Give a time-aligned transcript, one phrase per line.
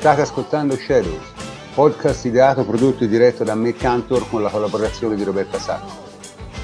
[0.00, 1.30] State ascoltando Shadows,
[1.74, 5.90] podcast ideato, prodotto e diretto da me Cantor con la collaborazione di Roberta Sacco.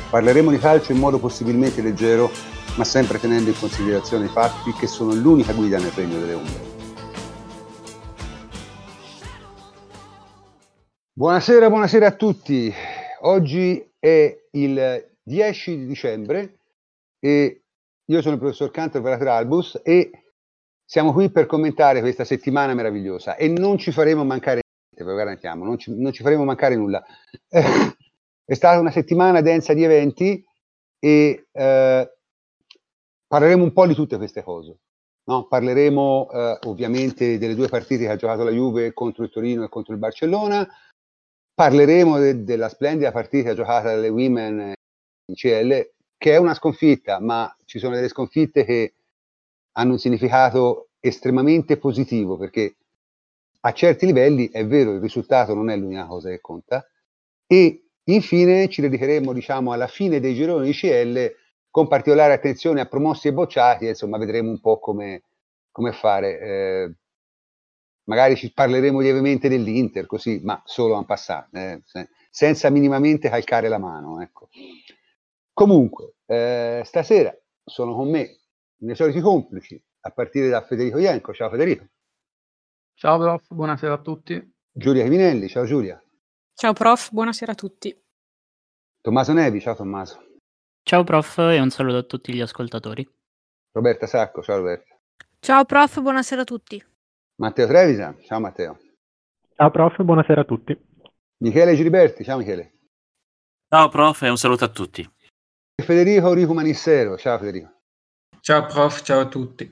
[0.09, 2.31] Parleremo di calcio in modo possibilmente leggero,
[2.79, 6.61] ma sempre tenendo in considerazione i fatti che sono l'unica guida nel regno delle ombre.
[11.13, 12.73] Buonasera, buonasera a tutti.
[13.21, 16.61] Oggi è il 10 di dicembre
[17.19, 17.65] e
[18.03, 20.23] io sono il professor Cantor Verater Albus e
[20.87, 25.17] siamo qui per commentare questa settimana meravigliosa e non ci faremo mancare niente, ve lo
[25.17, 27.05] garantiamo, non ci, non ci faremo mancare nulla.
[27.49, 27.63] Eh,
[28.45, 30.43] è stata una settimana densa di eventi
[31.01, 32.17] e eh,
[33.27, 34.79] parleremo un po' di tutte queste cose.
[35.25, 35.49] No?
[35.49, 39.69] Parleremo eh, ovviamente delle due partite che ha giocato la Juve contro il Torino e
[39.69, 40.67] contro il Barcellona,
[41.53, 44.73] parleremo de- della splendida partita giocata dalle Women
[45.27, 48.95] in CL, che è una sconfitta, ma ci sono delle sconfitte che
[49.79, 52.77] hanno un significato estremamente positivo, perché
[53.61, 56.87] a certi livelli è vero, il risultato non è l'unica cosa che conta,
[57.47, 61.35] e infine ci dedicheremo diciamo, alla fine dei gironi di CL
[61.71, 65.23] con particolare attenzione a promossi e bocciati, insomma vedremo un po' come,
[65.71, 66.41] come fare.
[66.41, 66.95] Eh,
[68.05, 71.83] magari ci parleremo lievemente dell'Inter, così, ma solo en passant, eh,
[72.31, 74.23] senza minimamente calcare la mano.
[74.23, 74.49] Ecco.
[75.53, 78.39] Comunque, eh, stasera sono con me
[78.79, 81.33] i miei soliti complici, a partire da Federico Ienco.
[81.33, 81.87] Ciao Federico.
[82.95, 84.55] Ciao prof, buonasera a tutti.
[84.73, 86.03] Giulia Chiminelli, ciao Giulia.
[86.55, 88.05] Ciao prof, buonasera a tutti.
[89.01, 90.25] Tommaso Nevi, ciao Tommaso.
[90.83, 93.07] Ciao prof e un saluto a tutti gli ascoltatori.
[93.73, 94.99] Roberta Sacco, ciao Roberta.
[95.41, 96.83] Ciao prof, buonasera a tutti.
[97.37, 98.79] Matteo Trevisan, ciao Matteo.
[99.55, 100.79] Ciao prof, buonasera a tutti.
[101.39, 102.73] Michele Giliberti, ciao Michele.
[103.69, 105.09] Ciao prof e un saluto a tutti.
[105.83, 107.76] Federico Rico Manissero, ciao Federico.
[108.47, 109.69] Ciao prof, ciao a tutti.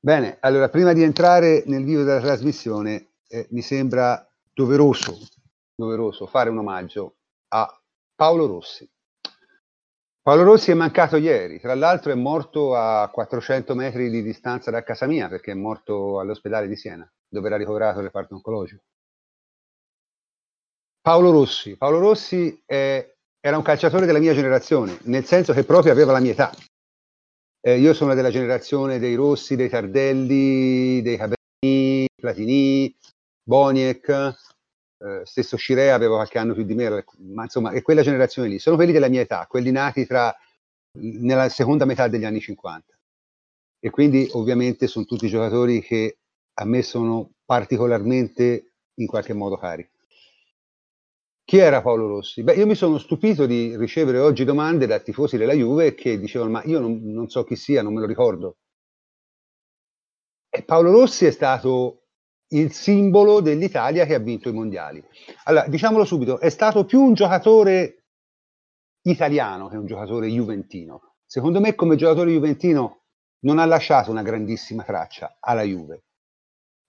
[0.00, 5.18] Bene, allora prima di entrare nel vivo della trasmissione eh, mi sembra doveroso,
[5.74, 7.16] doveroso fare un omaggio
[7.48, 7.70] a
[8.14, 8.90] Paolo Rossi.
[10.22, 14.82] Paolo Rossi è mancato ieri, tra l'altro è morto a 400 metri di distanza da
[14.82, 18.84] casa mia perché è morto all'ospedale di Siena, dove era ricoverato il reparto oncologico.
[21.02, 21.76] Paolo Rossi.
[21.76, 26.20] Paolo Rossi è, era un calciatore della mia generazione, nel senso che proprio aveva la
[26.20, 26.50] mia età.
[27.64, 32.92] Eh, io sono della generazione dei Rossi, dei Tardelli, dei Cabrini, Platini,
[33.40, 34.08] Boniek,
[34.98, 38.58] eh, stesso Scirea aveva qualche anno più di me, ma insomma è quella generazione lì.
[38.58, 40.34] Sono quelli della mia età, quelli nati tra,
[40.98, 42.98] nella seconda metà degli anni 50.
[43.78, 46.18] E quindi ovviamente sono tutti giocatori che
[46.54, 49.88] a me sono particolarmente in qualche modo cari.
[51.52, 52.42] Chi era Paolo Rossi?
[52.42, 56.50] Beh, io mi sono stupito di ricevere oggi domande da tifosi della Juve che dicevano:
[56.50, 58.56] Ma io non, non so chi sia, non me lo ricordo.
[60.48, 62.04] E Paolo Rossi è stato
[62.52, 65.04] il simbolo dell'Italia che ha vinto i mondiali.
[65.44, 68.06] Allora, diciamolo subito, è stato più un giocatore
[69.02, 71.16] italiano che un giocatore juventino.
[71.26, 73.02] Secondo me, come giocatore juventino,
[73.40, 76.04] non ha lasciato una grandissima traccia alla Juve,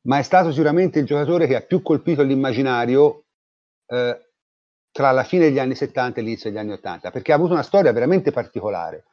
[0.07, 3.25] ma è stato sicuramente il giocatore che ha più colpito l'immaginario
[3.87, 4.31] eh,
[4.93, 7.63] tra la fine degli anni 70 e l'inizio degli anni 80, perché ha avuto una
[7.63, 9.05] storia veramente particolare.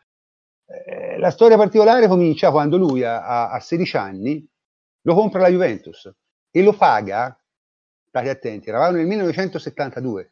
[0.66, 4.46] Eh, la storia particolare comincia quando lui a, a 16 anni
[5.02, 6.12] lo compra la Juventus
[6.50, 7.34] e lo paga,
[8.06, 10.30] state attenti, eravamo nel 1972,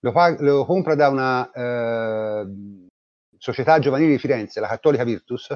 [0.00, 2.46] lo, paga, lo compra da una eh,
[3.36, 5.54] società giovanile di Firenze, la Cattolica Virtus,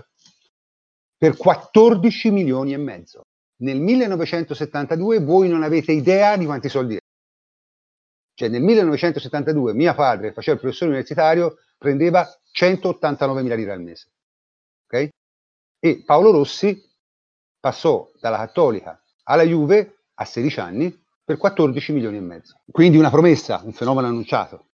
[1.16, 3.22] per 14 milioni e mezzo.
[3.62, 6.98] Nel 1972 voi non avete idea di quanti soldi
[8.34, 14.10] cioè nel 1972 mio padre, faceva il professore universitario, prendeva 189 mila lire al mese.
[14.86, 15.08] Okay?
[15.78, 16.82] E Paolo Rossi
[17.60, 22.60] passò dalla Cattolica alla Juve a 16 anni per 14 milioni e mezzo.
[22.70, 24.66] Quindi una promessa, un fenomeno annunciato,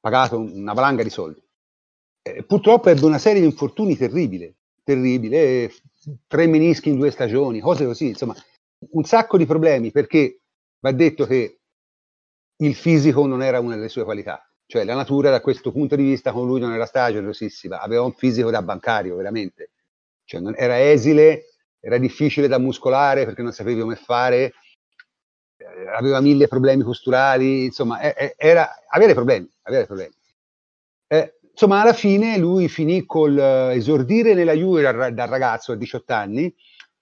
[0.00, 1.42] pagato una valanga di soldi.
[2.22, 5.74] Eh, purtroppo ebbe una serie di infortuni terribili, terribile, eh,
[6.26, 8.34] tre menischi in due stagioni, cose così, insomma,
[8.90, 10.40] un sacco di problemi perché
[10.80, 11.57] va detto che
[12.58, 14.42] il fisico non era una delle sue qualità.
[14.66, 18.12] Cioè la natura da questo punto di vista con lui non era stagiosissima, aveva un
[18.12, 19.70] fisico da bancario veramente.
[20.24, 24.52] Cioè, non, era esile, era difficile da muscolare perché non sapevi come fare,
[25.56, 30.12] eh, aveva mille problemi posturali, insomma, eh, era, avere problemi, avere problemi.
[31.06, 36.12] Eh, insomma, alla fine lui finì col esordire nella Juve dal, dal, ragazzo a 18
[36.12, 36.54] anni,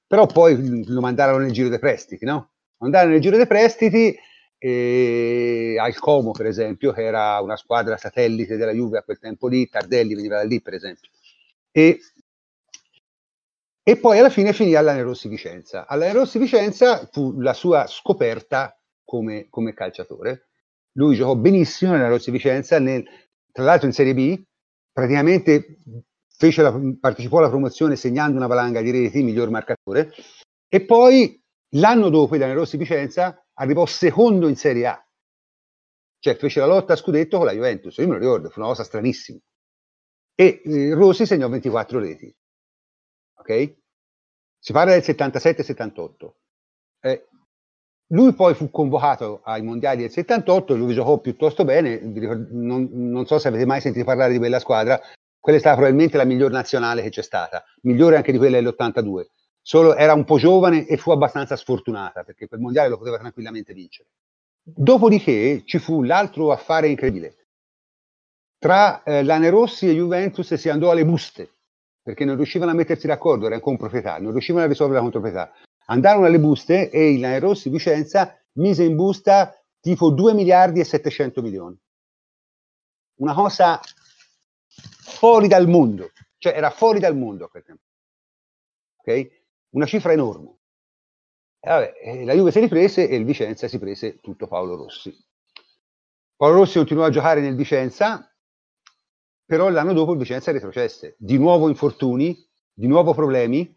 [0.07, 2.51] però poi lo mandarono nel giro dei prestiti, no?
[2.79, 4.17] Andarono nel giro dei prestiti
[4.59, 9.49] e al Como per esempio che era una squadra satellite della Juve a quel tempo
[9.49, 11.11] lì Tardelli veniva da lì per esempio
[11.71, 12.01] e
[13.89, 15.87] E poi alla fine finì all'Anerossi Vicenza.
[15.87, 20.49] All'Anerossi Vicenza fu la sua scoperta come, come calciatore.
[20.95, 23.05] Lui giocò benissimo nell'Anerossi Vicenza, nel,
[23.53, 24.43] tra l'altro in Serie B,
[24.91, 25.77] praticamente
[26.57, 30.13] la, partecipò alla promozione segnando una valanga di reti, miglior marcatore,
[30.69, 31.41] e poi
[31.77, 35.07] l'anno dopo il Rossi Vicenza arrivò secondo in Serie A,
[36.19, 38.69] cioè fece la lotta a scudetto con la Juventus, io me lo ricordo, fu una
[38.69, 39.39] cosa stranissima.
[40.35, 42.35] E eh, Rossi segnò 24 reti
[43.47, 43.75] ok?
[44.59, 46.31] Si parla del 77-78.
[47.01, 47.29] Eh,
[48.09, 52.01] lui poi fu convocato ai mondiali del 78 e lui giocò piuttosto bene.
[52.51, 55.01] Non, non, so se avete mai sentito parlare di quella squadra.
[55.39, 59.27] Quella è stata probabilmente la miglior nazionale che c'è stata, migliore anche di quella dell'82.
[59.69, 63.75] Solo era un po' giovane e fu abbastanza sfortunata perché quel mondiale lo poteva tranquillamente
[63.75, 64.11] vincere.
[64.63, 67.49] Dopodiché ci fu l'altro affare incredibile.
[68.59, 71.51] Tra eh, Lanerossi e Juventus si andò alle buste
[72.01, 75.53] perché non riuscivano a mettersi d'accordo, erano comproprietari, non riuscivano a risolvere la controproprietà.
[75.87, 81.43] Andarono alle buste e il Rossi Vicenza mise in busta tipo 2 miliardi e 700
[81.43, 81.77] milioni.
[83.17, 83.81] Una cosa
[84.69, 87.83] fuori dal mondo, cioè era fuori dal mondo a quel tempo.
[88.99, 89.36] Ok?
[89.77, 90.57] Una cifra enorme.
[91.61, 95.15] E vabbè, la Juve si riprese e il Vicenza si prese tutto Paolo Rossi.
[96.35, 98.35] Paolo Rossi continuò a giocare nel Vicenza,
[99.45, 102.35] però l'anno dopo il Vicenza retrocesse, di nuovo infortuni,
[102.73, 103.71] di nuovo problemi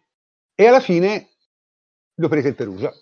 [0.55, 1.31] e alla fine
[2.15, 2.93] lo prese il Perugia,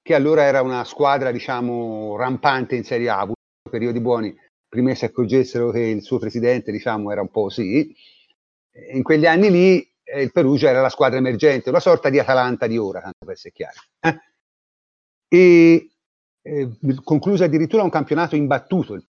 [0.00, 4.34] che allora era una squadra diciamo rampante in Serie A, avuto periodi buoni,
[4.66, 7.94] prima si accorgessero che il suo presidente diciamo era un po' così,
[8.92, 12.66] in quegli anni lì eh, il Perugia era la squadra emergente, una sorta di Atalanta
[12.66, 13.76] di ora, tanto per essere chiari.
[14.00, 14.18] Eh?
[15.28, 15.90] E
[16.42, 16.70] eh,
[17.02, 19.02] concluse addirittura un campionato imbattuto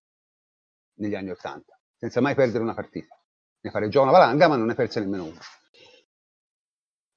[0.94, 3.20] negli anni Ottanta senza mai perdere una partita.
[3.60, 5.40] Ne pareggiò una valanga, ma non ne perse nemmeno una.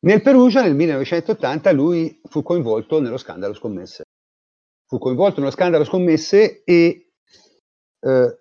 [0.03, 4.03] Nel Perugia, nel 1980, lui fu coinvolto nello scandalo scommesse.
[4.87, 7.11] Fu coinvolto nello scandalo scommesse e
[7.99, 8.39] eh,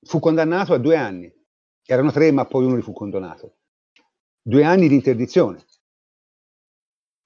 [0.00, 1.30] fu condannato a due anni.
[1.84, 3.58] Erano tre, ma poi uno li fu condonato.
[4.46, 5.64] Due anni di interdizione.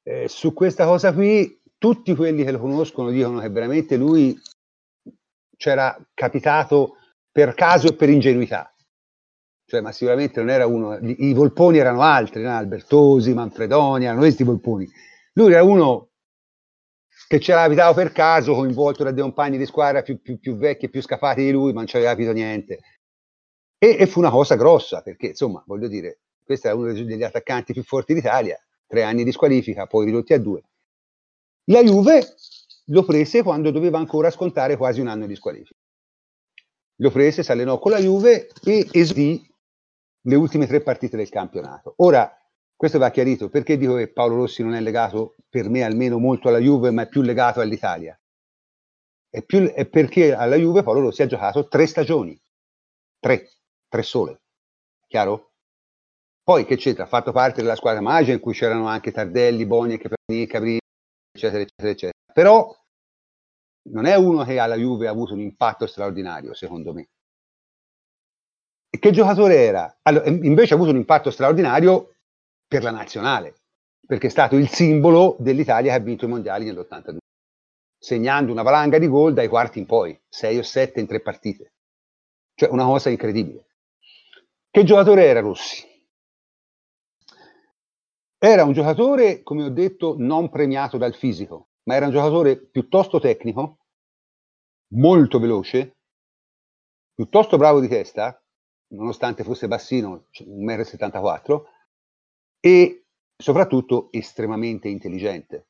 [0.04, 4.40] Eh, su questa cosa qui, tutti quelli che lo conoscono dicono che veramente lui
[5.56, 6.94] c'era capitato
[7.32, 8.72] per caso e per ingenuità.
[9.64, 12.56] Cioè, ma sicuramente non era uno, i, volponi erano altri, no?
[12.56, 14.88] Albertosi, Manfredoni, erano questi volponi.
[15.32, 16.10] Lui era uno
[17.26, 20.84] che c'era abitato per caso, coinvolto da dei compagni di squadra più, più, più vecchi
[20.84, 22.78] e più scafati di lui, ma non ci aveva capito niente.
[23.76, 27.74] E, e, fu una cosa grossa, perché insomma, voglio dire, questo era uno degli attaccanti
[27.74, 30.62] più forti d'Italia, tre anni di squalifica, poi ridotti a due.
[31.64, 32.34] La Juve
[32.86, 35.78] lo prese quando doveva ancora scontare quasi un anno di squalifica
[37.00, 39.44] lo prese, si allenò con la Juve e esibì
[40.22, 41.94] le ultime tre partite del campionato.
[41.98, 42.32] Ora,
[42.74, 46.48] questo va chiarito, perché dico che Paolo Rossi non è legato, per me almeno, molto
[46.48, 48.18] alla Juve, ma è più legato all'Italia?
[49.30, 52.40] È, più, è perché alla Juve Paolo Rossi ha giocato tre stagioni,
[53.20, 53.48] tre,
[53.88, 54.40] tre sole,
[55.06, 55.47] chiaro?
[56.48, 57.04] Poi che c'entra?
[57.04, 60.78] Ha fatto parte della squadra Magia in cui c'erano anche Tardelli, Boni, Caprini,
[61.30, 62.12] eccetera, eccetera, eccetera.
[62.32, 62.74] Però
[63.90, 67.08] non è uno che alla Juve ha avuto un impatto straordinario, secondo me.
[68.88, 69.94] E che giocatore era?
[70.00, 72.14] Allora, invece ha avuto un impatto straordinario
[72.66, 73.56] per la nazionale,
[74.06, 77.18] perché è stato il simbolo dell'Italia che ha vinto i mondiali nell'82,
[77.98, 81.72] segnando una valanga di gol dai quarti in poi, 6 o 7 in tre partite.
[82.54, 83.66] Cioè una cosa incredibile.
[84.70, 85.87] Che giocatore era Rossi?
[88.40, 93.18] Era un giocatore, come ho detto, non premiato dal fisico, ma era un giocatore piuttosto
[93.18, 93.78] tecnico,
[94.92, 95.96] molto veloce,
[97.14, 98.40] piuttosto bravo di testa,
[98.94, 101.62] nonostante fosse bassino, 1,74 m,
[102.60, 105.66] e soprattutto estremamente intelligente.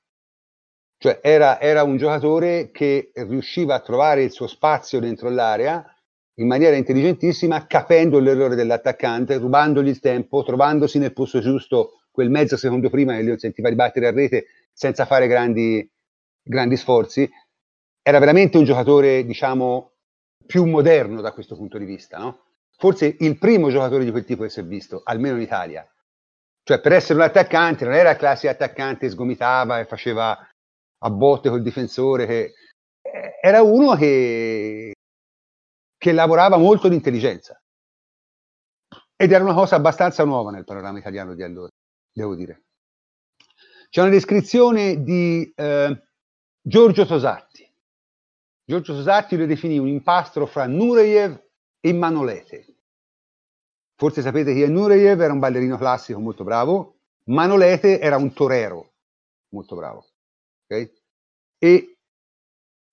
[0.99, 5.83] Cioè era, era, un giocatore che riusciva a trovare il suo spazio dentro l'area
[6.35, 12.57] in maniera intelligentissima, capendo l'errore dell'attaccante, rubandogli il tempo, trovandosi nel posto giusto quel mezzo
[12.57, 15.89] secondo prima che lui sentiva ribattere a rete senza fare grandi,
[16.43, 17.31] grandi sforzi,
[18.03, 19.93] era veramente un giocatore, diciamo,
[20.45, 22.47] più moderno da questo punto di vista, no?
[22.77, 25.89] Forse il primo giocatore di quel tipo che si è visto, almeno in Italia.
[26.65, 30.37] Cioè, per essere un attaccante, non era il classico attaccante sgomitava e faceva
[30.99, 32.55] a botte col difensore, che...
[33.01, 34.93] Eh, era uno che...
[35.97, 37.57] che lavorava molto di intelligenza.
[39.15, 41.69] Ed era una cosa abbastanza nuova nel panorama italiano di allora,
[42.19, 42.65] devo dire.
[43.89, 46.03] C'è una descrizione di eh,
[46.61, 47.67] Giorgio Tosatti.
[48.65, 51.43] Giorgio Tosatti lo definì un impastro fra Nureyev
[51.81, 52.67] e Manolete.
[53.97, 58.93] Forse sapete chi è Nureyev, era un ballerino classico molto bravo, Manolete era un torero,
[59.51, 60.05] molto bravo.
[60.65, 60.93] Okay?
[61.59, 61.97] E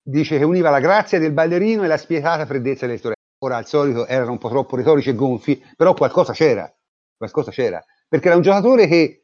[0.02, 3.14] dice che univa la grazia del ballerino e la spietata freddezza del torero.
[3.44, 6.74] Ora al solito erano un po' troppo retorici e gonfi, però qualcosa c'era,
[7.16, 9.22] qualcosa c'era, perché era un giocatore che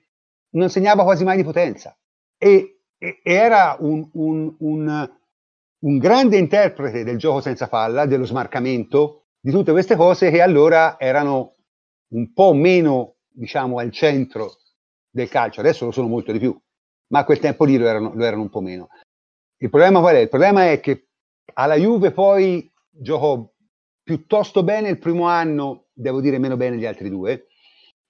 [0.51, 1.97] non segnava quasi mai di potenza
[2.37, 5.11] e, e era un, un, un,
[5.79, 10.99] un grande interprete del gioco senza palla, dello smarcamento, di tutte queste cose che allora
[10.99, 11.57] erano
[12.13, 14.59] un po' meno, diciamo, al centro
[15.11, 16.57] del calcio, adesso lo sono molto di più,
[17.09, 18.89] ma a quel tempo lì lo erano, lo erano un po' meno.
[19.59, 20.19] Il problema qual è?
[20.19, 21.09] Il problema è che
[21.55, 23.49] alla Juve poi giocò
[24.03, 27.47] piuttosto bene il primo anno, devo dire meno bene gli altri due,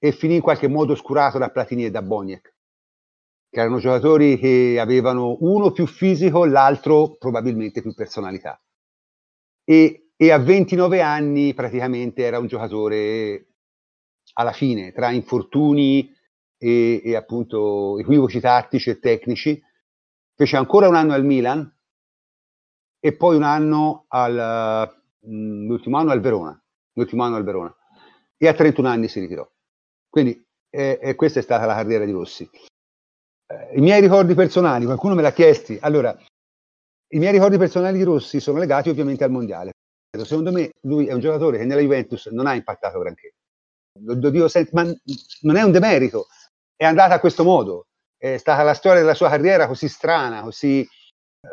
[0.03, 2.55] e finì in qualche modo oscurato da Platini e da Boniek,
[3.49, 8.61] che erano giocatori che avevano uno più fisico, l'altro probabilmente più personalità.
[9.65, 13.47] E, e a 29 anni praticamente era un giocatore
[14.35, 16.13] alla fine, tra infortuni
[16.59, 19.63] e, e appunto equivoci tattici e tecnici,
[20.35, 21.73] fece ancora un anno al Milan
[22.99, 26.61] e poi un anno al, Mm, l'ultimo anno al Verona,
[26.95, 27.75] l'ultimo anno al Verona,
[28.37, 29.49] e a 31 anni si ritirò.
[30.12, 32.47] Quindi eh, questa è stata la carriera di Rossi.
[33.47, 36.14] Eh, I miei ricordi personali, qualcuno me l'ha chiesto, allora,
[37.14, 39.71] i miei ricordi personali di Rossi sono legati ovviamente al mondiale.
[40.23, 43.33] Secondo me lui è un giocatore che nella Juventus non ha impattato granché.
[44.00, 44.95] Lo, lo dico sempre, ma
[45.42, 46.26] non è un demerito,
[46.76, 47.87] è andata a questo modo.
[48.19, 50.88] È stata la storia della sua carriera così strana, così eh,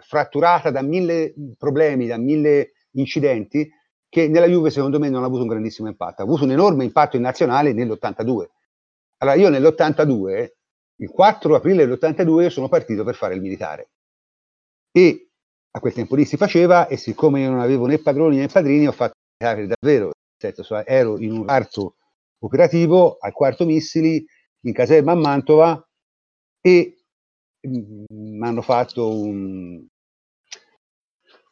[0.02, 3.72] fratturata da mille problemi, da mille incidenti
[4.10, 6.84] che nella Juve secondo me non ha avuto un grandissimo impatto, ha avuto un enorme
[6.84, 8.48] impatto in nazionale nell'82.
[9.18, 10.50] Allora io nell'82,
[10.96, 13.92] il 4 aprile dell'82 sono partito per fare il militare
[14.92, 15.30] e
[15.72, 18.88] a quel tempo lì si faceva e siccome io non avevo né padroni né padrini
[18.88, 21.96] ho fatto il militare davvero, senso, ero in un quarto
[22.40, 24.26] operativo al quarto missili
[24.62, 25.88] in caserma a Mantova
[26.62, 27.04] e
[27.62, 29.86] mi mm, hanno fatto un,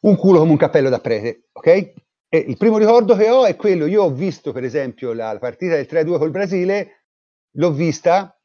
[0.01, 1.93] un culo come un cappello da prete, ok?
[2.29, 5.75] E il primo ricordo che ho è quello, io ho visto per esempio la partita
[5.75, 7.05] del 3-2 col Brasile,
[7.51, 8.37] l'ho vista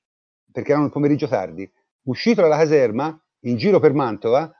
[0.52, 1.68] perché era un pomeriggio tardi,
[2.02, 4.52] uscito dalla caserma, in giro per Mantova,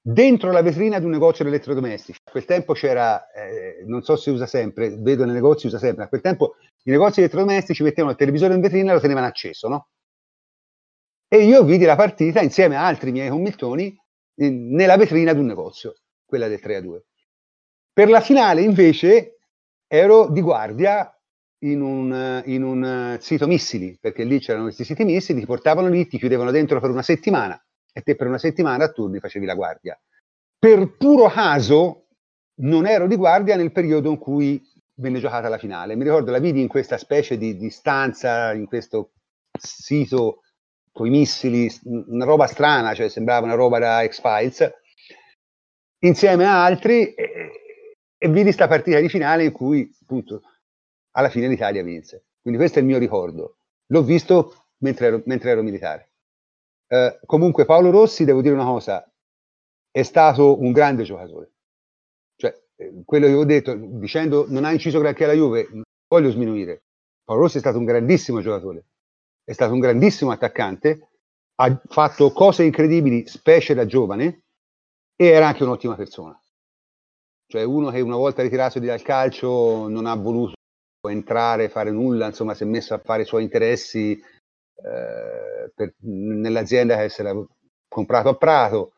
[0.00, 2.20] dentro la vetrina di un negozio di elettrodomestici.
[2.22, 6.04] A quel tempo c'era, eh, non so se usa sempre, vedo nei negozi usa sempre,
[6.04, 9.26] a quel tempo i negozi di elettrodomestici mettevano il televisore in vetrina e lo tenevano
[9.26, 9.88] acceso, no?
[11.28, 13.96] E io vidi la partita insieme a altri miei commiltoni
[14.36, 17.04] nella vetrina di un negozio quella del 3 a 2.
[17.96, 19.38] Per la finale invece
[19.86, 21.10] ero di guardia
[21.60, 26.06] in un, in un sito missili, perché lì c'erano questi siti missili, ti portavano lì,
[26.06, 27.58] ti chiudevano dentro per una settimana
[27.90, 29.98] e te per una settimana a turni facevi la guardia.
[30.58, 32.08] Per puro caso
[32.56, 34.62] non ero di guardia nel periodo in cui
[34.96, 35.96] venne giocata la finale.
[35.96, 39.12] Mi ricordo la vidi in questa specie di, di stanza, in questo
[39.58, 40.42] sito
[40.92, 44.70] con i missili, una roba strana, cioè sembrava una roba da X-Files
[46.00, 47.62] insieme a altri e,
[48.26, 50.42] e vidi sta partita di finale in cui appunto
[51.12, 52.26] alla fine l'Italia vinse.
[52.40, 53.58] Quindi questo è il mio ricordo.
[53.86, 56.10] L'ho visto mentre ero, mentre ero militare.
[56.88, 59.08] Eh, comunque Paolo Rossi, devo dire una cosa,
[59.90, 61.52] è stato un grande giocatore.
[62.36, 66.30] Cioè, eh, quello che ho detto, dicendo non ha inciso granché alla Juve, non voglio
[66.30, 66.82] sminuire.
[67.24, 68.86] Paolo Rossi è stato un grandissimo giocatore,
[69.44, 71.08] è stato un grandissimo attaccante,
[71.56, 74.42] ha fatto cose incredibili, specie da giovane,
[75.16, 76.40] e era anche un'ottima persona.
[77.48, 80.54] Cioè uno che una volta ritirato dal calcio non ha voluto
[81.08, 86.96] entrare, fare nulla, insomma si è messo a fare i suoi interessi eh, per, nell'azienda
[86.96, 87.32] che si era
[87.88, 88.92] comprato a Prato,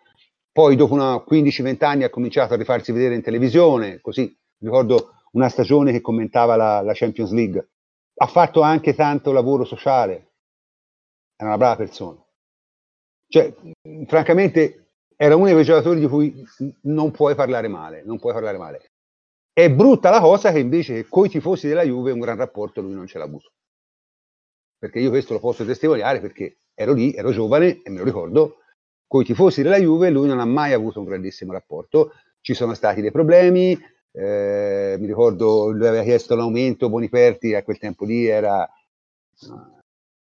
[0.51, 4.35] poi dopo 15-20 anni ha cominciato a rifarsi vedere in televisione, così.
[4.61, 7.69] Ricordo una stagione che commentava la, la Champions League,
[8.17, 10.33] ha fatto anche tanto lavoro sociale,
[11.37, 12.21] era una brava persona.
[13.29, 13.55] Cioè,
[14.07, 14.88] francamente,
[15.21, 16.47] era uno dei giocatori di cui
[16.83, 18.93] non puoi parlare male, non puoi parlare male.
[19.53, 22.95] È brutta la cosa che invece con i tifosi della Juve un gran rapporto lui
[22.95, 23.51] non ce l'ha avuto.
[24.79, 28.59] Perché io questo lo posso testimoniare perché ero lì, ero giovane e me lo ricordo,
[29.09, 32.75] con i tifosi della Juve lui non ha mai avuto un grandissimo rapporto, ci sono
[32.75, 33.77] stati dei problemi,
[34.13, 38.71] eh, mi ricordo lui aveva chiesto l'aumento, Boniperti a quel tempo lì era,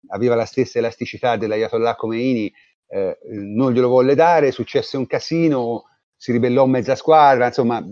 [0.08, 2.52] aveva la stessa elasticità dell'Ayatollah Khomeini,
[2.88, 5.84] eh, non glielo volle dare, successe un casino,
[6.16, 7.84] si ribellò mezza squadra, insomma,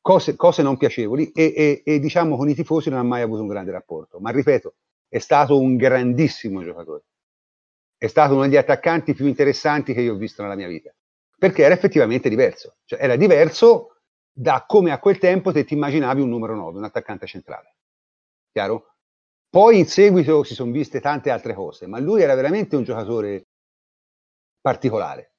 [0.00, 3.42] cose, cose non piacevoli e, e, e, diciamo con i tifosi non ha mai avuto
[3.42, 4.74] un grande rapporto, ma ripeto,
[5.08, 7.04] è stato un grandissimo giocatore,
[7.96, 10.94] è stato uno degli attaccanti più interessanti che io ho visto nella mia vita,
[11.38, 13.96] perché era effettivamente diverso, cioè era diverso
[14.34, 17.74] da come a quel tempo te ti immaginavi un numero 9, un attaccante centrale,
[18.52, 18.92] chiaro?
[19.52, 23.48] poi in seguito si sono viste tante altre cose, ma lui era veramente un giocatore
[24.62, 25.32] particolare.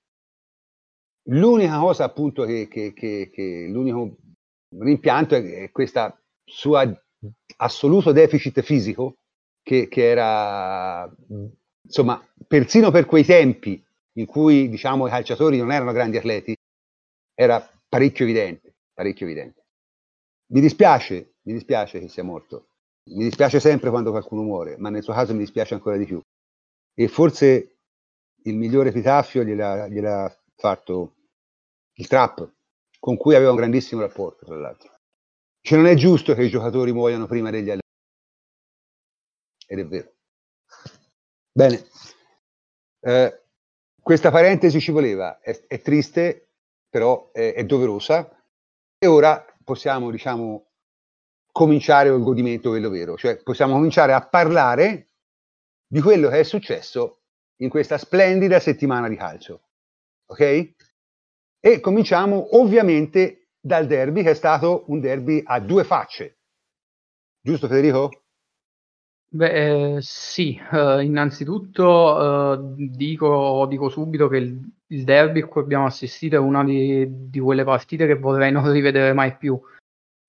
[1.29, 4.17] L'unica cosa appunto che, che, che, che l'unico
[4.77, 7.01] rimpianto è, è questo suo
[7.57, 9.15] assoluto deficit fisico
[9.63, 11.09] che, era
[11.85, 13.81] insomma persino per quei tempi
[14.17, 16.55] in cui diciamo i calciatori non erano grandi atleti
[17.33, 19.63] era parecchio evidente, parecchio evidente.
[20.51, 22.67] Mi dispiace, mi dispiace che sia morto
[23.05, 26.21] mi dispiace sempre quando qualcuno muore, ma nel suo caso mi dispiace ancora di più.
[26.93, 27.72] E forse
[28.43, 31.15] il migliore epitaffio gliel'ha, gliel'ha fatto
[31.93, 32.51] il Trap,
[32.99, 34.91] con cui aveva un grandissimo rapporto, tra l'altro.
[35.61, 37.81] Cioè non è giusto che i giocatori muoiano prima degli allenatori.
[39.65, 40.13] Ed è vero.
[41.51, 41.87] Bene.
[42.99, 43.43] Eh,
[44.01, 46.49] questa parentesi ci voleva, è, è triste,
[46.89, 48.29] però è, è doverosa.
[48.97, 50.71] E ora possiamo, diciamo,
[51.51, 55.11] cominciare il godimento quello vero, cioè possiamo cominciare a parlare
[55.87, 57.22] di quello che è successo
[57.57, 59.61] in questa splendida settimana di calcio.
[60.25, 60.73] Ok?
[61.59, 66.39] E cominciamo ovviamente dal derby che è stato un derby a due facce.
[67.41, 68.23] Giusto Federico?
[69.33, 75.61] Beh, eh, sì, eh, innanzitutto eh, dico, dico, subito che il, il, derby a cui
[75.61, 79.59] abbiamo assistito è una di, di, quelle partite che vorrei non rivedere mai più.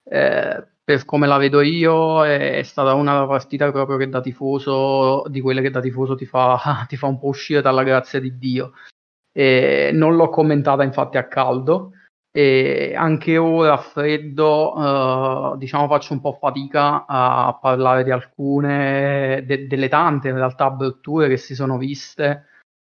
[0.04, 5.24] Eh, per come la vedo io, è, è, stata una partita proprio che da tifoso,
[5.28, 8.36] di quelle che da tifoso ti fa, ti fa un po' uscire dalla grazia di
[8.36, 8.74] Dio.
[9.32, 11.92] E non l'ho commentata infatti a caldo
[12.30, 19.42] e anche ora a freddo, eh, diciamo, faccio un po' fatica a parlare di alcune,
[19.46, 22.46] de, delle tante in realtà brutture che si sono viste.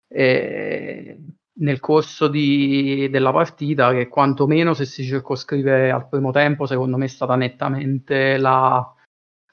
[0.07, 1.17] E
[1.55, 7.05] nel corso di, della partita che quantomeno se si circoscrive al primo tempo secondo me
[7.05, 8.93] è stata nettamente la,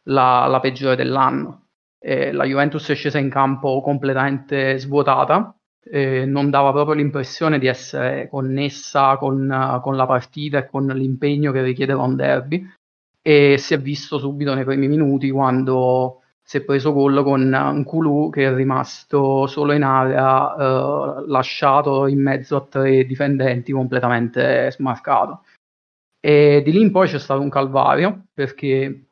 [0.04, 1.66] la, la peggiore dell'anno.
[2.02, 7.66] Eh, la Juventus è scesa in campo completamente svuotata, eh, non dava proprio l'impressione di
[7.66, 12.66] essere connessa con, con la partita e con l'impegno che richiedeva un derby
[13.22, 16.19] e si è visto subito nei primi minuti quando
[16.50, 22.08] si è preso gol con un Kulu che è rimasto solo in area, eh, lasciato
[22.08, 25.44] in mezzo a tre difendenti completamente smarcato.
[26.18, 29.10] E di lì in poi c'è stato un calvario perché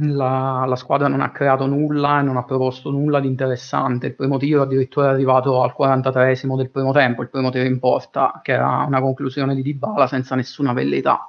[0.00, 4.08] la, la, squadra non ha creato nulla e non ha proposto nulla di interessante.
[4.08, 7.78] Il primo tiro addirittura è arrivato al 43esimo del primo tempo, il primo tiro in
[7.78, 11.28] porta, che era una conclusione di Dybala senza nessuna velleità.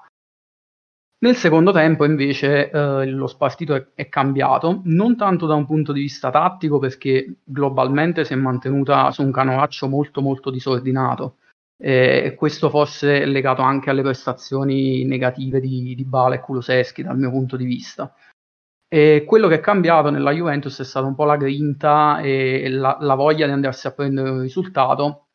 [1.24, 5.94] Nel secondo tempo invece eh, lo spartito è, è, cambiato, non tanto da un punto
[5.94, 11.38] di vista tattico perché globalmente si è mantenuta su un canovaccio molto molto disordinato
[11.78, 17.04] e eh, questo forse è legato anche alle prestazioni negative di, di Bale e Kuluseschi
[17.04, 18.14] dal mio punto di vista.
[18.90, 22.98] E quello che è cambiato nella Juventus è stata un po' la grinta e la,
[23.00, 25.28] la voglia di andarsi a prendere un risultato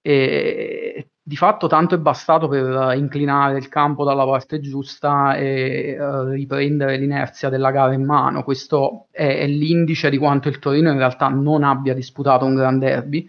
[0.00, 6.28] e di fatto tanto è bastato per inclinare il campo dalla parte giusta e uh,
[6.28, 8.44] riprendere l'inerzia della gara in mano.
[8.44, 12.78] Questo è, è, l'indice di quanto il Torino in realtà non abbia disputato un gran
[12.78, 13.26] derby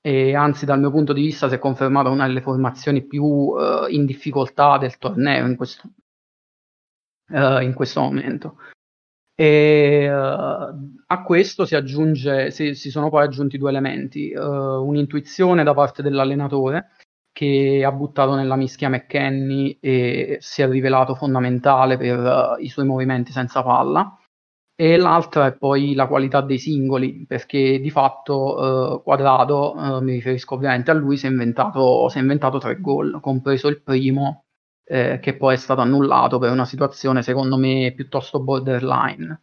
[0.00, 3.86] e anzi dal mio punto di vista si è confermata una delle formazioni più uh,
[3.88, 5.88] in difficoltà del torneo in questo,
[7.28, 8.56] uh, in questo momento.
[9.36, 15.62] E uh, a questo si, aggiunge, si, si, sono poi aggiunti due elementi, uh, un'intuizione
[15.62, 16.90] da parte dell'allenatore
[17.40, 22.84] che ha buttato nella mischia McKenny e si è rivelato fondamentale per uh, i suoi
[22.84, 24.14] movimenti senza palla,
[24.74, 30.90] e l'altra è poi la qualità dei singoli, perché di fatto Quadrado, mi riferisco ovviamente
[30.90, 34.44] a lui, si è inventato, si è inventato tre gol, compreso il primo
[34.84, 39.40] eh, che poi è stato annullato per una situazione secondo me piuttosto borderline.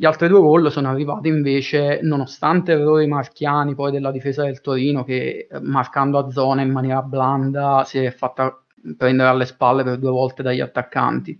[0.00, 5.04] Gli altri due gol sono arrivati invece nonostante errori marchiani poi della difesa del Torino
[5.04, 8.64] che eh, marcando a zona in maniera blanda si è fatta
[8.96, 11.38] prendere alle spalle per due volte dagli attaccanti.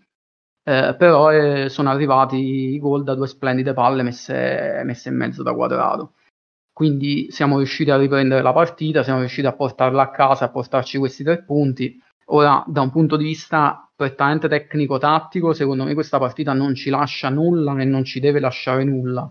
[0.62, 2.36] Eh, però eh, sono arrivati
[2.74, 6.16] i gol da due splendide palle messe, messe in mezzo da quadrato.
[6.70, 10.98] Quindi siamo riusciti a riprendere la partita, siamo riusciti a portarla a casa, a portarci
[10.98, 11.98] questi tre punti
[12.32, 17.28] Ora, da un punto di vista prettamente tecnico-tattico, secondo me questa partita non ci lascia
[17.28, 19.30] nulla e non ci deve lasciare nulla.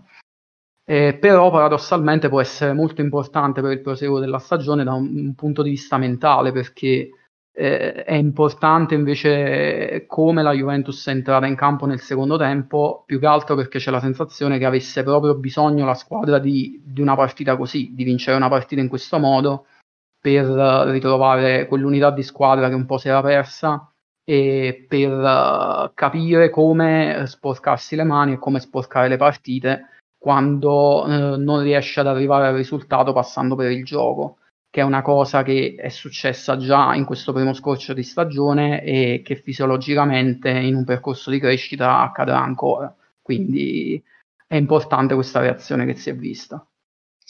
[0.84, 5.34] Eh, però paradossalmente può essere molto importante per il proseguo della stagione da un, un
[5.34, 7.10] punto di vista mentale, perché
[7.52, 13.18] eh, è importante invece come la Juventus è entrata in campo nel secondo tempo, più
[13.18, 17.16] che altro perché c'è la sensazione che avesse proprio bisogno la squadra di, di una
[17.16, 19.66] partita così, di vincere una partita in questo modo
[20.20, 20.44] per
[20.88, 23.90] ritrovare quell'unità di squadra che un po' si era persa
[24.22, 29.86] e per uh, capire come sporcarsi le mani e come sporcare le partite
[30.18, 34.36] quando uh, non riesce ad arrivare al risultato passando per il gioco,
[34.68, 39.22] che è una cosa che è successa già in questo primo scorcio di stagione e
[39.24, 42.94] che fisiologicamente in un percorso di crescita accadrà ancora.
[43.22, 44.00] Quindi
[44.46, 46.64] è importante questa reazione che si è vista.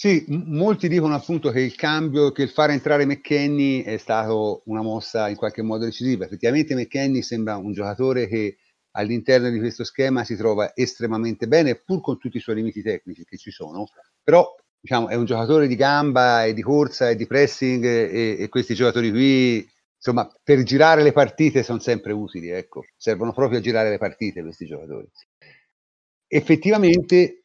[0.03, 4.81] Sì, molti dicono appunto che il cambio, che il fare entrare McKenny è stato una
[4.81, 6.25] mossa in qualche modo decisiva.
[6.25, 8.57] Effettivamente McKenny sembra un giocatore che
[8.93, 13.25] all'interno di questo schema si trova estremamente bene, pur con tutti i suoi limiti tecnici
[13.27, 13.89] che ci sono,
[14.23, 14.47] però
[14.81, 18.73] diciamo, è un giocatore di gamba e di corsa e di pressing e, e questi
[18.75, 23.91] giocatori qui, insomma, per girare le partite sono sempre utili, ecco, servono proprio a girare
[23.91, 25.07] le partite questi giocatori.
[26.33, 27.39] Effettivamente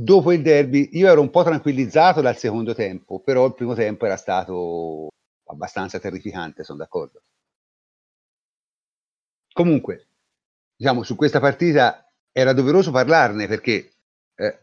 [0.00, 4.06] dopo il derby io ero un po' tranquillizzato dal secondo tempo, però il primo tempo
[4.06, 5.08] era stato
[5.46, 7.22] abbastanza terrificante, sono d'accordo.
[9.52, 10.06] Comunque,
[10.76, 13.90] diciamo, su questa partita era doveroso parlarne perché
[14.36, 14.58] eh,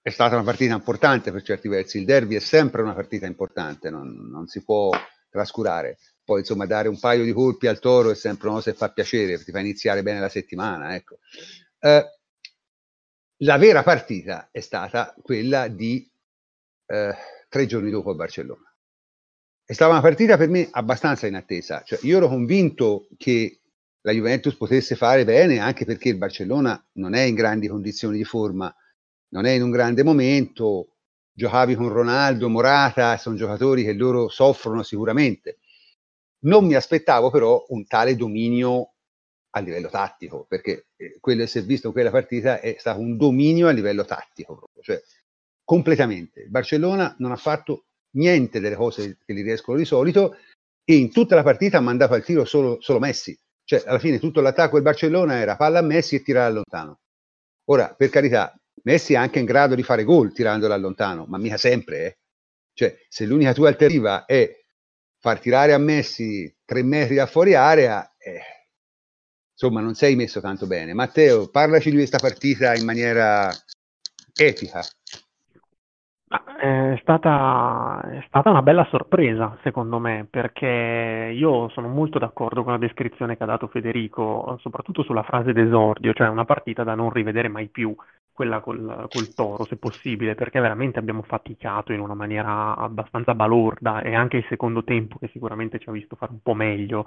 [0.00, 1.98] è stata una partita importante per certi versi.
[1.98, 4.90] Il derby è sempre una partita importante, non, non, si può
[5.28, 5.98] trascurare.
[6.22, 8.90] Poi, insomma, dare un paio di colpi al toro è sempre una cosa che fa
[8.90, 10.94] piacere, ti fa iniziare bene la settimana.
[10.94, 11.18] Ecco.
[11.80, 12.04] Eh,
[13.38, 16.08] la vera partita è stata quella di
[16.86, 17.14] eh,
[17.48, 18.74] tre giorni dopo a Barcellona.
[19.64, 23.60] È stata una partita per me abbastanza inattesa, cioè io ero convinto che
[24.02, 28.24] la Juventus potesse fare bene anche perché il Barcellona non è in grandi condizioni di
[28.24, 28.72] forma,
[29.30, 30.96] non è in un grande momento,
[31.32, 35.58] giocavi con Ronaldo, Morata, sono giocatori che loro soffrono sicuramente.
[36.44, 38.92] Non mi aspettavo però un tale dominio
[39.56, 43.16] a livello tattico, perché eh, quello che si è visto quella partita è stato un
[43.16, 45.02] dominio a livello tattico, proprio, cioè
[45.64, 46.42] completamente.
[46.42, 50.36] Il Barcellona non ha fatto niente delle cose che gli riescono di solito
[50.84, 53.36] e in tutta la partita ha mandato al tiro solo, solo Messi.
[53.64, 57.00] Cioè, alla fine tutto l'attacco del Barcellona era palla a Messi e tirare lontano.
[57.70, 61.56] Ora, per carità, Messi è anche in grado di fare gol tirandola lontano, ma mica
[61.56, 62.18] sempre, eh.
[62.74, 64.54] Cioè, se l'unica tua alternativa è
[65.18, 68.40] far tirare a Messi tre metri da fuori area, eh,
[69.58, 70.92] insomma non sei messo tanto bene.
[70.92, 73.48] Matteo, parlaci di questa partita in maniera
[74.34, 74.82] etica.
[76.28, 82.72] È stata, è stata una bella sorpresa, secondo me, perché io sono molto d'accordo con
[82.72, 87.10] la descrizione che ha dato Federico, soprattutto sulla frase d'esordio, cioè una partita da non
[87.10, 87.94] rivedere mai più,
[88.32, 94.02] quella col, col Toro, se possibile, perché veramente abbiamo faticato in una maniera abbastanza balorda
[94.02, 97.06] e anche il secondo tempo, che sicuramente ci ha visto fare un po' meglio,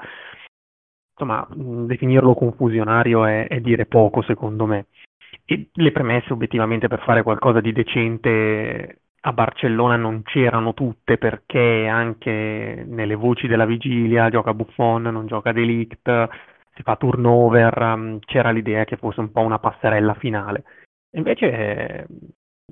[1.20, 4.88] insomma, definirlo confusionario è, è dire poco, secondo me.
[5.46, 11.88] E le premesse obiettivamente per fare qualcosa di decente a Barcellona non c'erano tutte perché
[11.88, 16.30] anche nelle voci della vigilia gioca Buffon, non gioca Delict,
[16.74, 20.64] si fa turnover, um, c'era l'idea che fosse un po' una passerella finale.
[21.18, 22.08] Invece,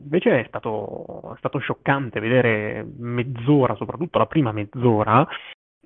[0.02, 5.28] invece è, stato, è stato scioccante vedere mezz'ora, soprattutto la prima mezz'ora,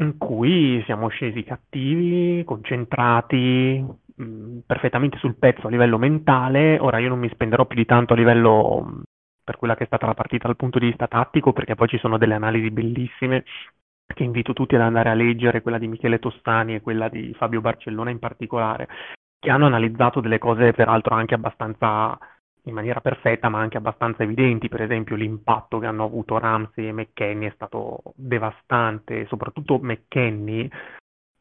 [0.03, 3.83] in cui siamo scesi cattivi, concentrati,
[4.15, 6.77] mh, mm, perfettamente sul pezzo a livello mentale.
[6.79, 9.01] Ora io non mi spenderò più di tanto a livello mm,
[9.43, 11.97] per quella che è stata la partita dal punto di vista tattico, perché poi ci
[11.97, 13.43] sono delle analisi bellissime
[14.13, 17.61] che invito tutti ad andare a leggere, quella di Michele Tostani e quella di Fabio
[17.61, 18.87] Barcellona in particolare,
[19.39, 22.17] che hanno analizzato delle cose peraltro anche abbastanza
[22.63, 24.69] in maniera perfetta, ma anche abbastanza evidenti.
[24.69, 30.69] Per esempio, l'impatto che hanno avuto Ramsey e McKenny è stato devastante, soprattutto McKenny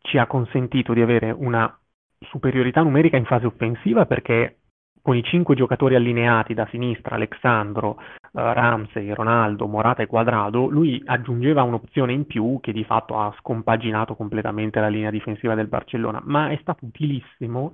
[0.03, 1.75] ci ha consentito di avere una
[2.19, 4.57] superiorità numerica in fase offensiva perché
[5.03, 7.97] con i cinque giocatori allineati da sinistra, Alexandro, uh,
[8.33, 14.15] Ramsey, Ronaldo, Morata e Quadrado, lui aggiungeva un'opzione in più che di fatto ha scompaginato
[14.15, 17.73] completamente la linea difensiva del Barcellona, ma è stato utilissimo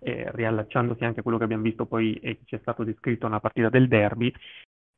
[0.00, 3.26] eh, riallacciandosi anche a quello che abbiamo visto poi e che ci è stato descritto
[3.26, 4.32] nella partita del derby,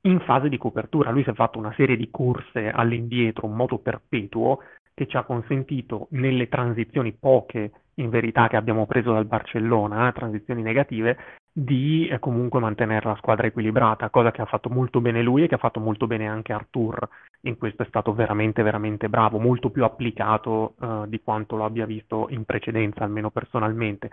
[0.03, 1.11] in fase di copertura.
[1.11, 4.61] Lui si è fatto una serie di corse all'indietro, un moto perpetuo,
[4.95, 10.13] che ci ha consentito nelle transizioni poche in verità che abbiamo preso dal Barcellona, eh,
[10.13, 11.17] transizioni negative,
[11.53, 15.49] di eh, comunque mantenere la squadra equilibrata, cosa che ha fatto molto bene lui e
[15.49, 17.09] che ha fatto molto bene anche Artur.
[17.43, 21.87] In questo è stato veramente, veramente bravo, molto più applicato eh, di quanto lo abbia
[21.87, 24.11] visto in precedenza, almeno personalmente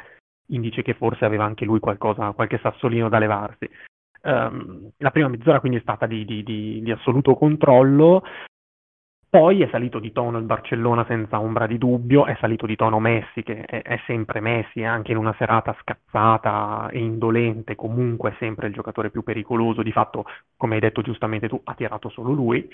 [0.47, 3.69] indice che forse aveva anche lui qualcosa, qualche sassolino da levarsi.
[4.21, 8.23] Um, la prima mezz'ora quindi è stata di, di, di, di, assoluto controllo,
[9.29, 12.99] poi è salito di tono il Barcellona senza ombra di dubbio, è salito di tono
[12.99, 18.67] Messi che è, è sempre Messi, anche in una serata scazzata e indolente, comunque sempre
[18.67, 22.67] il giocatore più pericoloso, di fatto come hai detto giustamente tu ha tirato solo lui.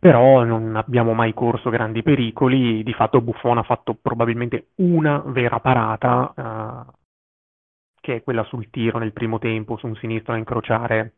[0.00, 2.82] Però non abbiamo mai corso grandi pericoli.
[2.82, 6.92] Di fatto Buffon ha fatto probabilmente una vera parata, eh,
[8.00, 11.12] che è quella sul tiro nel primo tempo, su un sinistro a incrociare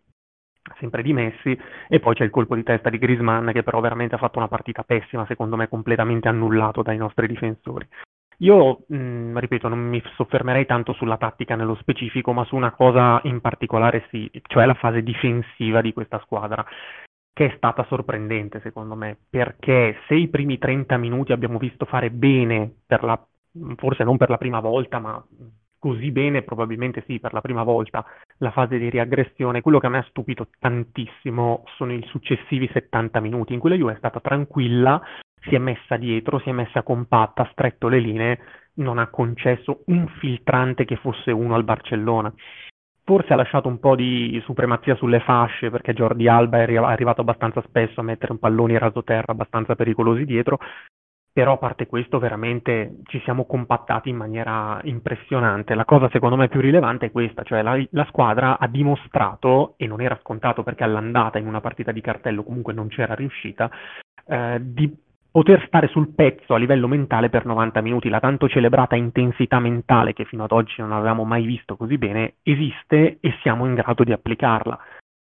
[0.79, 4.17] sempre di Messi, e poi c'è il colpo di testa di Grisman che però veramente
[4.17, 7.87] ha fatto una partita pessima, secondo me completamente annullato dai nostri difensori.
[8.39, 13.21] Io, mh, ripeto, non mi soffermerei tanto sulla tattica nello specifico, ma su una cosa
[13.25, 16.65] in particolare sì, cioè la fase difensiva di questa squadra
[17.33, 22.11] che è stata sorprendente secondo me, perché se i primi 30 minuti abbiamo visto fare
[22.11, 23.27] bene, la,
[23.77, 25.25] forse non per la prima volta, ma
[25.79, 28.05] così bene, probabilmente sì, per la prima volta,
[28.39, 33.19] la fase di riaggressione, quello che a me ha stupito tantissimo sono i successivi 70
[33.21, 35.03] minuti, in cui la Juve è stata tranquilla,
[35.41, 38.39] si è messa dietro, si è messa compatta, ha stretto le linee,
[38.75, 42.33] non ha concesso un filtrante che fosse uno al Barcellona
[43.05, 47.63] forse ha lasciato un po' di supremazia sulle fasce perché Jordi Alba è arrivato abbastanza
[47.67, 50.59] spesso a mettere un pallone rasoterra abbastanza pericolosi dietro,
[51.33, 55.75] però a parte questo veramente ci siamo compattati in maniera impressionante.
[55.75, 59.87] La cosa secondo me più rilevante è questa, cioè la, la squadra ha dimostrato, e
[59.87, 63.71] non era scontato perché all'andata in una partita di cartello comunque non c'era riuscita,
[64.27, 64.95] eh, di
[65.33, 70.13] poter stare sul pezzo a livello mentale per 90 minuti, la tanto celebrata intensità mentale
[70.13, 74.05] che fino ad oggi non avevamo mai visto così bene, esiste e siamo in grado
[74.05, 74.79] di applicarla.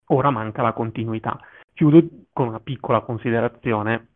[0.07, 1.39] Ora manca la continuità.
[1.73, 4.07] Chiudo con una piccola considerazione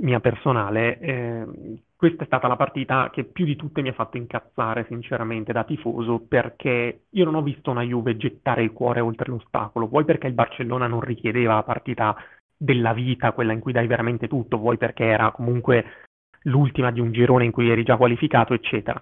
[0.00, 0.98] mia personale.
[0.98, 1.46] Eh,
[1.94, 5.64] questa è stata la partita che più di tutte mi ha fatto incazzare, sinceramente, da
[5.64, 10.28] tifoso, perché io non ho visto una Juve gettare il cuore oltre l'ostacolo, vuoi perché
[10.28, 12.16] il Barcellona non richiedeva la partita
[12.58, 16.06] della vita, quella in cui dai veramente tutto, vuoi perché era comunque
[16.42, 19.00] l'ultima di un girone in cui eri già qualificato, eccetera.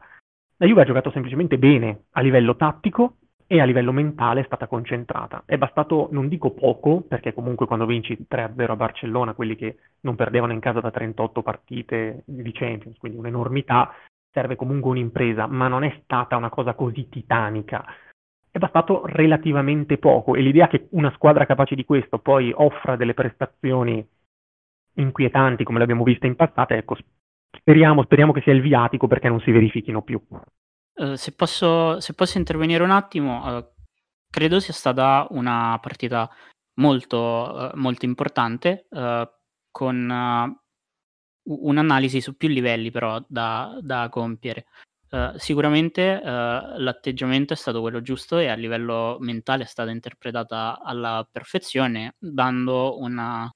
[0.59, 3.17] La Juve ha giocato semplicemente bene a livello tattico
[3.47, 5.43] e a livello mentale è stata concentrata.
[5.47, 10.17] È bastato, non dico poco, perché comunque quando vinci 3-0 a Barcellona, quelli che non
[10.17, 13.95] perdevano in casa da 38 partite di Champions, quindi un'enormità,
[14.31, 17.85] serve comunque un'impresa, ma non è stata una cosa così titanica
[18.57, 23.13] è bastato relativamente poco e l'idea che una squadra capace di questo poi offra delle
[23.13, 24.05] prestazioni
[24.95, 26.97] inquietanti come le abbiamo viste in passato, ecco,
[27.55, 30.19] speriamo, speriamo che sia il viatico perché non si verifichino più.
[30.95, 33.67] Uh, se, posso, se, posso, intervenire un attimo, uh,
[34.31, 36.27] credo sia stata una partita
[36.77, 38.87] molto, uh, molto importante,
[39.71, 40.57] con
[41.49, 44.65] un'analisi su più livelli però da, da compiere.
[45.09, 50.81] Uh, sicuramente uh, l'atteggiamento è stato quello giusto e a livello mentale è stata interpretata
[50.83, 53.49] alla perfezione, dando una,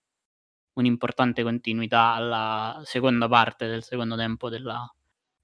[0.74, 4.88] un'importante continuità alla seconda parte del secondo tempo della,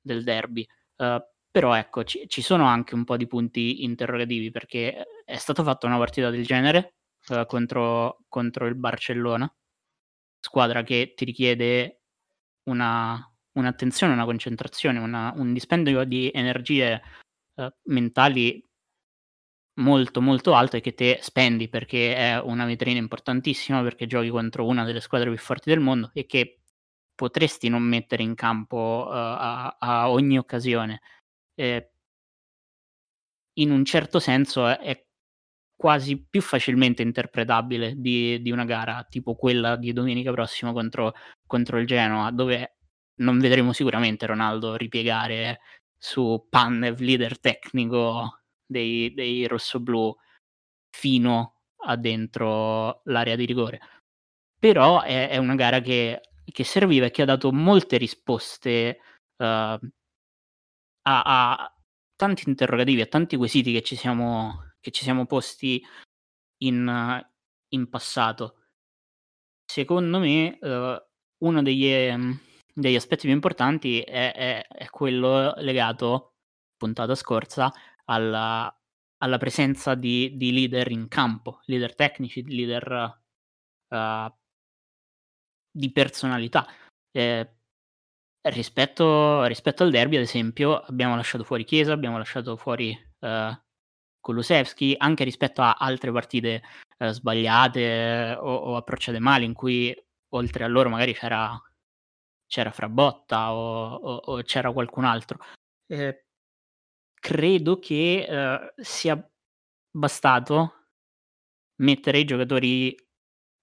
[0.01, 0.66] del derby.
[0.97, 5.62] Uh, però ecco, ci, ci, sono anche un po' di punti interrogativi perché è stata
[5.64, 6.97] fatta una partita del genere
[7.47, 9.53] contro, contro il Barcellona,
[10.38, 12.03] squadra che ti richiede
[12.64, 17.03] una, un'attenzione, una concentrazione, una, un dispendio di energie
[17.57, 18.62] eh, mentali
[19.79, 24.66] molto molto alto e che te spendi perché è una vetrina importantissima perché giochi contro
[24.66, 26.61] una delle squadre più forti del mondo e che
[27.14, 31.01] potresti non mettere in campo uh, a, a, ogni occasione.
[31.55, 31.90] Eh,
[33.59, 35.05] in un certo senso è, è,
[35.77, 41.12] quasi più facilmente interpretabile di, di, una gara tipo quella di domenica prossima contro,
[41.47, 42.76] contro il Genoa, dove
[43.17, 45.61] non vedremo sicuramente Ronaldo ripiegare
[45.97, 50.15] su Pannev, leader tecnico dei, dei rossoblù,
[50.91, 53.81] fino a dentro l'area di rigore.
[54.59, 58.99] Però è, è una gara che, che, serviva e che ha dato molte risposte
[59.37, 59.79] uh, a,
[61.03, 61.75] a,
[62.17, 65.83] tanti interrogativi, a tanti quesiti che ci siamo, che ci siamo posti
[66.63, 67.27] in,
[67.69, 68.63] in passato.
[69.65, 70.97] Secondo me, uh,
[71.45, 72.39] uno degli, um,
[72.79, 76.35] degli aspetti più importanti è, è, è quello legato,
[76.77, 77.73] puntata scorsa,
[78.05, 78.71] alla,
[79.19, 83.23] alla presenza di, di, leader in campo, leader tecnici, leader
[83.89, 84.31] uh,
[85.71, 86.67] di personalità.
[87.11, 87.51] Eh,
[88.51, 93.59] rispetto, rispetto, al derby, ad esempio, abbiamo lasciato fuori Chiesa, abbiamo lasciato fuori uh,
[94.21, 96.62] Kulusevski, anche rispetto a altre partite
[96.99, 99.97] uh, sbagliate o, o approcciate male, in cui
[100.35, 101.59] oltre a loro magari c'era
[102.47, 105.39] c'era Frabotta o, o, o c'era qualcun altro.
[105.87, 106.27] Eh,
[107.15, 109.31] credo che eh, sia
[109.91, 110.73] bastato
[111.77, 112.97] mettere i giocatori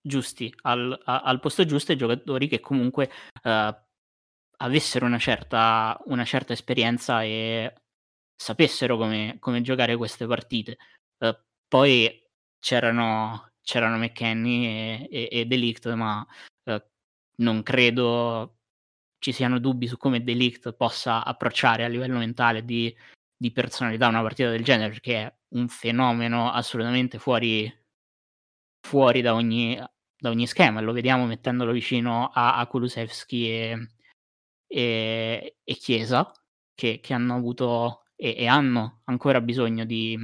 [0.02, 3.10] giusti al, a, al posto giusto e giocatori che comunque
[3.41, 3.82] eh,
[4.58, 7.74] avessero una certa, una certa, esperienza e
[8.36, 10.78] sapessero come, come giocare queste partite.
[11.19, 12.22] Eh, poi
[12.60, 16.26] c'erano c'erano McKenny e, e, e Delict, ma
[16.65, 16.86] eh,
[17.38, 18.58] non credo
[19.23, 22.93] ci siano dubbi su come Delict possa approcciare a livello mentale di,
[23.38, 27.73] di personalità una partita del genere, perché è un fenomeno assolutamente fuori,
[28.86, 29.81] fuori da, ogni,
[30.17, 30.81] da ogni schema.
[30.81, 33.91] Lo vediamo mettendolo vicino a, a Kulusevski e,
[34.67, 36.29] e, e Chiesa,
[36.75, 40.17] che, che, hanno avuto e, e hanno ancora bisogno di,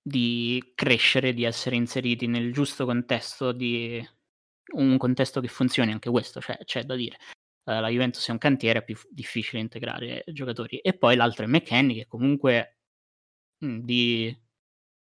[0.00, 4.02] di crescere, di essere inseriti nel giusto contesto, di
[4.72, 7.16] un contesto che funzioni anche questo, cioè c'è da dire.
[7.64, 10.78] Uh, la Juventus è un cantiere, è più difficile integrare giocatori.
[10.78, 12.78] E poi l'altro è McKenny, che comunque
[13.58, 14.36] mh, di,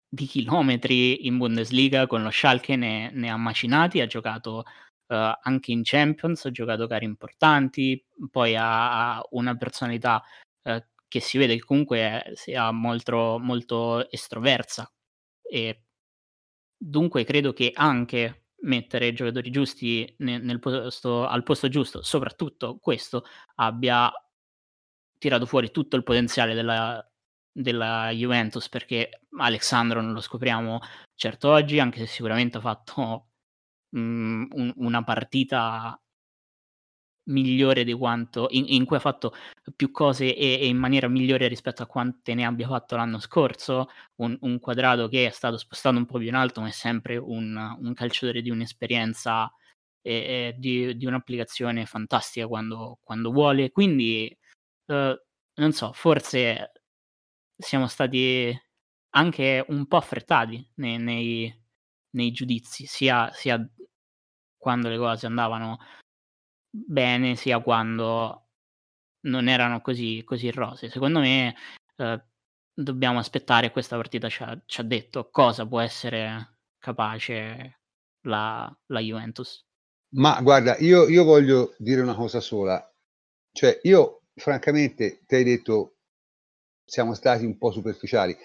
[0.08, 4.64] di, chilometri in Bundesliga con lo Schalke ne, ne ha macinati, ha giocato
[5.08, 10.22] uh, anche in Champions, ha giocato gare importanti, poi ha, ha una personalità
[10.64, 14.90] uh, che si vede che comunque sia molto, molto estroversa
[15.42, 15.84] e
[16.76, 22.78] dunque credo che anche mettere i giocatori giusti nel, nel posto, al posto giusto, soprattutto
[22.78, 23.24] questo,
[23.56, 24.10] abbia
[25.18, 27.04] tirato fuori tutto il potenziale della,
[27.50, 30.80] della Juventus perché Alessandro non lo scopriamo
[31.14, 33.28] certo oggi, anche se sicuramente ha fatto
[33.90, 36.00] mh, un, una partita
[37.24, 39.32] migliore di quanto in, in, cui ha fatto
[39.76, 43.88] più cose e, e, in maniera migliore rispetto a quante ne abbia fatto l'anno scorso
[44.16, 47.16] un, un, quadrato che è stato spostato un po' più in alto ma è sempre
[47.16, 49.52] un, un calciatore di un'esperienza
[50.02, 53.70] e, e di, di, un'applicazione fantastica quando, quando vuole.
[53.70, 54.36] Quindi
[54.86, 55.22] eh,
[55.54, 56.72] non so forse
[57.56, 58.52] siamo stati
[59.10, 61.62] anche un po' affrettati nei, nei,
[62.10, 63.64] nei giudizi sia, sia
[64.56, 65.78] quando le cose andavano
[66.72, 68.48] bene sia quando
[69.22, 70.88] non erano così, così rose.
[70.88, 71.54] Secondo me
[71.96, 72.24] eh,
[72.72, 77.80] dobbiamo aspettare, questa partita ci ha, ci ha, detto cosa può essere capace
[78.22, 79.64] la, la Juventus.
[80.14, 82.86] Ma guarda, io, io, voglio dire una cosa sola,
[83.52, 85.96] cioè io francamente ti hai detto
[86.84, 88.36] siamo stati un po' superficiali.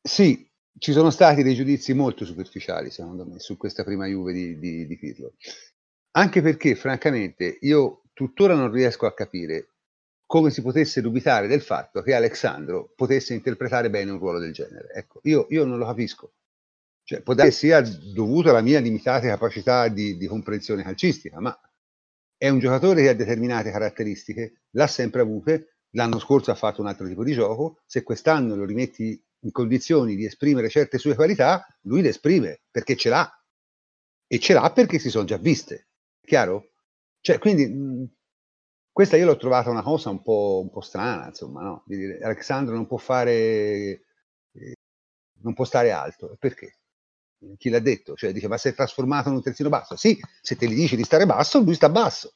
[0.00, 4.58] Sì, ci sono stati dei giudizi molto superficiali, secondo me, su questa prima Juve di,
[4.58, 5.34] di, di Pirlo.
[6.16, 9.70] Anche perché, francamente, io tuttora non riesco a capire
[10.26, 14.92] come si potesse dubitare del fatto che Alessandro potesse interpretare bene un ruolo del genere.
[14.94, 16.34] Ecco, io, io non lo capisco.
[17.02, 21.58] Cioè, può darsi sia dovuto alla mia limitata capacità di, di comprensione calcistica, ma
[22.36, 26.86] è un giocatore che ha determinate caratteristiche, l'ha sempre avute, l'anno scorso ha fatto un
[26.86, 31.66] altro tipo di gioco, se quest'anno lo rimetti in condizioni di esprimere certe sue qualità,
[31.82, 33.44] lui le esprime perché ce l'ha.
[34.26, 35.88] E ce l'ha perché si sono già viste.
[36.24, 36.70] Chiaro?
[37.20, 38.08] Cioè, quindi mh,
[38.92, 41.82] questa io l'ho trovata una cosa un po', un po strana, insomma, no?
[41.86, 43.32] Di dire, Alessandro non può fare,
[44.52, 44.74] eh,
[45.42, 46.78] non può stare alto, perché?
[47.58, 48.14] Chi l'ha detto?
[48.14, 49.96] Cioè, dice, ma è trasformato in un terzino basso?
[49.96, 52.32] Sì, se te gli dici di stare basso, lui sta basso.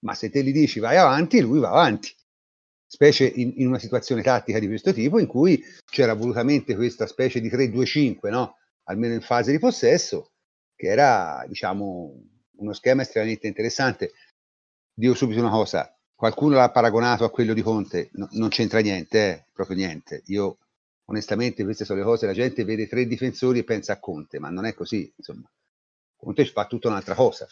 [0.00, 2.12] Ma se te gli dici vai avanti, lui va avanti.
[2.86, 7.40] Specie in, in una situazione tattica di questo tipo, in cui c'era volutamente questa specie
[7.40, 8.56] di 3-2-5, no?
[8.84, 10.32] Almeno in fase di possesso,
[10.74, 12.12] che era, diciamo,
[12.56, 14.12] uno schema estremamente interessante.
[14.92, 19.18] Dico subito una cosa, qualcuno l'ha paragonato a quello di Conte, no, non c'entra niente,
[19.18, 20.22] eh, proprio niente.
[20.26, 20.58] Io
[21.06, 24.50] onestamente queste sono le cose, la gente vede tre difensori e pensa a Conte, ma
[24.50, 25.50] non è così, insomma.
[26.16, 27.46] Conte fa tutta un'altra cosa,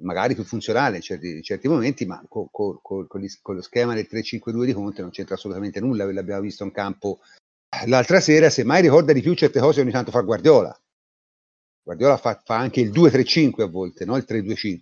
[0.00, 3.94] magari più funzionale in certi, in certi momenti, ma con, con, con, con, lo schema
[3.94, 7.20] del 3-5-2 di Conte non c'entra assolutamente nulla, l'abbiamo visto in campo
[7.86, 10.78] l'altra sera, semmai ricorda di più certe cose ogni tanto fa Guardiola,
[11.86, 14.16] Guardiola fa, fa anche il 2-3-5 a volte, no?
[14.16, 14.78] il 3-2-5.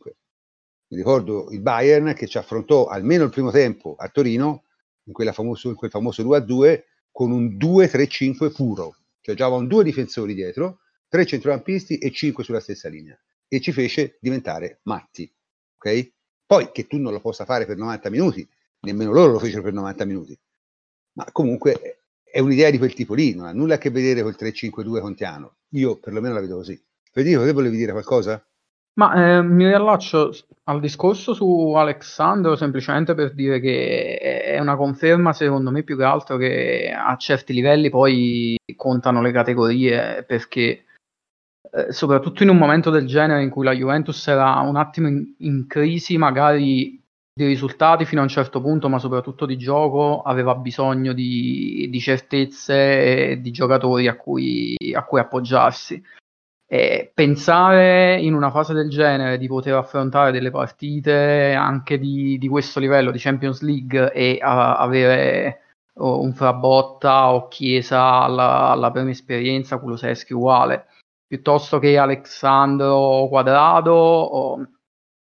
[0.89, 4.65] Mi ricordo il Bayern che ci affrontò almeno il primo tempo a Torino,
[5.05, 8.97] in, famoso, in quel famoso 2-2, con un 2-3-5 puro.
[9.21, 13.21] Cioè giocavano due difensori dietro, tre centrocampisti e cinque sulla stessa linea.
[13.49, 15.31] E ci fece diventare matti.
[15.77, 16.11] Ok?
[16.47, 18.49] Poi che tu non lo possa fare per 90 minuti,
[18.81, 20.39] nemmeno loro lo fecero per 90 minuti.
[21.19, 24.37] Ma comunque è un'idea di quel tipo lì, non ha nulla a che vedere col
[24.39, 25.57] 3-5-2 contiano.
[25.75, 26.83] Io perlomeno la vedo così.
[27.15, 28.45] Federico, te volevi dire qualcosa?
[28.95, 30.33] Ma eh, mi riallaccio
[30.65, 36.03] al discorso su Alexandro semplicemente per dire che è una conferma, secondo me, più che
[36.03, 40.87] altro che a certi livelli poi contano le categorie perché
[41.71, 45.35] eh, soprattutto in un momento del genere in cui la Juventus era un attimo in,
[45.39, 47.01] in crisi, magari
[47.33, 52.01] di risultati fino a un certo punto, ma soprattutto di gioco, aveva bisogno di, di
[52.01, 56.03] certezze e di giocatori a cui, a cui appoggiarsi.
[56.67, 62.49] E pensare in una fase del genere di poter affrontare delle partite anche di, di
[62.49, 65.61] questo livello di Champions League e a, avere
[65.95, 70.87] un Frabotta o Chiesa alla, alla prima esperienza, Kuluseschi uguale,
[71.27, 74.69] piuttosto che Alexandro Quadrado, o,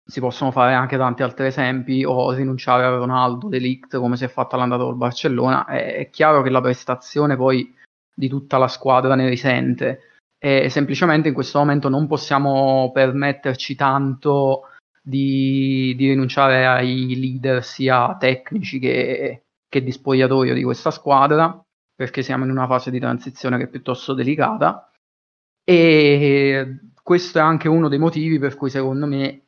[0.05, 4.28] si possono fare anche tanti altri esempi, o rinunciare a Ronaldo, Delict, come si è
[4.28, 7.74] fatto all'andata col Barcellona, è, è chiaro che la prestazione poi
[8.14, 10.07] di tutta la squadra ne risente,
[10.39, 14.68] e semplicemente in questo momento non possiamo permetterci tanto
[15.03, 21.61] di, di rinunciare ai leader sia tecnici che, che di spogliatoio di questa squadra,
[21.95, 24.91] perché siamo in una fase di transizione che è piuttosto delicata.
[25.64, 29.43] E questo è anche uno dei motivi per cui secondo me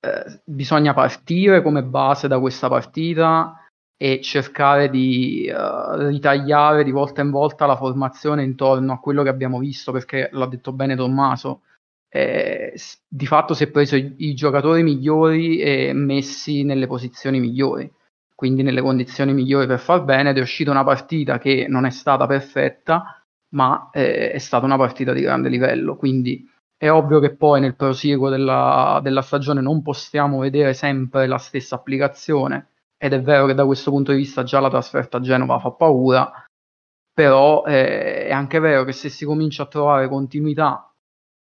[0.00, 3.63] eh, bisogna partire come base da questa partita
[4.04, 9.30] e cercare di uh, ritagliare di volta in volta la formazione intorno a quello che
[9.30, 11.62] abbiamo visto, perché l'ha detto bene Tommaso.
[12.10, 12.78] Eh,
[13.08, 17.90] di fatto si è preso i, giocatori migliori e messi nelle posizioni migliori
[18.36, 21.90] quindi nelle condizioni migliori per far bene ed è uscita una partita che non è
[21.90, 23.24] stata perfetta,
[23.54, 25.96] ma eh, è stata una partita di grande livello.
[25.96, 26.46] Quindi
[26.76, 31.76] è ovvio che poi nel prosieguo della, della stagione non possiamo vedere sempre la stessa
[31.76, 32.73] applicazione,
[33.04, 35.72] ed è vero che da questo punto di vista già la trasferta a Genova fa
[35.72, 36.42] paura,
[37.12, 40.90] però eh, è anche vero che se si comincia a trovare continuità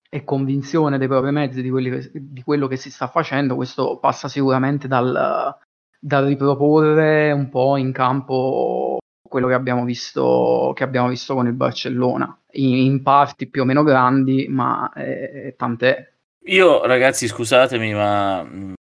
[0.10, 4.30] e convinzione dei propri mezzi di, che, di quello che si sta facendo, questo passa
[4.30, 5.54] sicuramente dal,
[6.00, 11.54] da riproporre un po' in campo quello che abbiamo visto, che abbiamo visto con il
[11.54, 16.10] Barcellona, in, in parti più o meno grandi, ma eh, tant'è.
[16.46, 18.74] Io ragazzi scusatemi, ma mm,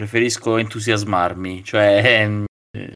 [0.00, 2.00] preferisco entusiasmarmi, cioè
[2.72, 2.94] eh,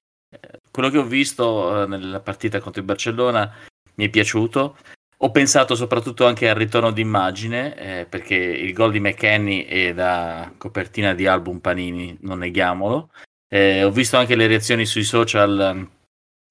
[0.70, 3.54] quello che ho visto eh, nella partita contro il Barcellona
[3.96, 4.78] mi è piaciuto.
[5.18, 10.50] Ho pensato soprattutto anche al ritorno d'immagine, eh, perché il gol di McKenny è da
[10.56, 13.10] copertina di album Panini, non neghiamolo.
[13.48, 15.86] Eh, ho visto anche le reazioni sui social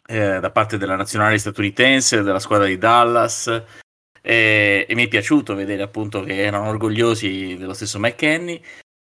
[0.05, 3.47] eh, da parte della nazionale statunitense, della squadra di Dallas.
[4.21, 8.61] Eh, e mi è piaciuto vedere appunto che erano orgogliosi dello stesso McKenny.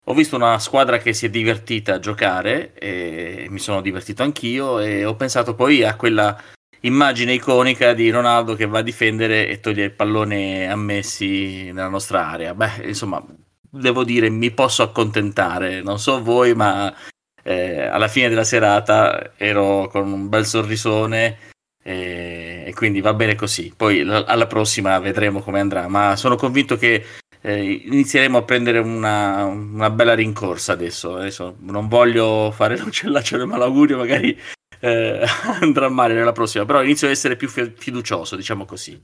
[0.08, 4.78] Ho visto una squadra che si è divertita a giocare e mi sono divertito anch'io
[4.78, 6.40] e ho pensato poi a quella
[6.82, 11.88] immagine iconica di Ronaldo che va a difendere e toglie il pallone a Messi nella
[11.88, 12.54] nostra area.
[12.54, 13.20] Beh, insomma,
[13.68, 15.82] devo dire, mi posso accontentare.
[15.82, 16.94] Non so voi, ma
[17.42, 21.38] eh, alla fine della serata ero con un bel sorrisone
[21.82, 23.74] eh, e quindi va bene così.
[23.76, 27.04] Poi l- alla prossima vedremo come andrà, ma sono convinto che
[27.46, 31.14] eh, inizieremo a prendere una, una, bella rincorsa adesso.
[31.14, 31.56] adesso.
[31.60, 34.36] Non voglio fare l'uccellaccio del malaugurio, magari
[34.80, 35.24] eh,
[35.60, 39.00] andrà male nella prossima, però inizio ad essere più fiducioso, diciamo così.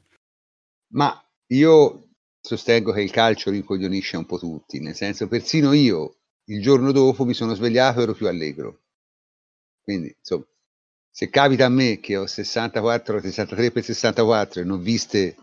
[0.95, 2.09] Ma io
[2.41, 6.17] sostengo che il calcio rincoglionisce un po' tutti, nel senso persino io
[6.47, 8.81] il giorno dopo mi sono svegliato e ero più allegro.
[9.81, 10.45] Quindi, insomma,
[11.09, 15.37] se capita a me che ho 64, 63 per 64 e ho viste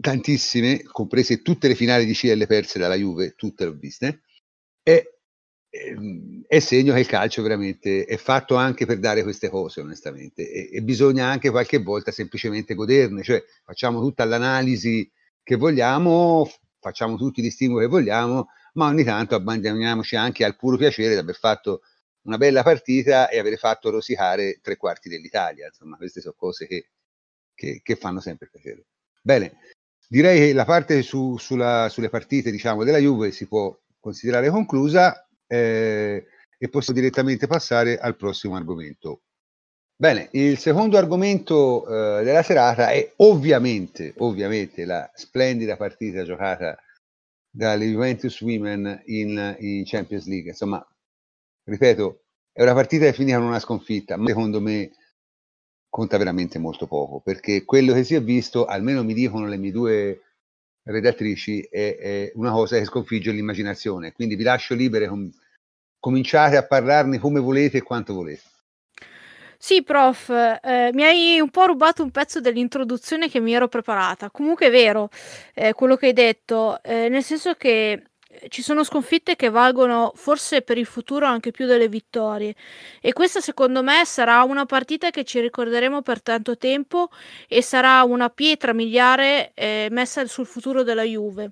[0.00, 4.22] tantissime, comprese tutte le finali di CL perse dalla Juve, tutte le ho viste,
[4.82, 5.02] è,
[5.70, 10.50] ehm, è, segno che il calcio veramente è fatto anche per dare queste cose, onestamente,
[10.50, 15.10] e, e bisogna anche qualche volta semplicemente goderne, cioè facciamo tutta l'analisi
[15.42, 16.48] che vogliamo,
[16.80, 21.18] facciamo tutti gli stimoli che vogliamo, ma ogni tanto abbandoniamoci anche al puro piacere di
[21.18, 21.82] aver fatto
[22.22, 25.66] una bella partita e aver fatto rosicare tre quarti dell'Italia.
[25.66, 26.90] Insomma, queste sono cose che,
[27.54, 28.84] che, che fanno sempre piacere.
[29.22, 29.58] Bene,
[30.08, 35.28] direi che la parte su, sulla, sulle partite diciamo, della Juve si può considerare conclusa
[35.46, 39.20] eh, e possiamo direttamente passare al prossimo argomento.
[39.94, 46.78] Bene, il secondo argomento eh, della serata è ovviamente, ovviamente la splendida partita giocata
[47.50, 50.50] dalle Juventus Women in, in Champions League.
[50.50, 50.84] Insomma,
[51.64, 54.92] ripeto, è una partita che finita con una sconfitta, ma secondo me
[55.88, 59.72] conta veramente molto poco, perché quello che si è visto, almeno mi dicono le mie
[59.72, 60.22] due
[60.84, 64.12] redattrici, è, è una cosa che sconfigge l'immaginazione.
[64.12, 65.30] Quindi vi lascio libere, com-
[65.98, 68.42] cominciate a parlarne come volete e quanto volete.
[69.60, 74.30] Sì, prof, eh, mi hai un po' rubato un pezzo dell'introduzione che mi ero preparata.
[74.30, 75.08] Comunque è vero
[75.52, 78.04] eh, quello che hai detto, eh, nel senso che
[78.48, 82.54] ci sono sconfitte che valgono forse per il futuro anche più delle vittorie
[83.00, 87.08] e questa secondo me sarà una partita che ci ricorderemo per tanto tempo
[87.48, 91.50] e sarà una pietra miliare eh, messa sul futuro della Juve.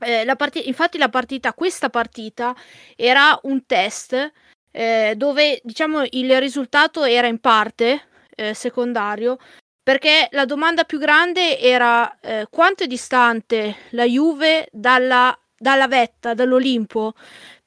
[0.00, 2.54] Eh, la part- infatti la partita, questa partita
[2.96, 4.32] era un test
[4.72, 9.38] eh, dove diciamo il risultato era in parte eh, secondario
[9.82, 16.32] perché la domanda più grande era eh, quanto è distante la Juve dalla, dalla vetta,
[16.32, 17.12] dall'Olimpo,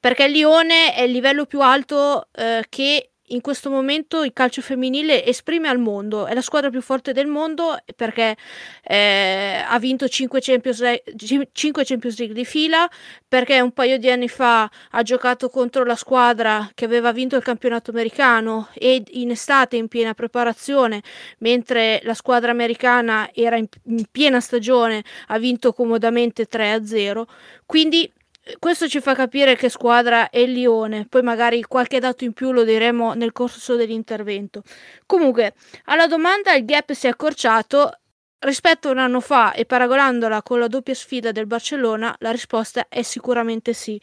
[0.00, 4.60] perché il Lione è il livello più alto eh, che in questo momento il calcio
[4.60, 8.36] femminile esprime al mondo, è la squadra più forte del mondo perché
[8.82, 12.88] eh, ha vinto 5 Champions, League, 5 Champions League di fila,
[13.26, 17.42] perché un paio di anni fa ha giocato contro la squadra che aveva vinto il
[17.42, 21.02] campionato americano e in estate in piena preparazione,
[21.38, 27.22] mentre la squadra americana era in, in piena stagione, ha vinto comodamente 3-0.
[27.64, 28.10] Quindi
[28.58, 32.52] questo ci fa capire che squadra è il Lione, poi magari qualche dato in più
[32.52, 34.62] lo diremo nel corso dell'intervento.
[35.06, 37.98] Comunque, alla domanda il gap si è accorciato
[38.40, 42.86] rispetto a un anno fa e paragonandola con la doppia sfida del Barcellona, la risposta
[42.88, 43.98] è sicuramente sì.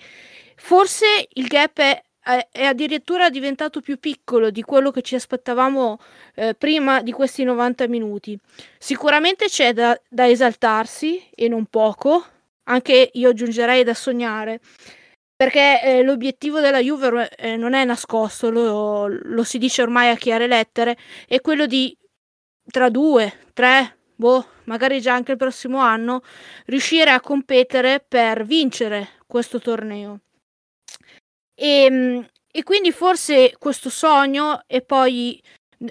[0.56, 2.02] Forse il gap è,
[2.52, 6.00] è addirittura diventato più piccolo di quello che ci aspettavamo
[6.36, 8.38] eh, prima di questi 90 minuti.
[8.80, 12.26] Sicuramente c'è da, da esaltarsi e non poco,
[12.64, 14.60] anche io aggiungerei da sognare,
[15.36, 20.16] perché eh, l'obiettivo della Juve eh, non è nascosto, lo, lo, si dice ormai a
[20.16, 20.98] chiare lettere,
[21.28, 21.98] è quello di
[22.64, 26.22] tra due, tre, boh, magari già anche il prossimo anno,
[26.66, 30.20] riuscire a competere per vincere questo torneo.
[31.56, 35.42] E, ehm, e quindi forse questo sogno è poi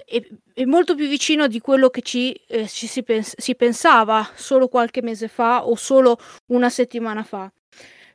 [0.05, 0.21] è,
[0.53, 4.67] è, molto più vicino di quello che ci, eh, ci si, pens- si, pensava solo
[4.67, 6.17] qualche mese fa o solo
[6.47, 7.51] una settimana fa.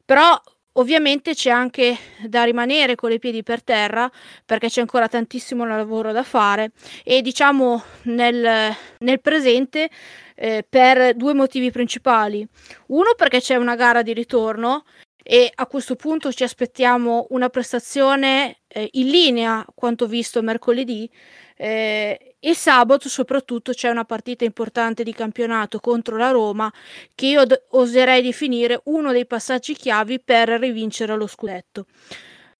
[0.05, 0.41] Però
[0.73, 1.97] ovviamente c'è anche
[2.27, 4.11] da rimanere con i piedi per terra
[4.45, 6.73] perché c'è ancora tantissimo lavoro da fare
[7.03, 9.91] e diciamo nel, nel presente
[10.35, 12.47] eh, per due motivi principali.
[12.89, 14.85] Uno perché c'è una gara di ritorno
[15.29, 21.11] e a questo punto ci aspettiamo una prestazione eh, in linea quanto visto mercoledì
[21.57, 26.71] eh, e sabato soprattutto c'è una partita importante di campionato contro la Roma
[27.15, 31.87] che io d- oserei definire uno dei passaggi chiavi per rivincere lo scudetto.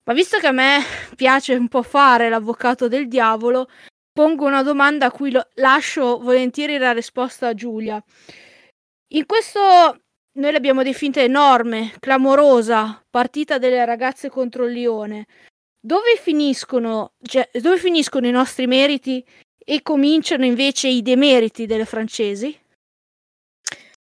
[0.05, 0.79] Ma visto che a me
[1.15, 3.67] piace un po' fare l'avvocato del diavolo,
[4.11, 8.03] pongo una domanda a cui lo- lascio volentieri la risposta a Giulia.
[9.13, 9.59] In questo
[10.33, 15.25] noi l'abbiamo definita enorme, clamorosa partita delle ragazze contro il Lione.
[15.79, 19.23] Dove finiscono, cioè, dove finiscono i nostri meriti
[19.57, 22.57] e cominciano invece i demeriti delle francesi?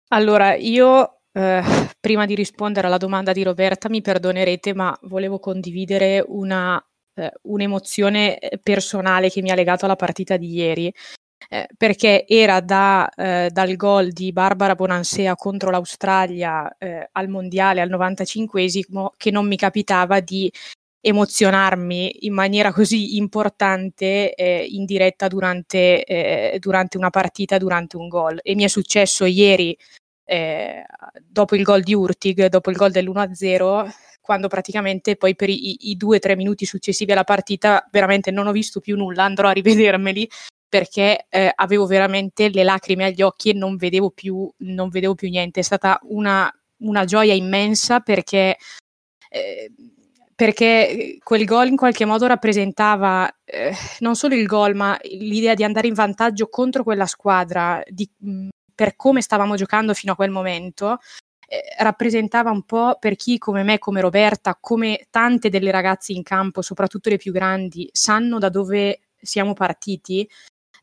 [0.09, 1.63] Allora, io eh,
[1.99, 6.83] prima di rispondere alla domanda di Roberta mi perdonerete, ma volevo condividere una,
[7.15, 10.93] eh, un'emozione personale che mi ha legato alla partita di ieri
[11.49, 17.81] eh, perché era da, eh, dal gol di Barbara Bonansea contro l'Australia eh, al mondiale
[17.81, 20.51] al 95esimo che non mi capitava di
[21.03, 28.09] emozionarmi in maniera così importante eh, in diretta durante, eh, durante, una partita, durante un
[28.09, 28.39] gol.
[28.43, 29.77] E mi è successo ieri,
[30.25, 30.85] eh,
[31.23, 33.91] dopo il gol di Urtig, dopo il gol dell'1-0,
[34.21, 38.47] quando praticamente poi per i, i due o tre minuti successivi alla partita veramente non
[38.47, 40.29] ho visto più nulla, andrò a rivedermeli
[40.69, 45.29] perché eh, avevo veramente le lacrime agli occhi e non vedevo più, non vedevo più
[45.29, 45.61] niente.
[45.61, 48.57] È stata una, una gioia immensa perché,
[49.29, 49.71] eh,
[50.43, 55.63] perché quel gol in qualche modo rappresentava eh, non solo il gol, ma l'idea di
[55.63, 60.33] andare in vantaggio contro quella squadra, di, mh, per come stavamo giocando fino a quel
[60.33, 60.99] momento.
[61.47, 66.25] Eh, rappresentava un po' per chi come me, come Roberta, come tante delle ragazze in
[66.25, 70.29] campo, soprattutto le più grandi, sanno da dove siamo partiti,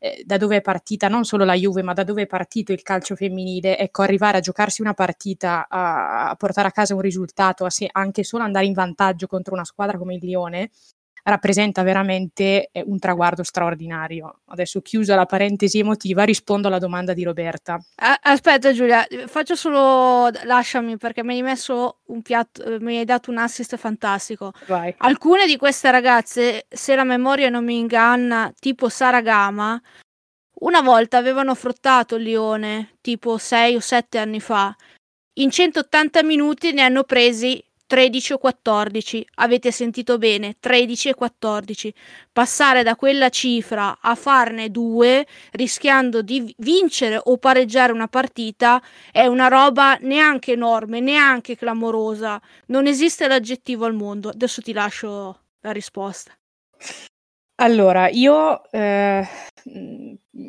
[0.00, 2.82] eh, da dove è partita non solo la Juve, ma da dove è partito il
[2.82, 7.64] calcio femminile, ecco, arrivare a giocarsi una partita, a, a portare a casa un risultato,
[7.66, 10.70] a se, anche solo andare in vantaggio contro una squadra come il Lione,
[11.24, 14.40] rappresenta veramente eh, un traguardo straordinario.
[14.46, 17.78] Adesso chiusa la parentesi emotiva, rispondo alla domanda di Roberta.
[18.22, 23.30] Aspetta Giulia, faccio solo lasciami perché mi hai messo un piatto, eh, mi hai dato
[23.30, 24.52] un assist fantastico.
[24.66, 24.94] Vai.
[24.98, 29.80] Alcune di queste ragazze, se la memoria non mi inganna, tipo Sara Gama,
[30.60, 34.74] una volta avevano frottato il Lione, tipo 6 o 7 anni fa.
[35.34, 41.92] In 180 minuti ne hanno presi 13 o 14, avete sentito bene, 13 e 14.
[42.32, 48.80] Passare da quella cifra a farne due, rischiando di vincere o pareggiare una partita,
[49.10, 52.40] è una roba neanche enorme, neanche clamorosa.
[52.66, 54.28] Non esiste l'aggettivo al mondo.
[54.28, 56.32] Adesso ti lascio la risposta.
[57.56, 59.26] Allora, io, eh,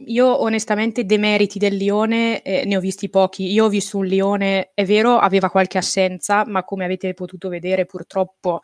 [0.05, 3.51] io onestamente demeriti del Lione eh, ne ho visti pochi.
[3.51, 7.85] Io ho visto un Lione, è vero, aveva qualche assenza, ma come avete potuto vedere
[7.85, 8.61] purtroppo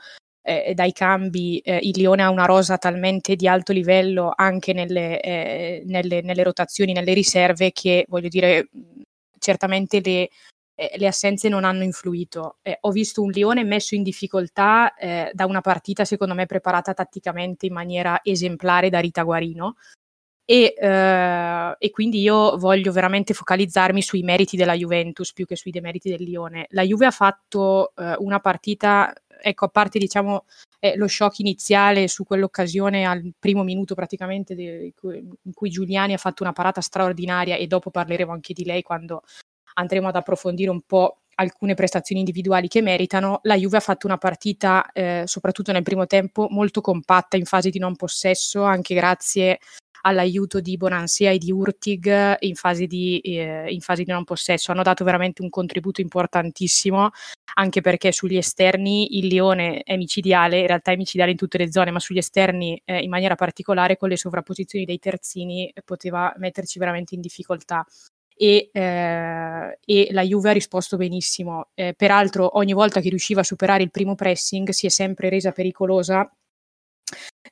[0.47, 5.19] eh, dai cambi eh, il Lione ha una rosa talmente di alto livello anche nelle,
[5.21, 8.69] eh, nelle, nelle rotazioni, nelle riserve che voglio dire,
[9.39, 10.29] certamente le,
[10.79, 12.59] eh, le assenze non hanno influito.
[12.61, 16.93] Eh, ho visto un Lione messo in difficoltà eh, da una partita secondo me preparata
[16.93, 19.75] tatticamente in maniera esemplare da Rita Guarino,
[20.49, 25.71] e, eh, e, quindi io voglio veramente focalizzarmi sui meriti della Juventus più che sui
[25.71, 26.67] demeriti del Lione.
[26.69, 30.45] La Juve ha fatto eh, una partita, ecco, a parte diciamo
[30.79, 34.93] eh, lo shock iniziale su quell'occasione al primo minuto praticamente de,
[35.43, 39.23] in cui Giuliani ha fatto una parata straordinaria e dopo parleremo anche di lei quando
[39.73, 44.17] andremo ad approfondire un po' alcune prestazioni individuali che meritano, la Juve ha fatto una
[44.17, 49.59] partita, eh, soprattutto nel primo tempo, molto compatta in fase di non possesso, anche grazie
[50.07, 54.71] all'aiuto di Bonansia e di Urtig in fase di, eh, in fase di non possesso.
[54.71, 57.09] Hanno dato veramente un contributo importantissimo,
[57.55, 61.71] anche perché sugli esterni il Lione è micidiale, in realtà è micidiale in tutte le
[61.71, 66.79] zone, ma sugli esterni eh, in maniera particolare con le sovrapposizioni dei terzini poteva metterci
[66.79, 67.85] veramente in difficoltà.
[68.39, 71.69] E, eh, e, la Juve ha risposto benissimo.
[71.73, 75.51] Eh, peraltro, ogni volta che riusciva a superare il primo pressing si è sempre resa
[75.51, 76.31] pericolosa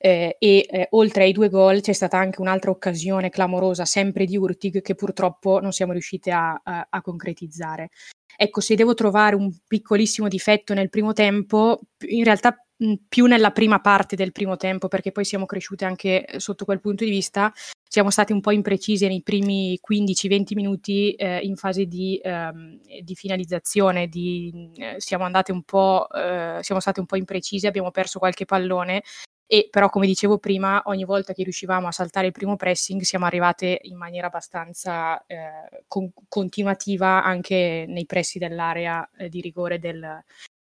[0.05, 4.37] eh, e eh, oltre ai due gol c'è stata anche un'altra occasione clamorosa, sempre di
[4.37, 7.89] Urtig, che purtroppo non siamo riusciti a, a, a concretizzare.
[8.37, 12.55] Ecco, se devo trovare un piccolissimo difetto nel primo tempo, in realtà
[13.07, 16.81] più nella prima parte del primo tempo, perché poi siamo cresciute anche eh, sotto quel
[16.81, 17.51] punto di vista,
[17.81, 23.15] siamo stati un po' imprecise nei primi 15-20 minuti eh, in fase di, ehm, di
[23.15, 28.19] finalizzazione, di, eh, siamo andate un po', eh, siamo state un po' imprecise, abbiamo perso
[28.19, 29.01] qualche pallone
[29.47, 33.25] e però come dicevo prima ogni volta che riuscivamo a saltare il primo pressing siamo
[33.25, 40.23] arrivate in maniera abbastanza eh, con- continuativa anche nei pressi dell'area eh, di rigore del,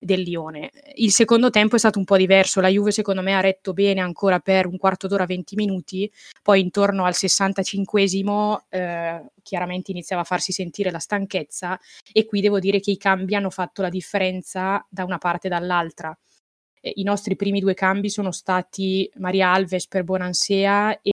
[0.05, 0.71] del Lione.
[0.95, 4.01] Il secondo tempo è stato un po' diverso, la Juve secondo me ha retto bene
[4.01, 6.11] ancora per un quarto d'ora, 20 minuti,
[6.43, 11.79] poi intorno al 65esimo eh, chiaramente iniziava a farsi sentire la stanchezza.
[12.13, 15.51] E qui devo dire che i cambi hanno fatto la differenza da una parte e
[15.51, 16.17] dall'altra
[16.85, 21.13] eh, i nostri primi due cambi sono stati Maria Alves per Bonansea e,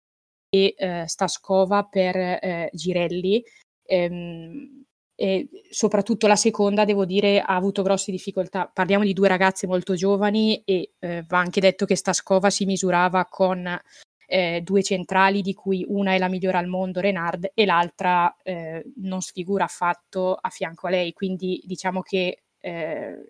[0.49, 3.43] e eh, Staskova per eh, Girelli.
[3.87, 8.71] Ehm, e soprattutto la seconda, devo dire, ha avuto grosse difficoltà.
[8.73, 13.27] Parliamo di due ragazze molto giovani e eh, va anche detto che Staskova si misurava
[13.27, 13.79] con
[14.27, 18.83] eh, due centrali, di cui una è la migliore al mondo, Renard, e l'altra eh,
[19.03, 21.13] non sfigura affatto a fianco a lei.
[21.13, 23.29] Quindi diciamo che eh,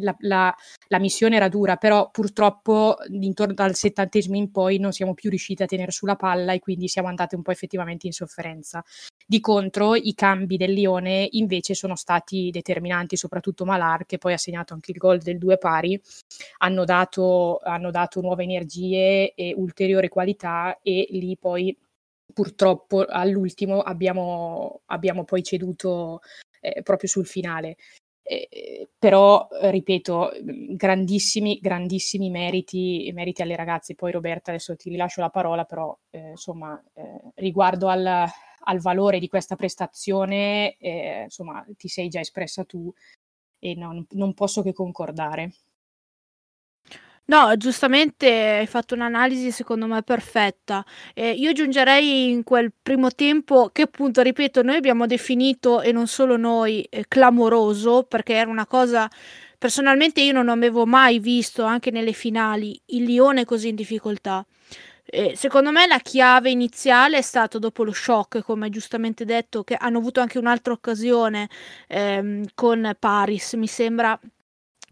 [0.00, 0.54] la, la,
[0.88, 5.62] la, missione era dura, però purtroppo intorno dal settantesimo in poi non siamo più riusciti
[5.62, 8.84] a tenere sulla palla e quindi siamo andati un po' effettivamente in sofferenza.
[9.26, 14.38] Di contro, i cambi del Lione invece sono stati determinanti, soprattutto Malar, che poi ha
[14.38, 16.00] segnato anche il gol del due pari,
[16.58, 21.76] hanno dato, hanno dato nuove energie e ulteriore qualità e lì poi
[22.32, 26.20] purtroppo all'ultimo abbiamo, abbiamo poi ceduto
[26.60, 27.76] eh, proprio sul finale.
[28.30, 33.94] Eh, però, ripeto, grandissimi, grandissimi meriti, meriti alle ragazze.
[33.94, 39.18] Poi Roberta, adesso ti rilascio la parola, però eh, insomma, eh, riguardo al, al, valore
[39.18, 42.92] di questa prestazione, eh, insomma, ti sei già espressa tu
[43.58, 45.52] e non, non posso che concordare.
[47.30, 50.82] No, giustamente hai fatto un'analisi secondo me perfetta.
[51.12, 56.06] Ehm, io aggiungerei in quel primo tempo che appunto, ripeto, noi abbiamo definito, e non
[56.06, 59.10] solo noi, ehm, clamoroso, perché era una cosa
[59.58, 64.42] personalmente io non avevo mai visto, anche nelle finali, il Lione così in difficoltà.
[65.04, 69.74] Ehm, secondo me la chiave iniziale è stato dopo lo shock, come giustamente detto, che
[69.78, 71.50] hanno avuto anche un'altra occasione,
[71.88, 74.18] ehm, con Paris, mi sembra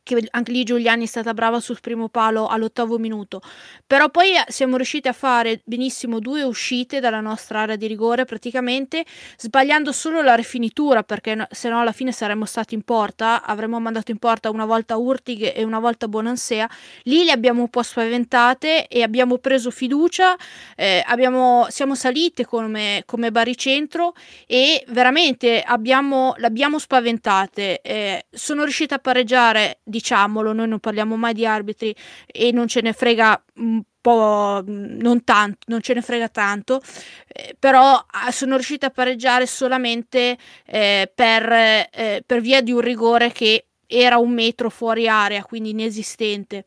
[0.06, 3.40] che anche lì Giuliani è stata brava sul primo palo all'ottavo minuto,
[3.84, 8.24] però poi eh, siamo riusciti a fare benissimo due uscite dalla nostra area di rigore
[8.24, 9.04] praticamente
[9.36, 14.12] sbagliando solo la rifinitura perché se no alla fine saremmo stati in porta, avremmo mandato
[14.12, 16.70] in porta una volta Urtig e una volta Bonansea,
[17.02, 20.36] lì le abbiamo un po' spaventate e abbiamo preso fiducia,
[20.76, 24.14] eh, abbiamo, siamo salite come, come baricentro
[24.46, 31.34] e veramente abbiamo, l'abbiamo spaventate, eh, sono riuscita a pareggiare diciamolo, noi non parliamo mai
[31.34, 31.94] di arbitri
[32.26, 36.80] e non ce ne frega un po', non tanto, non ce ne frega tanto,
[37.26, 40.36] eh, però ah, sono riuscita a pareggiare solamente
[40.66, 45.70] eh, per, eh, per via di un rigore che era un metro fuori area, quindi
[45.70, 46.64] inesistente.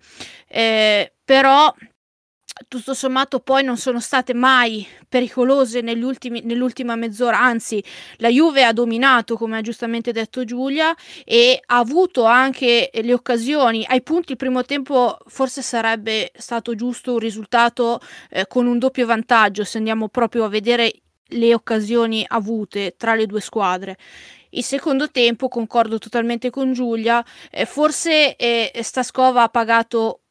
[0.47, 1.73] Eh, però
[2.67, 7.83] tutto sommato poi non sono state mai pericolose nell'ultima mezz'ora, anzi
[8.17, 13.85] la Juve ha dominato come ha giustamente detto Giulia e ha avuto anche le occasioni,
[13.87, 17.99] ai punti il primo tempo forse sarebbe stato giusto un risultato
[18.29, 20.93] eh, con un doppio vantaggio se andiamo proprio a vedere
[21.31, 23.97] le occasioni avute tra le due squadre.
[24.51, 30.21] Il secondo tempo, concordo totalmente con Giulia, eh, forse eh, Staskova ha pagato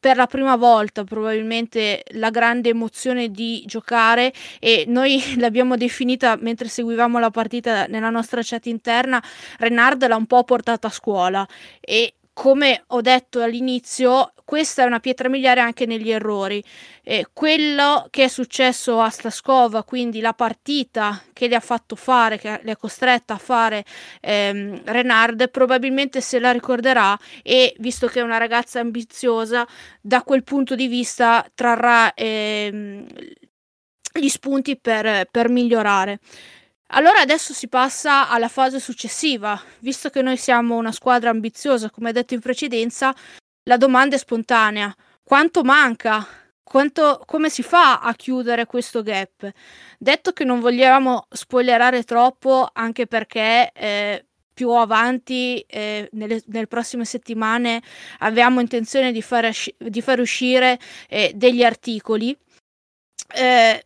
[0.00, 6.68] per la prima volta probabilmente la grande emozione di giocare e noi l'abbiamo definita mentre
[6.68, 9.22] seguivamo la partita nella nostra chat interna,
[9.58, 11.46] Renard l'ha un po' portata a scuola
[11.80, 16.62] e come ho detto all'inizio, questa è una pietra miliare anche negli errori.
[17.02, 22.38] Eh, quello che è successo a Staskova, quindi la partita che le ha fatto fare,
[22.38, 23.84] che le ha costretta a fare
[24.20, 29.66] ehm, Renard, probabilmente se la ricorderà e visto che è una ragazza ambiziosa,
[30.00, 33.04] da quel punto di vista trarrà ehm,
[34.12, 36.20] gli spunti per, per migliorare.
[36.92, 39.60] Allora adesso si passa alla fase successiva.
[39.80, 43.14] Visto che noi siamo una squadra ambiziosa, come detto in precedenza,
[43.64, 44.94] la domanda è spontanea.
[45.22, 46.26] Quanto manca?
[46.62, 49.50] Quanto, come si fa a chiudere questo gap?
[49.98, 57.04] Detto che non vogliamo spoilerare troppo, anche perché eh, più avanti, eh, nelle, nelle, prossime
[57.04, 57.82] settimane,
[58.18, 60.78] abbiamo intenzione di fare, di far uscire
[61.08, 62.36] eh, degli articoli.
[63.34, 63.84] Eh,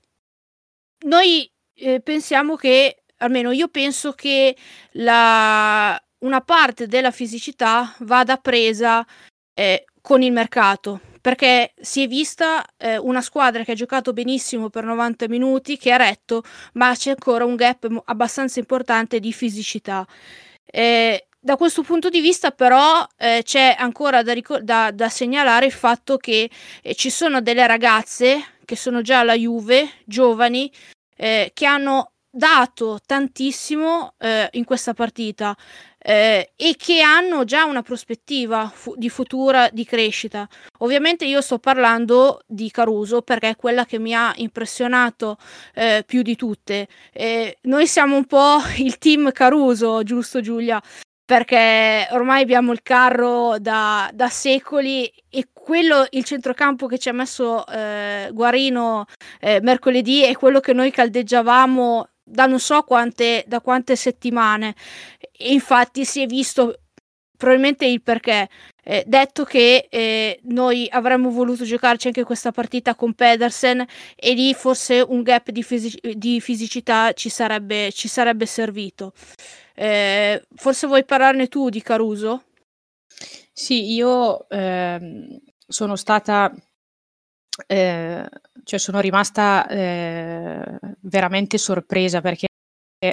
[1.06, 4.56] noi eh, pensiamo che, almeno io penso che
[4.92, 9.04] la, una parte della fisicità vada presa
[9.54, 14.70] eh, con il mercato perché si è vista eh, una squadra che ha giocato benissimo
[14.70, 16.42] per 90 minuti, che ha retto,
[16.74, 20.04] ma c'è ancora un gap abbastanza importante di fisicità.
[20.64, 25.66] Eh, da questo punto di vista, però, eh, c'è ancora da, ricor- da, da, segnalare
[25.66, 26.50] il fatto che
[26.82, 30.70] eh, ci sono delle ragazze che sono già alla Juve, giovani,
[31.22, 35.56] eh, che hanno dato tantissimo eh, in questa partita
[35.98, 40.48] eh, e che hanno già una prospettiva fu- di futura di crescita.
[40.78, 45.36] Ovviamente io sto parlando di Caruso perché è quella che mi ha impressionato
[45.74, 46.88] eh, più di tutte.
[47.62, 50.82] Noi siamo un po' il team Caruso, giusto Giulia?
[51.24, 57.12] perché ormai abbiamo il carro da, da, secoli e quello, il centrocampo che ci ha
[57.12, 59.06] messo eh, Guarino
[59.40, 64.74] eh, mercoledì è quello che noi caldeggiavamo da non so quante, da quante settimane.
[65.30, 66.78] E infatti si è visto
[67.36, 68.48] probabilmente il perché.
[68.84, 73.84] Eh, detto che eh, noi avremmo voluto giocarci anche questa partita con Pedersen
[74.16, 79.12] e lì forse un gap di, fisic- di fisicità ci sarebbe, ci sarebbe servito.
[79.74, 82.44] Eh, forse vuoi parlarne tu di Caruso?
[83.52, 86.52] Sì, io ehm, sono stata,
[87.66, 88.28] eh,
[88.64, 92.46] cioè sono rimasta eh, veramente sorpresa perché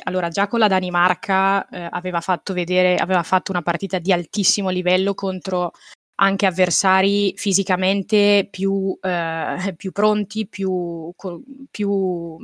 [0.03, 4.69] allora già con la Danimarca eh, aveva fatto vedere, aveva fatto una partita di altissimo
[4.69, 5.71] livello contro
[6.21, 11.11] anche avversari fisicamente più, eh, più pronti, più,
[11.71, 12.37] più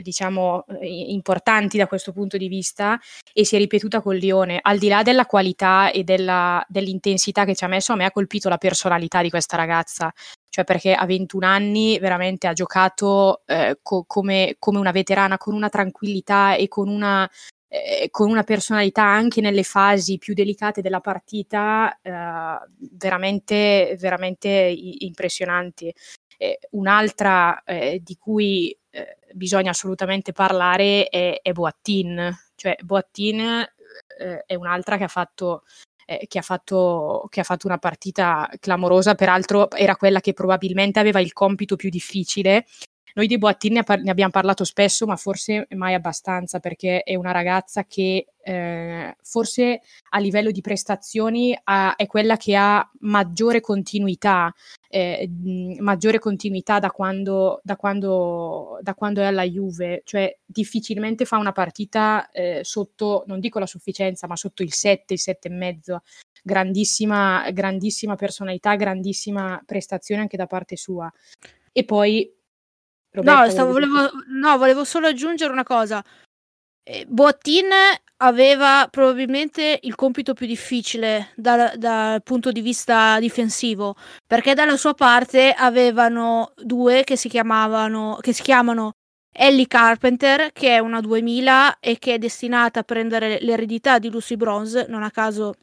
[0.00, 2.98] diciamo, importanti da questo punto di vista
[3.32, 4.58] e si è ripetuta con Lione.
[4.60, 8.10] Al di là della qualità e della, dell'intensità che ci ha messo, a me ha
[8.10, 10.12] colpito la personalità di questa ragazza,
[10.48, 15.54] cioè perché a 21 anni veramente ha giocato eh, co- come, come, una veterana, con
[15.54, 17.28] una tranquillità e con una,
[17.68, 22.12] eh, con una personalità anche nelle fasi più delicate della partita eh,
[22.92, 25.92] veramente, veramente impressionanti.
[26.70, 33.40] un'altra eh, di cui eh, bisogna assolutamente parlare è, è Boattin, cioè Boattin
[34.18, 35.62] eh, è un'altra che ha fatto
[36.10, 40.98] eh, che, ha fatto, che ha fatto una partita clamorosa, peraltro era quella che probabilmente
[40.98, 42.66] aveva il compito più difficile.
[43.14, 47.14] Noi di Boattin ne, par- ne, abbiamo parlato spesso, ma forse mai abbastanza, perché è
[47.14, 49.80] una ragazza che eh, forse
[50.10, 54.52] a livello di prestazioni ha, è quella che ha maggiore continuità,
[54.88, 55.28] eh,
[55.78, 61.52] maggiore continuità da quando, da, quando, da quando, è alla Juve, cioè difficilmente fa una
[61.52, 66.02] partita eh, sotto, non dico la sufficienza, ma sotto il 7, il 7 e mezzo.
[66.42, 71.12] Grandissima, grandissima personalità, grandissima prestazione anche da parte sua.
[71.72, 72.34] E poi
[73.12, 76.02] Roberta, no, stavo, volevo, no, volevo solo aggiungere una cosa.
[76.82, 77.68] Eh, Boattin
[78.22, 83.96] aveva probabilmente il compito più difficile dal, dal, punto di vista difensivo,
[84.26, 88.92] perché dalla sua parte avevano due che si chiamavano che si chiamano
[89.32, 94.36] Ellie Carpenter, che è una 2000 e che è destinata a prendere l'eredità di Lucy
[94.36, 95.54] Bronze, non a caso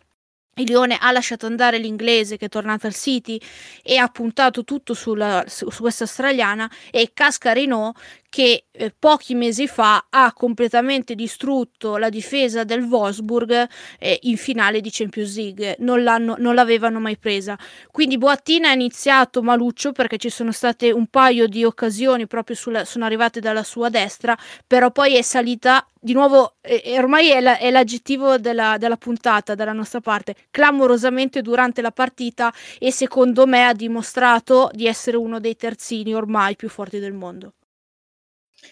[0.57, 3.39] il Lione ha lasciato andare l'inglese che è tornata al City
[3.83, 7.93] e ha puntato tutto sulla, su, su, questa australiana e Cascarino
[8.29, 13.67] che eh, pochi mesi fa ha completamente distrutto la difesa del Wolfsburg
[13.99, 16.03] eh, in finale di Champions League, non,
[16.37, 17.57] non l'avevano mai presa.
[17.91, 22.85] Quindi Boattina ha iniziato maluccio perché ci sono state un paio di occasioni proprio sulla,
[22.85, 27.57] sono arrivate dalla sua destra, però poi è salita di nuovo, eh, ormai è, la,
[27.57, 33.65] è l'aggettivo della, della, puntata dalla nostra parte, clamorosamente durante la partita e secondo me
[33.65, 37.53] ha dimostrato di essere uno dei terzini ormai più forti del mondo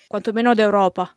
[0.08, 1.16] quantomeno d'Europa.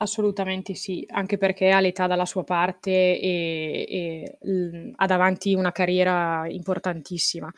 [0.00, 5.72] Assolutamente sì, anche perché ha l'età dalla sua parte e, e l- ha davanti una
[5.72, 7.52] carriera importantissima.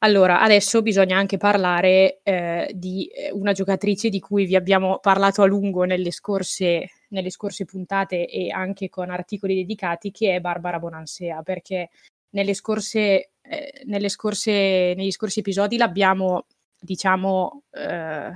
[0.00, 5.40] Allora, adesso bisogna anche parlare eh, di eh, una giocatrice di cui vi abbiamo parlato
[5.40, 10.78] a lungo nelle scorse, nelle scorse puntate e anche con articoli dedicati, che è Barbara
[10.78, 11.88] Bonansea, perché
[12.30, 14.52] nelle scorse, eh, nelle scorse,
[14.94, 16.44] negli scorsi episodi l'abbiamo,
[16.78, 18.30] diciamo, eh,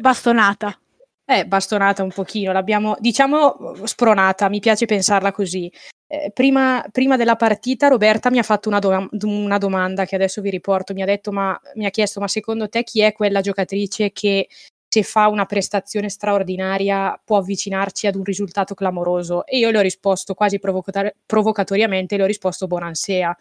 [0.00, 0.76] bastonata.
[1.24, 5.70] Eh, bastonata un pochino, l'abbiamo, diciamo, spronata, mi piace pensarla così.
[6.06, 10.42] Eh, prima, prima, della partita Roberta mi ha fatto una, do- una, domanda che adesso
[10.42, 13.40] vi riporto, mi ha, detto, ma, mi ha chiesto ma secondo te chi è quella
[13.40, 14.48] giocatrice che
[14.88, 19.46] se fa una prestazione straordinaria può avvicinarci ad un risultato clamoroso?
[19.46, 23.34] E io le ho risposto quasi provocator- provocatoriamente, le ho risposto Bonansea.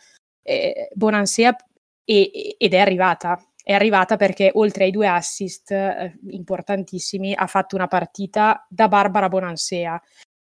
[0.43, 1.53] Eh, Bonansea
[2.05, 7.75] e- ed è arrivata, è arrivata perché oltre ai due assist eh, importantissimi ha fatto
[7.75, 10.01] una partita da Barbara Bonansea.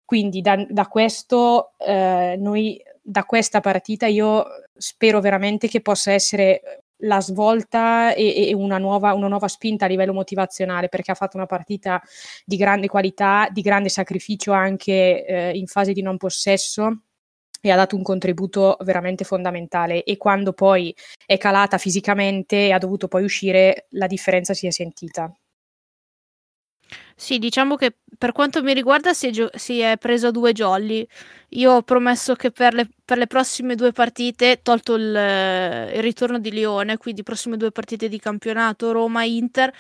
[0.05, 4.45] Quindi da, da questo eh, noi da questa partita io
[4.75, 9.89] spero veramente che possa essere la svolta e, e una, nuova, una, nuova, spinta a
[9.89, 12.03] livello motivazionale perché ha fatto una partita
[12.45, 17.03] di grande qualità, di grande sacrificio anche eh, in fase di non possesso
[17.65, 20.95] e ha dato un contributo veramente fondamentale e quando poi
[21.25, 25.35] è calata fisicamente e ha dovuto poi uscire la differenza si è sentita.
[27.17, 31.07] Sì, diciamo che per quanto mi riguarda si è, gio- si è preso due jolly.
[31.51, 36.39] Io ho promesso che per le, per le prossime due partite, tolto il, il, ritorno
[36.39, 39.73] di Lione, quindi prossime due partite di campionato, Roma-Inter,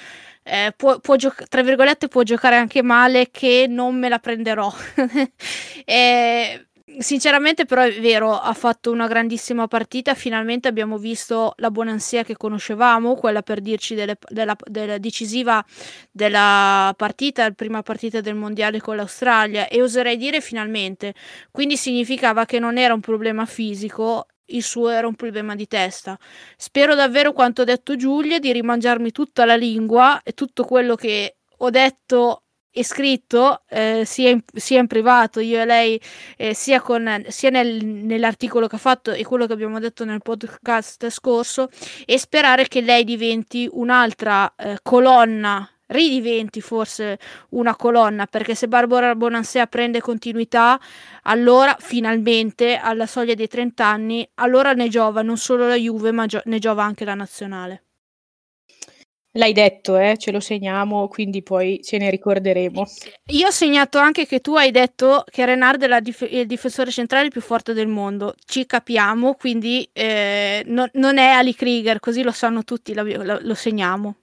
[0.44, 4.72] eh, può, può gioc- tra virgolette può giocare anche male che non me la prenderò.
[5.84, 6.66] eh,
[6.98, 10.14] Sinceramente, però, è vero, ha fatto una grandissima partita.
[10.14, 15.64] Finalmente abbiamo visto la buonansia che conoscevamo, quella per dirci delle, della, della, decisiva
[16.12, 19.68] della partita, la prima partita del mondiale con l'Australia.
[19.68, 21.14] E oserei dire finalmente.
[21.50, 26.16] Quindi significava che non era un problema fisico, il suo era un problema di testa.
[26.56, 31.36] Spero davvero, quanto ha detto Giulia, di rimangiarmi tutta la lingua e tutto quello che
[31.58, 32.43] ho detto
[32.82, 36.00] scritto eh, sia, in, sia, in, privato io e lei
[36.36, 40.22] eh, sia, con, sia nel, nell'articolo che ha fatto e quello che abbiamo detto nel
[40.22, 41.68] podcast scorso
[42.04, 47.18] e sperare che lei diventi un'altra eh, colonna ridiventi forse
[47.50, 50.80] una colonna perché se Barbara Bonansea prende continuità
[51.22, 56.26] allora finalmente alla soglia dei 30 anni allora ne giova non solo la Juve ma
[56.26, 57.83] gio- ne giova anche la nazionale
[59.36, 60.16] L'hai detto, eh?
[60.16, 62.84] ce lo segniamo, quindi poi ce ne ricorderemo.
[63.32, 67.30] Io ho segnato anche che tu hai detto che Renard è dif- il difensore centrale
[67.30, 68.36] più forte del mondo.
[68.44, 73.38] Ci capiamo, quindi eh, no, non è Ali Krieger, così lo sanno tutti, lo, lo,
[73.40, 74.18] lo segniamo.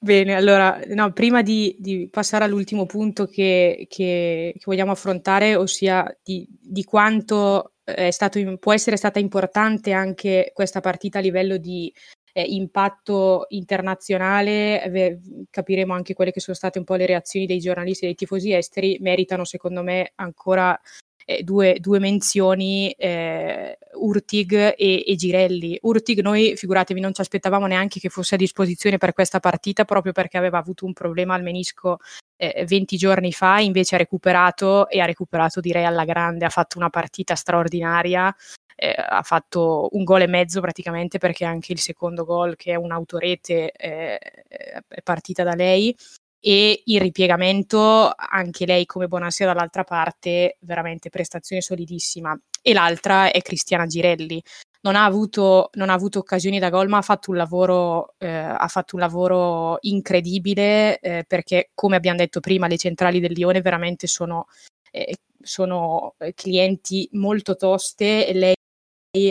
[0.00, 6.16] Bene, allora, no, prima di, di, passare all'ultimo punto che, che, che vogliamo affrontare, ossia
[6.22, 7.72] di, di quanto
[8.10, 11.92] stato, può essere stata importante anche questa partita a livello di
[12.36, 15.18] eh, impatto internazionale, eh,
[15.48, 18.52] capiremo anche quelle che sono state un po' le reazioni dei giornalisti e dei tifosi
[18.52, 20.78] esteri, meritano secondo me ancora
[21.24, 25.78] eh, due, due, menzioni, eh, Urtig e, e, Girelli.
[25.80, 30.12] Urtig noi, figuratevi, non ci aspettavamo neanche che fosse a disposizione per questa partita proprio
[30.12, 32.00] perché aveva avuto un problema al menisco
[32.36, 36.76] eh, 20 giorni fa, invece ha recuperato e ha recuperato direi alla grande, ha fatto
[36.76, 38.34] una partita straordinaria,
[38.76, 42.74] eh, ha fatto un gol e mezzo praticamente perché anche il secondo gol che è
[42.76, 45.96] un'autorete eh, è partita da lei.
[46.38, 52.38] E il ripiegamento anche lei come Bonassia dall'altra parte veramente prestazione solidissima.
[52.62, 54.40] E l'altra è Cristiana Girelli.
[54.82, 58.28] Non ha avuto, non ha avuto occasioni da gol ma ha fatto un lavoro, eh,
[58.28, 63.62] ha fatto un lavoro incredibile eh, perché come abbiamo detto prima le centrali del Lione
[63.62, 64.46] veramente sono,
[64.92, 68.55] eh, sono clienti molto toste e lei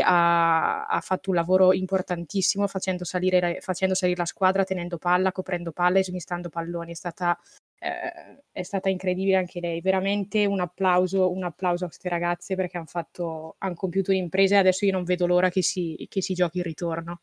[0.02, 5.72] ha, ha, fatto un lavoro importantissimo facendo salire, facendo salire, la squadra, tenendo palla, coprendo
[5.72, 6.92] palla e smistando palloni.
[6.92, 7.38] È stata
[7.80, 9.82] eh, è stata incredibile anche lei.
[9.82, 14.60] Veramente un applauso, un applauso a queste ragazze perché hanno fatto, hanno compiuto un'impresa e
[14.60, 17.20] adesso io non vedo l'ora che si, che si giochi il ritorno.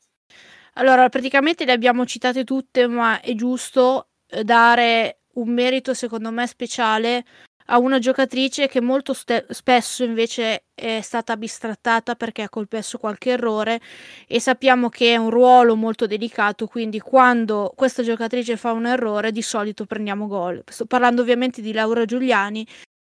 [0.75, 6.47] Allora, praticamente le abbiamo citate tutte, ma è giusto eh, dare un merito, secondo me,
[6.47, 7.25] speciale
[7.73, 13.31] a una giocatrice che molto ste- spesso invece è stata bistrattata perché ha colpesso qualche
[13.31, 13.81] errore
[14.27, 19.33] e sappiamo che è un ruolo molto delicato, quindi quando questa giocatrice fa un errore
[19.33, 20.63] di solito prendiamo gol.
[20.67, 22.67] Sto parlando ovviamente di Laura Giuliani.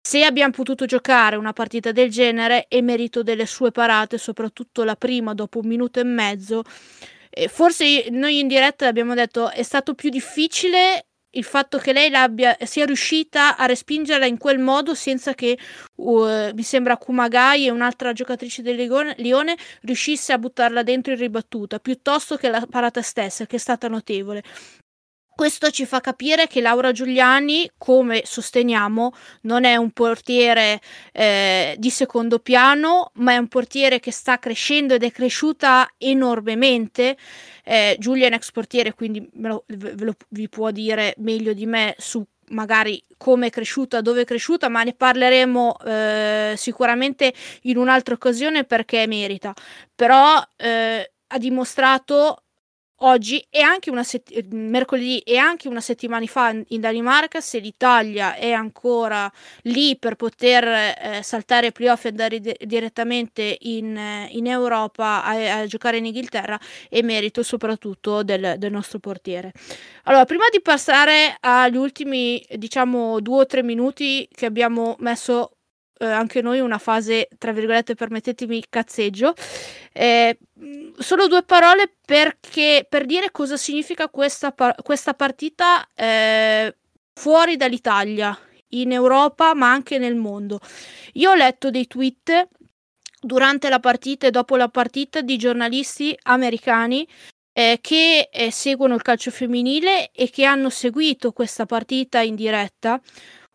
[0.02, 4.96] Se abbiamo potuto giocare una partita del genere è merito delle sue parate, soprattutto la
[4.96, 6.64] prima dopo un minuto e mezzo.
[7.50, 12.12] Forse noi in diretta abbiamo detto è stato più difficile il fatto che lei
[12.64, 15.58] sia riuscita a respingerla in quel modo senza che
[15.96, 21.20] uh, mi sembra Kumagai e un'altra giocatrice del Lione, Lione riuscisse a buttarla dentro in
[21.20, 24.44] ribattuta piuttosto che la parata stessa che è stata notevole
[25.38, 30.82] questo ci fa capire che Laura Giuliani, come sosteniamo, non è un portiere
[31.12, 37.16] eh, di secondo piano, ma è un portiere che sta crescendo ed è cresciuta enormemente.
[37.64, 41.94] Eh, Giulia è un ex portiere, quindi lo, lo, vi può dire meglio di me
[42.00, 47.32] su magari come è cresciuta, dove è cresciuta, ma ne parleremo eh, sicuramente
[47.64, 49.54] in un'altra occasione perché merita.
[49.94, 52.42] Però eh, ha dimostrato
[53.02, 57.60] oggi e anche una set- eh, mercoledì e anche una settimana fa in Danimarca se
[57.60, 59.32] l'Italia è ancora
[59.64, 65.60] lì per poter eh, saltare playoff e andare di- direttamente in, eh, in Europa a-,
[65.60, 69.52] a, giocare in Inghilterra è merito soprattutto del, del, nostro portiere.
[70.04, 75.57] Allora prima di passare agli ultimi diciamo due o tre minuti che abbiamo messo
[76.00, 79.34] eh, anche noi una fase, tra virgolette, permettetemi cazzeggio.
[79.94, 80.38] Eh,
[80.98, 86.76] solo due parole perché, per dire cosa significa questa, par- questa partita eh,
[87.14, 88.38] fuori dall'Italia,
[88.70, 90.60] in Europa, ma anche nel mondo.
[91.14, 92.48] Io ho letto dei tweet
[93.22, 97.08] durante la partita e dopo la partita di giornalisti americani
[97.54, 103.02] eh, che eh, seguono il calcio femminile e che hanno seguito questa partita in diretta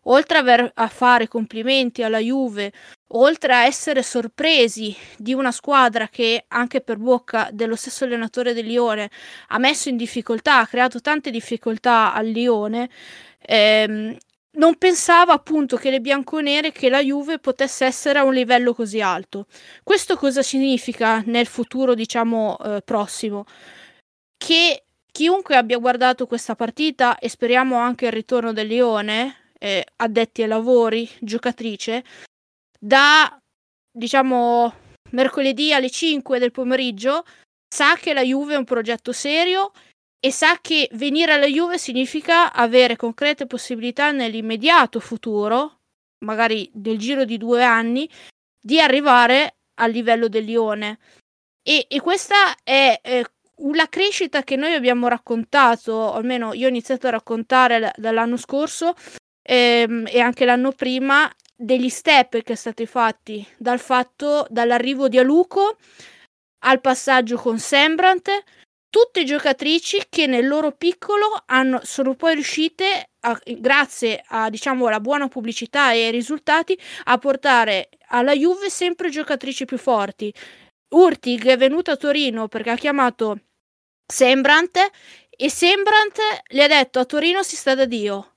[0.03, 2.71] oltre aver, a fare complimenti alla Juve,
[3.15, 8.65] oltre a essere sorpresi di una squadra che anche per bocca dello stesso allenatore del
[8.65, 9.09] Lione
[9.49, 12.89] ha messo in difficoltà, ha creato tante difficoltà al Lione,
[13.41, 14.17] ehm,
[14.55, 19.01] non pensava appunto che le bianconere, che la Juve potesse essere a un livello così
[19.01, 19.47] alto.
[19.83, 23.45] Questo cosa significa nel futuro, diciamo, eh, prossimo?
[24.37, 30.41] Che chiunque abbia guardato questa partita e speriamo anche il ritorno del Lione, eh, addetti
[30.41, 32.03] ai lavori, giocatrice,
[32.77, 33.39] da
[33.89, 34.73] diciamo
[35.11, 37.23] mercoledì alle 5 del pomeriggio
[37.73, 39.71] sa che la Juve è un progetto serio
[40.19, 45.79] e sa che venire alla Juve significa avere concrete possibilità nell'immediato futuro,
[46.25, 48.09] magari nel giro di due anni,
[48.59, 50.99] di arrivare al livello del Lione.
[51.61, 53.25] E, e questa è eh,
[53.73, 58.95] la crescita che noi abbiamo raccontato, almeno io ho iniziato a raccontare l- dall'anno scorso,
[59.43, 65.19] ehm, e anche l'anno prima degli step che sono stati fatti dal fatto dall'arrivo di
[65.19, 65.77] Aluco
[66.65, 68.29] al passaggio con Sembrant
[68.93, 74.99] tutte giocatrici che nel loro piccolo hanno, sono poi riuscite a, grazie a diciamo alla
[74.99, 80.31] buona pubblicità e ai risultati a portare alla Juve sempre giocatrici più forti.
[80.89, 83.39] Urtig è venuto a Torino perché ha chiamato
[84.05, 84.77] Sembrant
[85.27, 86.19] e Sembrant
[86.49, 88.32] le ha detto a Torino si sta da Dio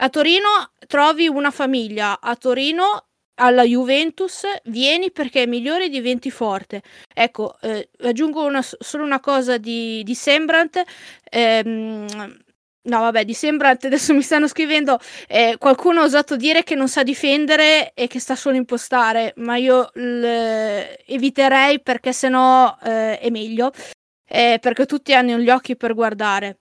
[0.00, 3.08] a Torino trovi una famiglia, a Torino
[3.40, 6.82] alla Juventus vieni perché è migliore e diventi forte.
[7.12, 10.82] Ecco, eh, aggiungo una, solo una cosa di, di Sembrant.
[11.30, 12.06] Ehm,
[12.82, 14.98] no, vabbè, di Sembrant adesso mi stanno scrivendo.
[15.26, 19.56] Eh, qualcuno ha osato dire che non sa difendere e che sta solo impostare, ma
[19.56, 19.90] io
[21.06, 23.72] eviterei perché sennò eh, è meglio.
[24.30, 26.58] Eh, perché tutti hanno gli occhi per guardare.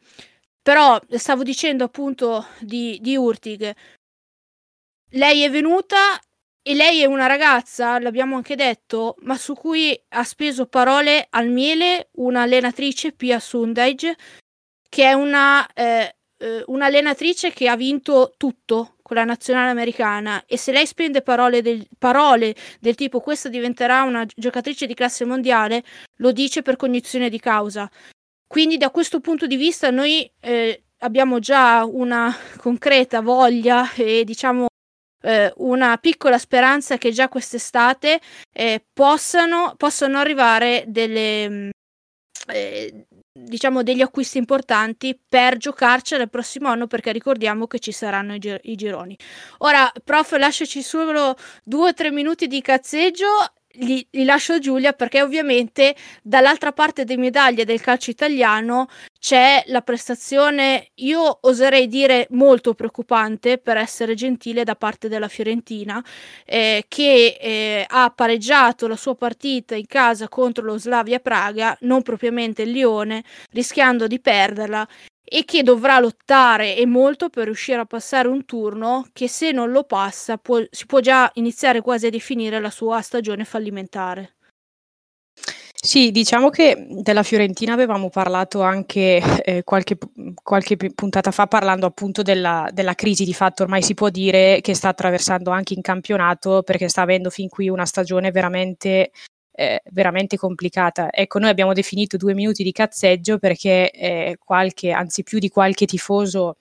[0.67, 3.73] Però stavo dicendo appunto di, di Urtig.
[5.11, 6.19] Lei è venuta
[6.61, 11.47] e lei è una ragazza, l'abbiamo anche detto, ma su cui ha speso parole al
[11.47, 14.17] miele un'allenatrice, Pia Sundage,
[14.89, 20.57] che è una, eh, eh, un'allenatrice che ha vinto tutto con la nazionale americana e
[20.57, 25.85] se lei spende parole del, parole del tipo questa diventerà una giocatrice di classe mondiale,
[26.17, 27.89] lo dice per cognizione di causa.
[28.47, 34.67] Quindi da questo punto di vista noi eh, abbiamo già una concreta voglia e diciamo
[35.21, 38.19] eh, una piccola speranza che già quest'estate
[38.53, 41.69] eh, possano, possano arrivare delle, mm,
[42.47, 43.05] eh,
[43.37, 48.39] diciamo degli acquisti importanti per giocarcela il prossimo anno perché ricordiamo che ci saranno i,
[48.39, 49.17] gi- i gironi.
[49.59, 53.27] Ora, prof, lasciaci solo due o tre minuti di cazzeggio
[53.77, 58.87] li, li, lascio a Giulia perché ovviamente dall'altra parte delle medaglie del calcio italiano
[59.19, 66.03] c'è la prestazione, io oserei dire molto preoccupante per essere gentile da parte della Fiorentina
[66.45, 72.01] eh, che eh, ha pareggiato la sua partita in casa contro lo Slavia Praga, non
[72.03, 74.87] propriamente il Lione, rischiando di perderla
[75.29, 79.71] e che dovrà lottare e molto per riuscire a passare un turno che se non
[79.71, 84.35] lo passa può, si può già iniziare quasi a definire la sua stagione fallimentare.
[85.79, 89.97] Sì, diciamo che della Fiorentina avevamo parlato anche eh, qualche,
[90.41, 94.73] qualche, puntata fa parlando appunto della, della, crisi di fatto ormai si può dire che
[94.73, 99.11] sta attraversando anche in campionato perché sta avendo fin qui una stagione veramente
[99.59, 101.11] eh, veramente complicata.
[101.11, 105.87] Ecco, noi abbiamo definito due minuti di cazzeggio perché eh, qualche, anzi più di qualche
[105.87, 106.57] tifoso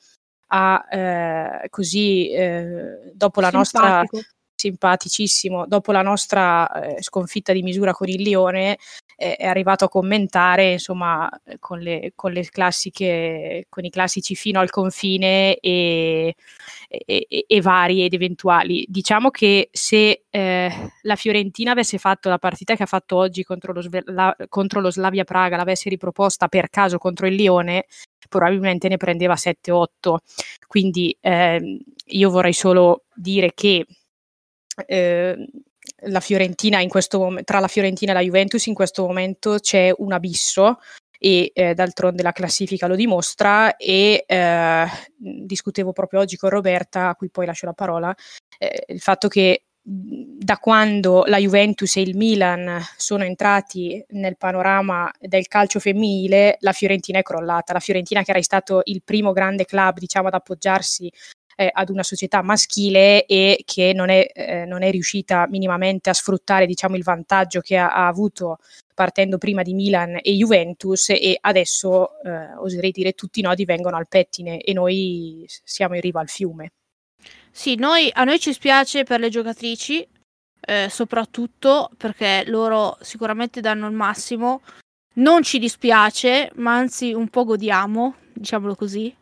[0.49, 3.59] ha eh, così eh, dopo la Simpatico.
[3.59, 4.07] nostra
[4.57, 8.78] simpaticissimo, dopo la nostra eh, sconfitta di misura con il Lione,
[9.16, 11.28] eh, è arrivato a commentare insomma
[11.59, 16.34] con le, con le classiche, con i classici fino al confine e,
[16.88, 18.84] e, e vari ed eventuali.
[18.88, 20.70] Diciamo che se eh,
[21.02, 24.90] la Fiorentina avesse fatto la partita che ha fatto oggi contro lo, la, contro lo
[24.90, 27.86] Slavia Praga, l'avesse riproposta per caso contro il Lione,
[28.28, 30.16] probabilmente ne prendeva 7-8.
[30.66, 33.86] Quindi eh, io vorrei solo dire che
[34.86, 35.48] eh,
[36.06, 39.92] la Fiorentina in questo momento, tra la Fiorentina e la Juventus in questo momento c'è
[39.96, 40.78] un abisso
[41.18, 47.14] e eh, d'altronde la classifica lo dimostra e eh, discutevo proprio oggi con Roberta, a
[47.14, 48.14] cui poi lascio la parola,
[48.58, 55.08] eh, il fatto che da quando la Juventus e il Milan sono entrati nel panorama
[55.16, 57.72] del calcio femminile, la Fiorentina è crollata.
[57.72, 61.08] La Fiorentina, che era stato il primo grande club diciamo, ad appoggiarsi
[61.57, 66.14] eh, ad una società maschile e che non è, eh, non è riuscita minimamente a
[66.14, 68.59] sfruttare diciamo, il vantaggio che ha, ha, avuto
[68.94, 73.96] partendo prima di Milan e Juventus e adesso eh, oserei dire tutti i nodi vengono
[73.96, 76.72] al pettine e noi siamo in riva al fiume.
[77.50, 80.07] Sì, noi, a noi ci spiace per le giocatrici,
[80.61, 84.61] eh, soprattutto perché loro sicuramente danno il massimo.
[85.14, 89.14] Non ci dispiace, ma anzi un po' godiamo, diciamolo così,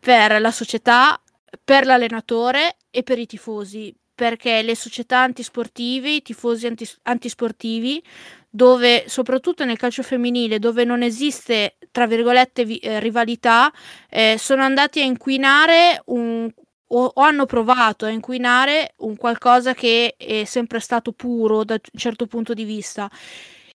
[0.00, 1.20] per la società
[1.64, 8.02] per l'allenatore e per i tifosi, perché le società antisportive, i tifosi antis- antisportivi,
[8.48, 13.70] dove soprattutto nel calcio femminile, dove non esiste, tra virgolette, vi- eh, rivalità,
[14.08, 16.50] eh, sono andati a inquinare un,
[16.88, 21.98] o, o, hanno provato a inquinare un qualcosa che è sempre stato puro da un
[21.98, 23.10] certo punto di vista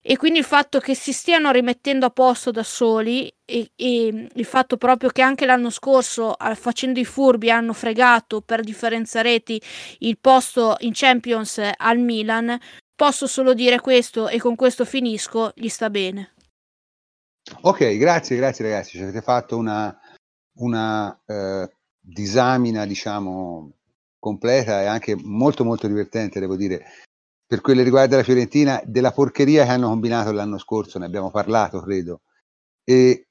[0.03, 4.45] e quindi il fatto che si stiano rimettendo a posto da soli e, e il
[4.45, 9.61] fatto proprio che anche l'anno scorso facendo i furbi hanno fregato per differenza reti
[9.99, 12.57] il posto in Champions al Milan
[12.95, 16.33] posso solo dire questo e con questo finisco gli sta bene.
[17.61, 18.97] Ok grazie grazie ragazzi.
[18.97, 19.95] Ci avete fatto una,
[20.57, 23.71] una eh, disamina diciamo
[24.19, 26.85] completa e anche molto molto divertente devo dire
[27.51, 31.31] per quello che riguarda la Fiorentina, della porcheria che hanno combinato l'anno scorso, ne abbiamo
[31.31, 32.21] parlato, credo.
[32.81, 33.27] E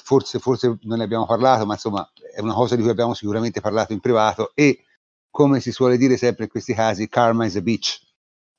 [0.00, 3.60] forse, forse non ne abbiamo parlato, ma insomma è una cosa di cui abbiamo sicuramente
[3.60, 4.84] parlato in privato e
[5.28, 8.00] come si suole dire sempre in questi casi, karma is a bitch.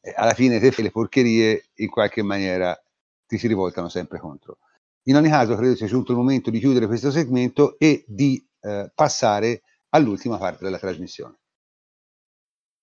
[0.01, 2.77] E alla fine te fai le porcherie in qualche maniera
[3.25, 4.57] ti si rivoltano sempre contro.
[5.03, 8.91] In ogni caso credo sia giunto il momento di chiudere questo segmento e di eh,
[8.93, 9.61] passare
[9.91, 11.37] all'ultima parte della trasmissione.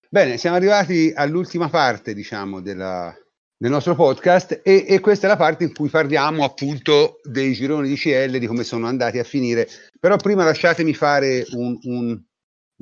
[0.09, 3.13] Bene, siamo arrivati all'ultima parte, diciamo, della,
[3.57, 7.89] del nostro podcast e, e, questa è la parte in cui parliamo appunto dei gironi
[7.89, 9.69] di CL, di come sono andati a finire.
[9.99, 12.23] Però prima lasciatemi fare un, un,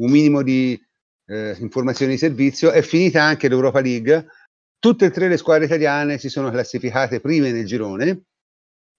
[0.00, 0.78] un minimo di
[1.26, 2.70] eh, informazioni di servizio.
[2.70, 4.26] È finita anche l'Europa League.
[4.78, 8.24] Tutte e tre le squadre italiane si sono classificate prime nel girone.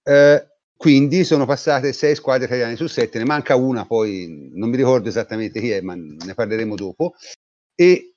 [0.02, 0.46] Eh,
[0.76, 5.08] quindi sono passate sei squadre italiane su sette, ne manca una, poi non mi ricordo
[5.08, 7.14] esattamente chi è, ma ne parleremo dopo.
[7.74, 8.15] E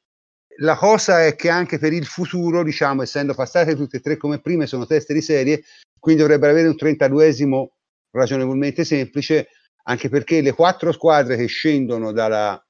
[0.61, 4.39] la cosa è che anche per il futuro, diciamo, essendo passate tutte e tre come
[4.39, 5.63] prime, sono teste di serie,
[5.99, 7.67] quindi dovrebbero avere un 32esimo
[8.11, 9.49] ragionevolmente semplice,
[9.83, 12.61] anche perché le quattro squadre che scendono dalla,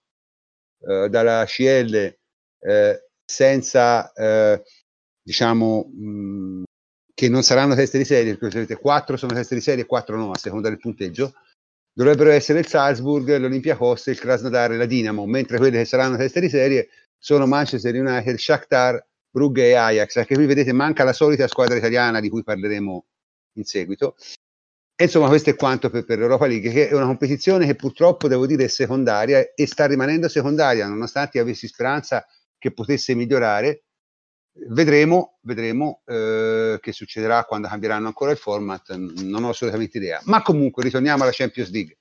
[0.82, 2.16] eh, dalla CL
[2.60, 4.61] eh, senza, eh,
[5.22, 6.64] diciamo, mh,
[7.14, 10.16] che non saranno teste di serie, perché sapete, quattro sono teste di serie e quattro
[10.16, 11.34] no, a seconda del punteggio,
[11.91, 16.40] dovrebbero essere il Salzburg, l'Olympiakos, il Krasnodar e la Dinamo, mentre quelle che saranno teste
[16.40, 16.88] di serie
[17.20, 20.16] sono Manchester United, Shakhtar, Brugge e Ajax.
[20.16, 23.06] Anche qui vedete manca la solita squadra italiana di cui parleremo
[23.54, 24.16] in seguito.
[24.96, 28.28] E insomma, questo è quanto per, per l'Europa League, che è una competizione che purtroppo
[28.28, 32.26] devo dire è secondaria e sta rimanendo secondaria, nonostante avessi speranza
[32.58, 33.84] che potesse migliorare.
[34.68, 40.20] Vedremo, vedremo eh, che succederà quando cambieranno ancora il format, non ho assolutamente idea.
[40.26, 41.98] Ma comunque ritorniamo alla Champions League.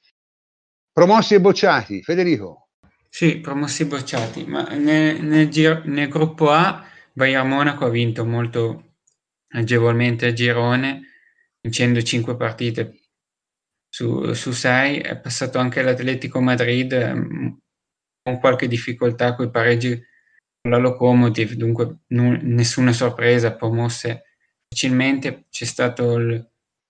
[0.92, 2.67] Promossi e bocciati, Federico.
[3.10, 8.84] Sì, promossi bocciati, ma nel, nel, giro, nel gruppo A Bayern Monaco ha vinto molto
[9.52, 11.02] agevolmente a girone
[11.60, 13.00] vincendo 5 partite
[13.88, 17.58] su, su 6, è passato anche l'Atletico Madrid ehm,
[18.22, 19.90] con qualche difficoltà con i pareggi
[20.60, 24.24] con la Locomotive, dunque n- nessuna sorpresa, promosse
[24.68, 26.48] facilmente, c'è stato il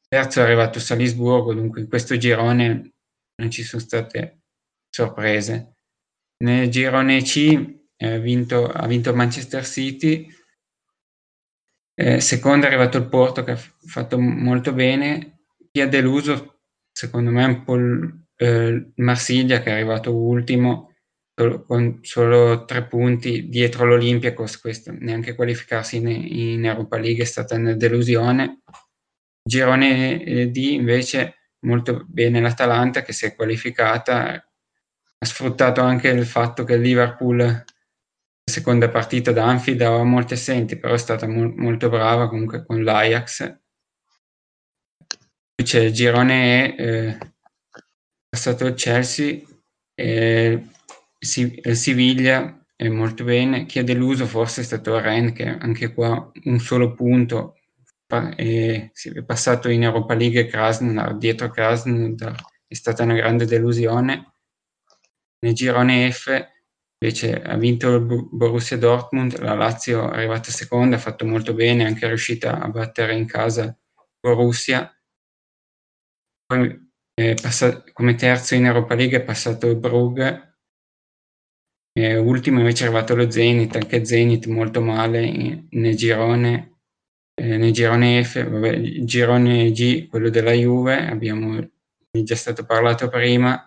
[0.08, 2.92] terzo è arrivato Salisburgo, dunque in questo girone
[3.36, 4.40] non ci sono state
[4.90, 5.77] sorprese.
[6.40, 10.28] Nel girone C eh, vinto, ha vinto Manchester City,
[11.94, 15.40] eh, secondo è arrivato il Porto che ha fatto molto bene.
[15.72, 16.60] Chi ha deluso,
[16.92, 20.94] secondo me, è un po' il eh, Marsiglia che è arrivato ultimo
[21.34, 24.60] solo, con solo tre punti dietro l'Olympiacos.
[24.60, 28.60] Questo, neanche qualificarsi in, in Europa League è stata una delusione.
[29.42, 31.34] Girone eh, D invece
[31.66, 34.47] molto bene l'Atalanta che si è qualificata,
[35.18, 37.64] ha sfruttato anche il fatto che il Liverpool
[38.44, 42.82] seconda partita da Anfield aveva molti assenti, però è stata mo- molto brava comunque con
[42.82, 43.58] l'Ajax.
[45.54, 47.18] Poi c'è il girone E, eh,
[48.28, 49.40] passato il Chelsea,
[49.94, 50.66] eh,
[51.18, 53.66] il Siviglia è molto bene.
[53.66, 57.54] Chi ha deluso forse è stato Ren, che anche qua un solo punto
[58.36, 62.34] e si è passato in Europa League Krasnodar, dietro Krasnodar
[62.66, 64.32] è stata una grande delusione.
[65.40, 66.56] Nel girone F
[67.00, 71.84] Invece ha vinto il Borussia Dortmund, la Lazio è arrivata seconda, ha fatto molto bene,
[71.84, 73.76] è anche riuscita a battere in casa
[74.18, 74.92] Borussia.
[76.44, 76.86] Poi
[77.40, 80.58] passato, come terzo in Europa League è passato il Brugge,
[81.92, 86.80] e ultimo invece è arrivato lo Zenit, anche Zenit molto male in, nel girone,
[87.40, 91.60] nel girone F, vabbè, girone G, quello della Juve, abbiamo
[92.10, 93.64] già stato parlato prima,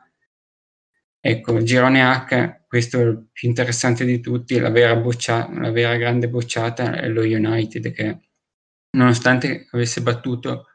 [1.23, 5.69] Ecco, il girone H, questo è il più interessante di tutti, la vera, boccia- la
[5.69, 8.19] vera grande bocciata è lo United che
[8.97, 10.65] nonostante avesse battuto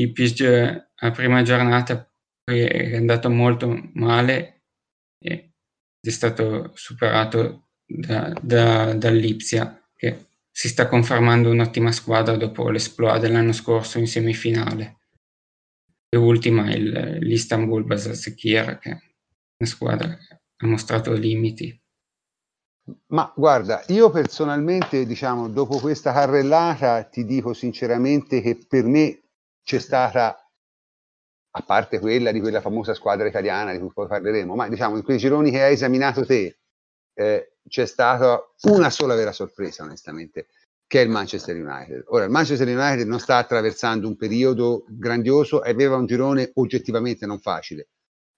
[0.00, 2.10] il PSG a prima giornata,
[2.42, 4.62] poi è andato molto male
[5.18, 5.52] e
[6.00, 13.52] è stato superato da, da, dall'Ipsia che si sta confermando un'ottima squadra dopo l'esploit dell'anno
[13.52, 15.00] scorso in semifinale.
[16.08, 19.13] E ultima l'Istanbul Basaksehir che
[19.64, 20.18] una squadra
[20.56, 21.82] ha mostrato limiti.
[23.08, 29.22] Ma guarda, io personalmente, diciamo, dopo questa carrellata ti dico sinceramente che per me
[29.62, 30.36] c'è stata,
[31.56, 35.02] a parte quella di quella famosa squadra italiana di cui poi parleremo, ma diciamo in
[35.02, 36.58] quei gironi che hai esaminato te,
[37.14, 40.48] eh, c'è stata una sola vera sorpresa, onestamente,
[40.86, 42.04] che è il Manchester United.
[42.08, 47.24] Ora, il Manchester United non sta attraversando un periodo grandioso e aveva un girone oggettivamente
[47.24, 47.88] non facile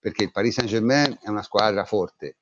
[0.07, 2.37] perché il Paris Saint Germain è una squadra forte.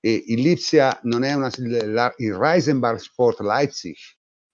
[0.00, 3.96] E il Lipsia non è una, il Reisenbach Sport Leipzig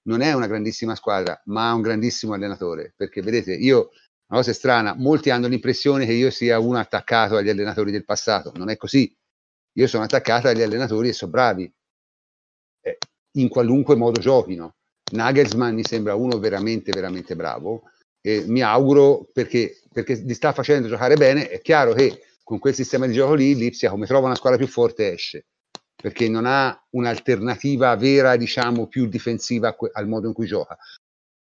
[0.05, 3.91] non è una grandissima squadra, ma ha un grandissimo allenatore, perché vedete, io,
[4.29, 8.53] una cosa strana, molti hanno l'impressione che io sia uno attaccato agli allenatori del passato,
[8.55, 9.13] non è così,
[9.73, 11.69] io sono attaccato agli allenatori e sono bravi,
[12.83, 12.99] eh,
[13.39, 14.77] in qualunque modo giochino.
[15.11, 17.91] Nagelsmann mi sembra uno veramente, veramente bravo,
[18.21, 22.75] e mi auguro perché, perché li sta facendo giocare bene, è chiaro che con quel
[22.75, 25.47] sistema di gioco lì l'Ipsia come trova una squadra più forte esce.
[25.97, 30.79] Perché non ha un'alternativa vera diciamo più difensiva al modo in cui gioca.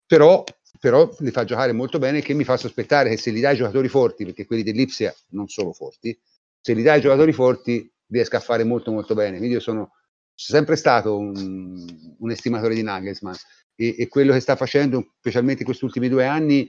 [0.04, 0.42] Però,
[0.80, 3.86] però li fa giocare molto bene che mi fa sospettare che se gli dai giocatori
[3.86, 6.18] forti perché quelli dell'Ipsia non sono forti
[6.60, 9.36] se gli dai giocatori forti riesca a fare molto molto bene.
[9.36, 9.92] Quindi io sono
[10.34, 13.34] sempre stato un, un estimatore di Nagelsmann.
[13.76, 16.68] E, e quello che sta facendo specialmente in questi ultimi due anni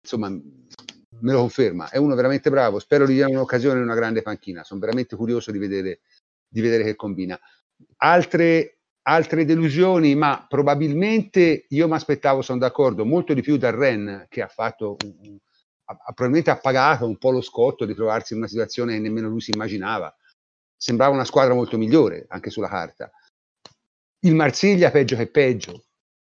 [0.00, 0.30] insomma
[1.22, 4.64] me lo conferma, è uno veramente bravo, spero gli dia un'occasione in una grande panchina,
[4.64, 6.00] sono veramente curioso di vedere,
[6.48, 7.38] di vedere che combina.
[7.98, 14.26] Altre, altre delusioni, ma probabilmente io mi aspettavo, sono d'accordo, molto di più dal Ren
[14.28, 14.96] che ha fatto,
[15.84, 19.28] ha, probabilmente ha pagato un po' lo scotto di trovarsi in una situazione che nemmeno
[19.28, 20.14] lui si immaginava.
[20.76, 23.10] Sembrava una squadra molto migliore, anche sulla carta.
[24.24, 25.84] Il Marsiglia peggio che peggio.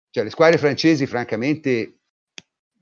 [0.09, 1.99] Cioè, le squadre francesi, francamente,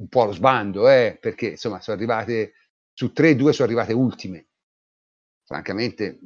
[0.02, 2.54] un po' allo sbando, eh, perché insomma sono arrivate
[2.92, 4.48] su tre, due sono arrivate ultime.
[5.46, 6.20] Francamente,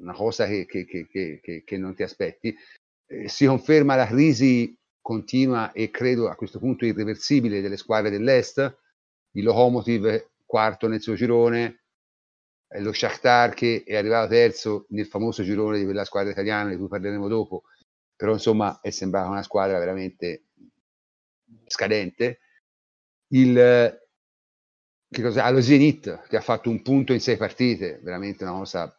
[0.00, 2.56] una cosa che, che, che, che non ti aspetti.
[3.06, 8.58] Eh, si conferma la crisi continua e credo a questo punto irreversibile delle squadre dell'Est.
[9.32, 11.82] il Lokomotiv quarto nel suo girone,
[12.68, 16.76] eh, lo Shakhtar che è arrivato terzo nel famoso girone di quella squadra italiana di
[16.76, 17.64] cui parleremo dopo,
[18.14, 20.44] però insomma è sembrata una squadra veramente
[21.66, 22.40] scadente.
[23.28, 23.54] Il,
[25.08, 28.98] che cosa, allo Zenit che ha fatto un punto in sei partite, veramente una cosa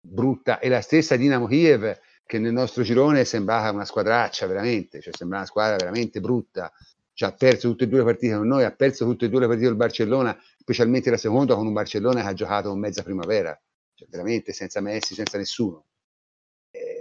[0.00, 5.00] brutta, e la stessa Dinamo Kiev che nel nostro girone è sembrata una squadraccia veramente,
[5.00, 6.70] cioè sembra una squadra veramente brutta,
[7.14, 9.40] cioè, ha perso tutte e due le partite con noi, ha perso tutte e due
[9.40, 13.02] le partite del Barcellona, specialmente la seconda con un Barcellona che ha giocato con mezza
[13.02, 13.58] primavera,
[13.94, 15.86] cioè veramente senza Messi, senza nessuno.
[16.70, 17.00] Eh,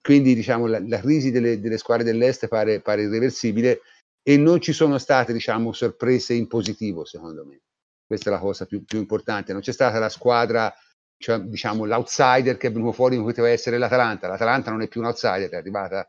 [0.00, 3.80] quindi diciamo la, la crisi delle, delle, squadre dell'est pare, pare, irreversibile
[4.22, 7.60] e non ci sono state diciamo sorprese in positivo secondo me.
[8.06, 9.52] Questa è la cosa più, più importante.
[9.52, 10.74] Non c'è stata la squadra
[11.20, 14.26] cioè, diciamo, l'outsider che è venuto fuori come poteva essere l'Atalanta.
[14.26, 16.08] L'Atalanta non è più un outsider, è arrivata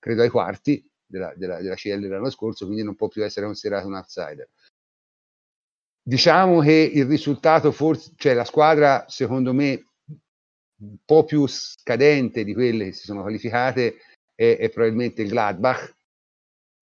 [0.00, 3.86] credo ai quarti della, della, della CL dell'anno scorso, quindi non può più essere considerato
[3.86, 4.48] un outsider.
[6.02, 9.84] Diciamo che il risultato, forse, cioè la squadra, secondo me,
[10.80, 13.98] un po' più scadente di quelle che si sono qualificate
[14.34, 15.94] è, è probabilmente il Gladbach,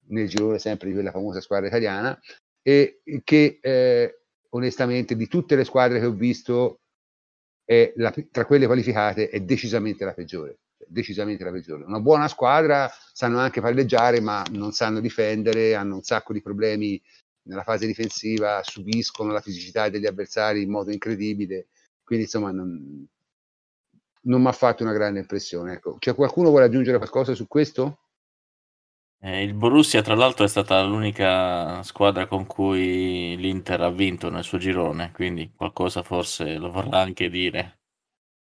[0.09, 2.19] nel girone sempre di quella famosa squadra italiana,
[2.63, 4.21] e che eh,
[4.51, 6.81] onestamente di tutte le squadre che ho visto
[7.67, 10.59] la, tra quelle qualificate è decisamente la peggiore.
[10.89, 11.85] Decisamente la peggiore.
[11.85, 17.01] Una buona squadra sanno anche palleggiare, ma non sanno difendere, hanno un sacco di problemi
[17.43, 21.69] nella fase difensiva, subiscono la fisicità degli avversari in modo incredibile.
[22.05, 23.05] Quindi, insomma, non,
[24.23, 25.73] non mi ha fatto una grande impressione.
[25.73, 25.97] Ecco.
[25.99, 28.06] C'è qualcuno vuole aggiungere qualcosa su questo?
[29.27, 34.45] Eh, il Borussia, tra l'altro, è stata l'unica squadra con cui l'Inter ha vinto nel
[34.45, 37.81] suo girone, quindi qualcosa forse lo vorrà anche dire.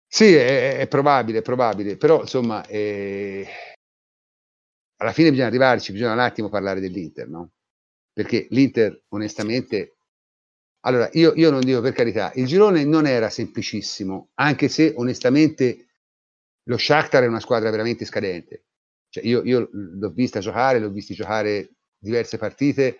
[0.07, 3.47] Sì, è, è probabile, è probabile, però insomma, eh,
[4.97, 7.51] alla fine bisogna arrivarci, bisogna un attimo parlare dell'Inter, no?
[8.11, 9.97] Perché l'Inter, onestamente,
[10.85, 15.89] allora io, io non dico per carità, il girone non era semplicissimo, anche se onestamente
[16.63, 18.63] lo Shakhtar è una squadra veramente scadente
[19.13, 22.97] cioè io, io l'ho vista giocare, l'ho visti giocare diverse partite.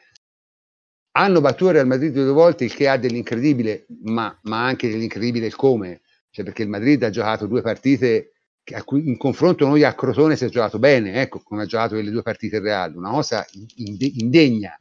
[1.16, 5.48] Hanno battuto il Real Madrid due volte, il che ha dell'incredibile, ma, ma anche dell'incredibile
[5.48, 6.02] il come.
[6.30, 8.34] Cioè perché il Madrid ha giocato due partite
[8.76, 11.96] a cui in confronto noi a Crotone si è giocato bene, ecco come ha giocato
[11.96, 13.44] quelle due partite il Real, una cosa
[13.78, 14.80] indegna,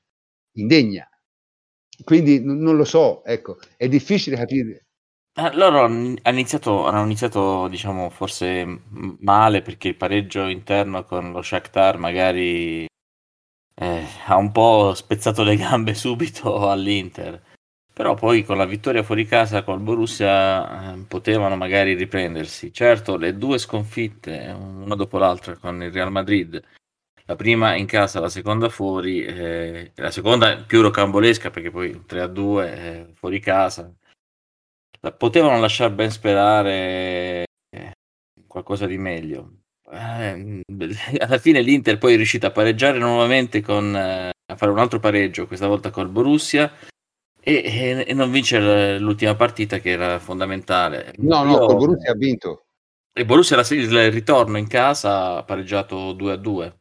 [0.57, 1.09] indegna.
[2.05, 4.89] Quindi non lo so, ecco, è difficile capire.
[5.35, 8.83] Eh, loro han iniziato hanno iniziato, diciamo, forse
[9.21, 12.85] male perché il pareggio interno con lo Shakhtar magari,
[13.75, 17.43] eh, ha un po' spezzato le gambe subito all'Inter.
[17.95, 22.73] Però poi con la vittoria fuori casa col Borussia, ehm, potevano magari riprendersi.
[22.73, 26.63] Certo, le due sconfitte, una dopo l'altra con il Real Madrid,
[27.27, 32.73] la prima in casa, la seconda fuori, ehm, la seconda più rocambolesca perché poi 3-2,
[32.73, 33.93] ehm, fuori casa
[35.11, 37.93] potevano lasciar ben sperare eh,
[38.47, 39.63] qualcosa di meglio.
[39.91, 40.63] Eh,
[41.19, 45.01] alla fine l'Inter poi è riuscita a pareggiare nuovamente con eh, a fare un altro
[45.01, 46.73] pareggio, questa volta col Borussia.
[47.45, 51.13] E, e, non vincere l'ultima partita che era fondamentale.
[51.19, 52.67] No, no, Io, col Borussia ha vinto.
[53.13, 56.79] E Borussia il ritorno in casa ha pareggiato 2 a 2.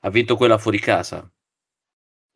[0.00, 1.28] Ha vinto quella fuori casa.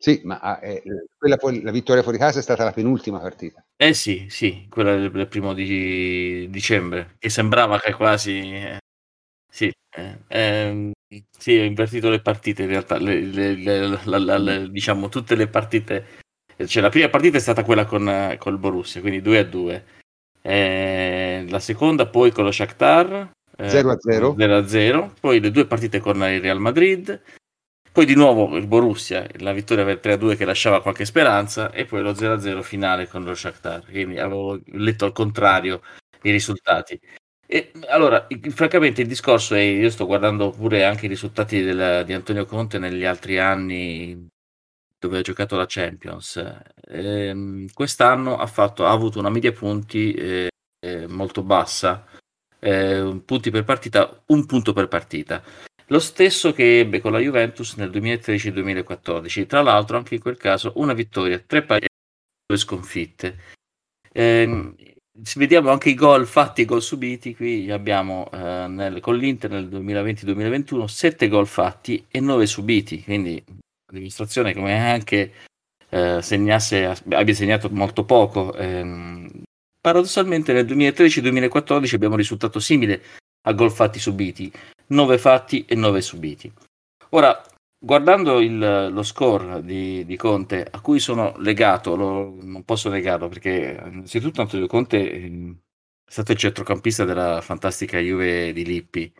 [0.01, 0.81] Sì, ma eh,
[1.15, 3.63] quella poi, la vittoria fuori casa è stata la penultima partita.
[3.75, 8.39] Eh sì, sì, quella del, del primo di dicembre, che sembrava che quasi...
[8.39, 8.79] Eh,
[9.47, 10.91] sì, eh, ehm,
[11.37, 16.05] sì, ho invertito le partite in realtà, le, le, le, diciamo tutte le partite.
[16.65, 19.85] Cioè, la prima partita è stata quella con col Borussia, quindi 2 a 2.
[20.41, 24.35] Eh, la seconda poi con lo Shakhtar 0 a 0.
[24.35, 25.13] 0 a 0.
[25.19, 27.21] Poi le due partite con il Real Madrid
[27.91, 32.01] poi di nuovo il Borussia, la vittoria per 3-2 che lasciava qualche speranza e poi
[32.01, 33.85] lo 0-0 finale con lo Shakhtar.
[33.85, 35.81] Quindi avevo letto al contrario
[36.21, 36.99] i risultati.
[37.45, 42.13] E allora, francamente il discorso è, io sto guardando pure anche i risultati del, di
[42.13, 44.29] Antonio Conte negli altri anni
[44.97, 46.37] dove ha giocato la Champions.
[46.87, 50.49] Eh, quest'anno ha, fatto, ha, avuto una media punti eh,
[50.79, 52.05] eh, molto bassa,
[52.59, 55.43] eh, punti per partita, un punto per partita
[55.91, 59.45] lo stesso che ebbe con la Juventus nel 2013-2014.
[59.45, 61.89] Tra l'altro, anche in quel caso, una vittoria, tre pari e
[62.47, 63.37] due sconfitte.
[64.09, 64.73] Eh,
[65.35, 67.35] vediamo anche i gol fatti e gol subiti.
[67.35, 73.03] Qui abbiamo eh, nel, con l'Inter nel 2020-2021 7 gol fatti e 9 subiti.
[73.03, 73.43] Quindi
[73.91, 75.33] dimostrazione come anche
[75.89, 78.53] eh, segnasse, abbia segnato molto poco.
[78.55, 79.29] Eh,
[79.81, 83.01] paradossalmente nel 2013-2014 abbiamo un risultato simile
[83.43, 84.51] a gol fatti subiti,
[84.91, 86.51] 9 fatti e 9 subiti.
[87.09, 87.41] Ora,
[87.77, 93.27] guardando il, lo score di, di, Conte, a cui sono legato, lo, non posso negarlo
[93.27, 95.57] perché innanzitutto Antonio Conte ehm,
[96.05, 99.11] è stato il centrocampista della fantastica Juve di Lippi,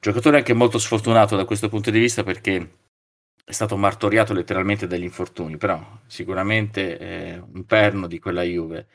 [0.00, 2.76] giocatore anche molto sfortunato da questo punto di vista perché
[3.44, 8.88] è stato martoriato letteralmente dagli infortuni, però sicuramente è un perno di quella Juve.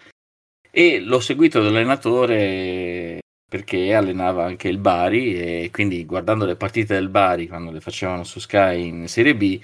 [0.69, 3.21] E l'ho seguito dall'allenatore
[3.53, 8.23] perché allenava anche il Bari e quindi guardando le partite del Bari quando le facevano
[8.23, 9.61] su Sky in Serie B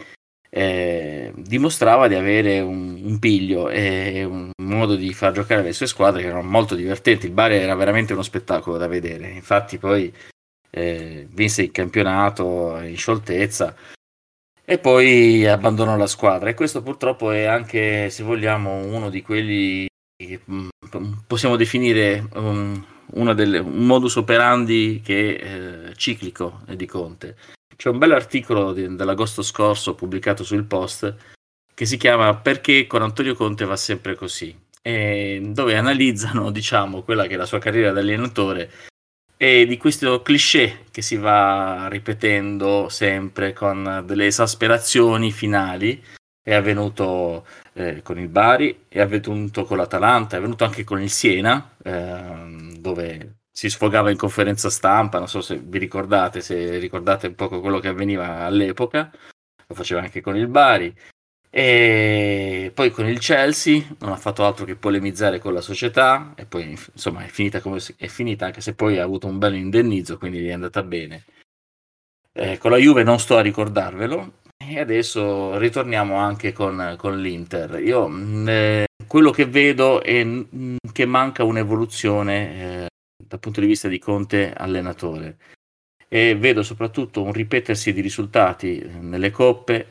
[0.48, 5.88] eh, dimostrava di avere un, un, piglio e un modo di far giocare le sue
[5.88, 7.26] squadre che erano molto divertenti.
[7.26, 10.14] Il Bari era veramente uno spettacolo da vedere, infatti poi
[10.70, 13.76] eh, vinse il campionato in scioltezza
[14.64, 19.88] e poi abbandonò la squadra e questo purtroppo è anche, se vogliamo, uno di quelli
[20.16, 20.68] che mm,
[21.26, 22.86] possiamo definire um,
[23.34, 27.36] delle, un modus operandi che è eh, ciclico di Conte.
[27.76, 31.16] C'è un bel articolo di, dell'agosto scorso pubblicato sul Post
[31.74, 37.36] che si chiama Perché con Antonio Conte va sempre così, dove analizzano diciamo, quella che
[37.36, 38.70] è la sua carriera da allenatore
[39.42, 46.04] e di questo cliché che si va ripetendo sempre con delle esasperazioni finali.
[46.42, 51.10] È avvenuto eh, con il Bari, è avvenuto con l'Atalanta, è avvenuto anche con il
[51.10, 57.28] Siena, eh, dove si sfogava in conferenza stampa, non so se vi ricordate, se ricordate
[57.28, 59.12] un po' quello che avveniva all'epoca,
[59.68, 60.96] lo faceva anche con il Bari.
[61.52, 66.46] E poi con il Chelsea non ha fatto altro che polemizzare con la società e
[66.46, 70.20] poi insomma è finita come è finita anche se poi ha avuto un bel indennizzo
[70.20, 71.26] quindi è andata bene.
[72.32, 77.80] Eh, con la Juve non sto a ricordarvelo e adesso ritorniamo anche con, con l'Inter.
[77.82, 80.24] Io mm, eh, quello che vedo è
[80.94, 82.88] che manca un'evoluzione eh,
[83.28, 85.38] dal punto di vista di Conte allenatore.
[86.08, 89.88] E vedo soprattutto un ripetersi di risultati eh, nelle coppe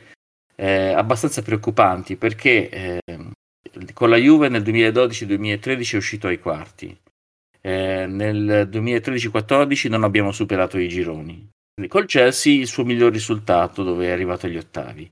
[0.55, 3.01] eh, abbastanza preoccupanti perché eh,
[3.93, 6.97] con la Juve nel 2012-2013 è uscito ai quarti,
[7.61, 11.49] eh, nel 2013-14 non abbiamo superato i gironi,
[11.89, 15.11] col Chelsea il suo miglior risultato dove è arrivato agli ottavi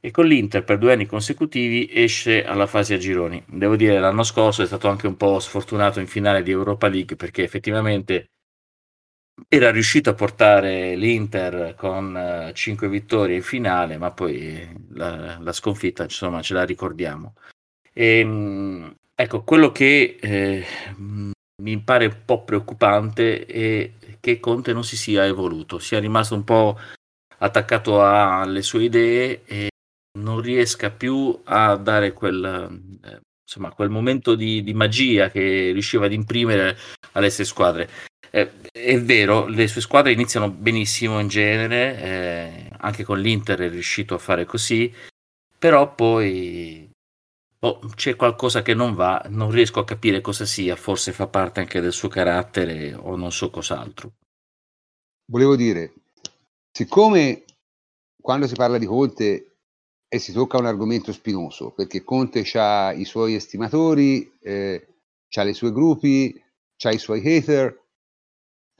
[0.00, 3.42] e con l'Inter per due anni consecutivi esce alla fase a gironi.
[3.46, 7.16] Devo dire l'anno scorso è stato anche un po' sfortunato in finale di Europa League
[7.16, 8.30] perché effettivamente
[9.48, 15.52] era riuscito a portare l'Inter con 5 uh, vittorie in finale, ma poi la, la
[15.52, 17.34] sconfitta insomma ce la ricordiamo.
[17.92, 20.64] E, ehm, ecco, quello che eh,
[21.62, 26.44] mi pare un po' preoccupante è che Conte non si sia evoluto, sia rimasto un
[26.44, 26.78] po'
[27.38, 29.68] attaccato alle sue idee e
[30.18, 36.06] non riesca più a dare quel, eh, insomma, quel momento di, di magia che riusciva
[36.06, 36.76] ad imprimere
[37.12, 37.88] alle sue squadre.
[38.30, 43.70] Eh, è vero, le sue squadre iniziano benissimo in genere, eh, anche con l'Inter è
[43.70, 44.92] riuscito a fare così,
[45.58, 46.90] però poi
[47.60, 51.60] oh, c'è qualcosa che non va, non riesco a capire cosa sia, forse fa parte
[51.60, 54.12] anche del suo carattere o non so cos'altro.
[55.30, 55.94] Volevo dire,
[56.70, 57.44] siccome
[58.20, 59.56] quando si parla di Conte
[60.08, 64.86] e si tocca un argomento spinoso, perché Conte ha i suoi estimatori, eh,
[65.36, 66.42] ha i suoi gruppi,
[66.84, 67.86] ha i suoi hater,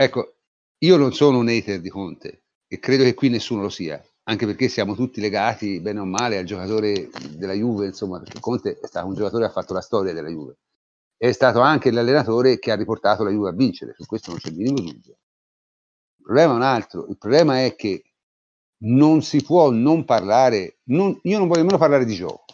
[0.00, 0.36] Ecco,
[0.84, 4.46] io non sono un hater di Conte e credo che qui nessuno lo sia, anche
[4.46, 8.86] perché siamo tutti legati, bene o male, al giocatore della Juve, insomma, perché Conte è
[8.86, 10.58] stato un giocatore che ha fatto la storia della Juve.
[11.16, 14.50] È stato anche l'allenatore che ha riportato la Juve a vincere, su questo non c'è
[14.50, 15.18] il minimo dubbio.
[16.18, 18.07] Il problema è un altro, il problema è che
[18.80, 22.44] non si può non parlare, non, io non voglio nemmeno parlare di gioco,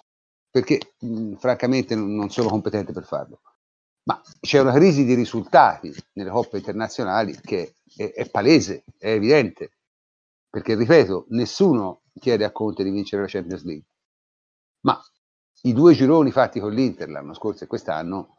[0.51, 3.41] perché mh, francamente non, non sono competente per farlo.
[4.05, 9.73] Ma c'è una crisi di risultati nelle coppe internazionali che è, è, palese, è evidente,
[10.49, 13.87] perché ripeto, nessuno chiede a Conte di vincere la Champions League,
[14.81, 15.01] ma
[15.63, 18.37] i due gironi fatti con l'Inter l'anno scorso e quest'anno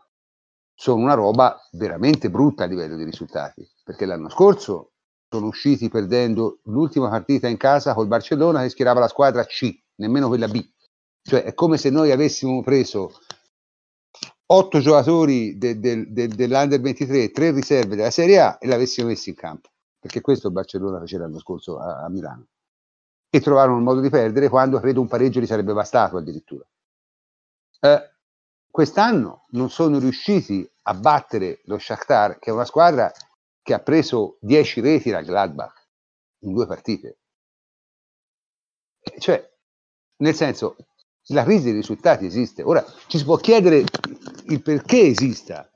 [0.74, 4.92] sono una roba veramente brutta a livello di risultati, perché l'anno scorso
[5.30, 10.28] sono usciti perdendo l'ultima partita in casa col Barcellona che schierava la squadra C, nemmeno
[10.28, 10.64] quella B.
[11.22, 13.12] Cioè è come se noi avessimo preso
[14.48, 19.30] otto giocatori de, de, de, dell'Under 23, tre riserve della Serie A e l'avessimo messi
[19.30, 19.70] in campo,
[20.00, 22.48] perché questo il Barcellona fece l'anno scorso a, a Milano.
[23.30, 26.66] E trovarono un modo di perdere quando credo un pareggio li sarebbe bastato addirittura.
[27.82, 28.12] Eh,
[28.70, 33.12] quest'anno non sono riusciti a battere lo Shakhtar, che è una squadra
[33.66, 35.88] che ha preso 10 reti dal Gladbach
[36.44, 37.18] in due partite.
[39.18, 39.44] Cioè,
[40.18, 40.76] nel senso,
[41.30, 42.62] la crisi dei risultati esiste.
[42.62, 43.84] Ora ci si può chiedere
[44.50, 45.68] il perché esista.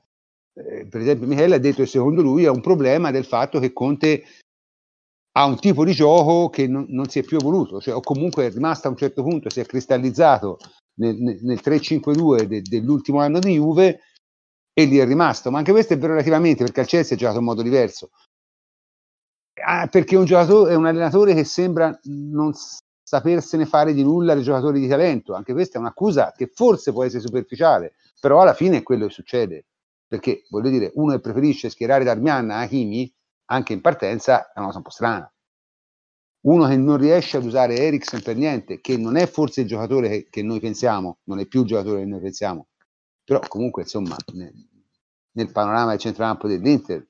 [0.52, 3.72] Eh, per esempio, Michele ha detto che secondo lui è un problema del fatto che
[3.72, 4.22] Conte
[5.32, 8.46] ha un tipo di gioco che non, non si è più evoluto, cioè, o comunque
[8.46, 10.58] è rimasto a un certo punto, si è cristallizzato
[11.00, 14.00] nel, nel 3-5-2 de, dell'ultimo anno di Juve
[14.72, 15.50] e lì è rimasto.
[15.50, 18.10] Ma anche questo è vero relativamente perché al Chelsea è giocato in modo diverso.
[19.62, 22.52] Ah, perché un giocatore è un allenatore che sembra non
[23.02, 25.34] sapersene fare di nulla dei giocatori di talento.
[25.34, 29.12] Anche questa è un'accusa che forse può essere superficiale, però alla fine è quello che
[29.12, 29.66] succede.
[30.06, 33.12] Perché voglio dire, uno che preferisce schierare Darmian a Hakimi
[33.46, 35.32] anche in partenza è una cosa un po' strana.
[36.42, 40.08] Uno che non riesce ad usare Eriksen per niente, che non è forse il giocatore
[40.08, 42.68] che, che noi pensiamo, non è più il giocatore che noi pensiamo,
[43.30, 44.52] però comunque insomma nel,
[45.34, 47.06] nel panorama del centrocampo dell'Inter,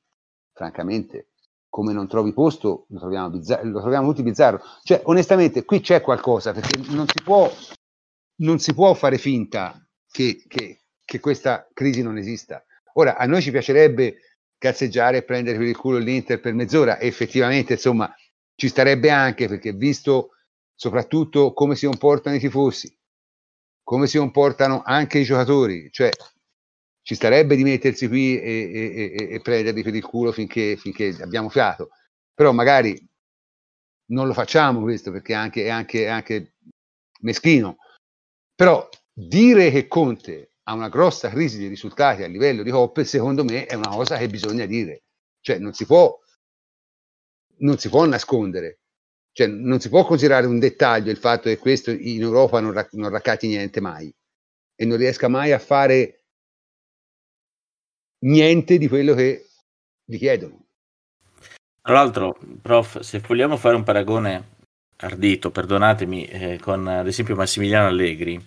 [0.53, 1.29] francamente,
[1.67, 4.61] come non trovi posto, lo troviamo, bizzarro, lo troviamo tutti bizzarro.
[4.83, 7.51] Cioè, onestamente, qui c'è qualcosa, perché non si può,
[8.41, 12.63] non si può fare finta che, che, che questa crisi non esista.
[12.95, 14.17] Ora, a noi ci piacerebbe
[14.59, 16.99] cazzeggiare e prendere per il culo l'Inter per mezz'ora.
[16.99, 18.15] E effettivamente, insomma,
[18.57, 20.33] ci starebbe anche perché visto
[20.75, 22.95] soprattutto come si comportano i tifosi,
[23.91, 26.11] come si comportano anche i giocatori, cioè
[27.03, 31.49] ci starebbe di mettersi qui e, e, e, prenderli per il culo finché, finché, abbiamo
[31.49, 31.91] fiato,
[32.33, 32.97] però magari
[34.11, 36.55] non lo facciamo questo perché anche, è anche, anche
[37.23, 37.79] meschino.
[38.55, 43.43] Però dire che Conte a una grossa crisi di risultati a livello di coppe, secondo
[43.43, 45.03] me è una cosa che bisogna dire.
[45.41, 46.17] Cioè non si può,
[47.57, 48.80] non si può nascondere.
[49.33, 52.93] Cioè, non si può considerare un dettaglio il fatto che questo in Europa non, rac-
[52.95, 54.13] non raccati niente mai
[54.75, 56.25] e non riesca mai a fare
[58.25, 59.47] niente di quello che
[60.05, 60.67] gli chiedono.
[61.83, 64.59] Tra l'altro, prof, se vogliamo fare un paragone
[64.97, 68.47] ardito, perdonatemi, eh, con ad esempio Massimiliano Allegri,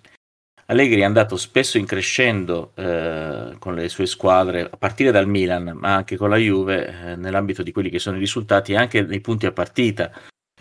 [0.68, 5.74] Allegri è andato spesso in crescendo eh, con le sue squadre, a partire dal Milan,
[5.76, 9.02] ma anche con la Juve, eh, nell'ambito di quelli che sono i risultati e anche
[9.02, 10.12] nei punti a partita.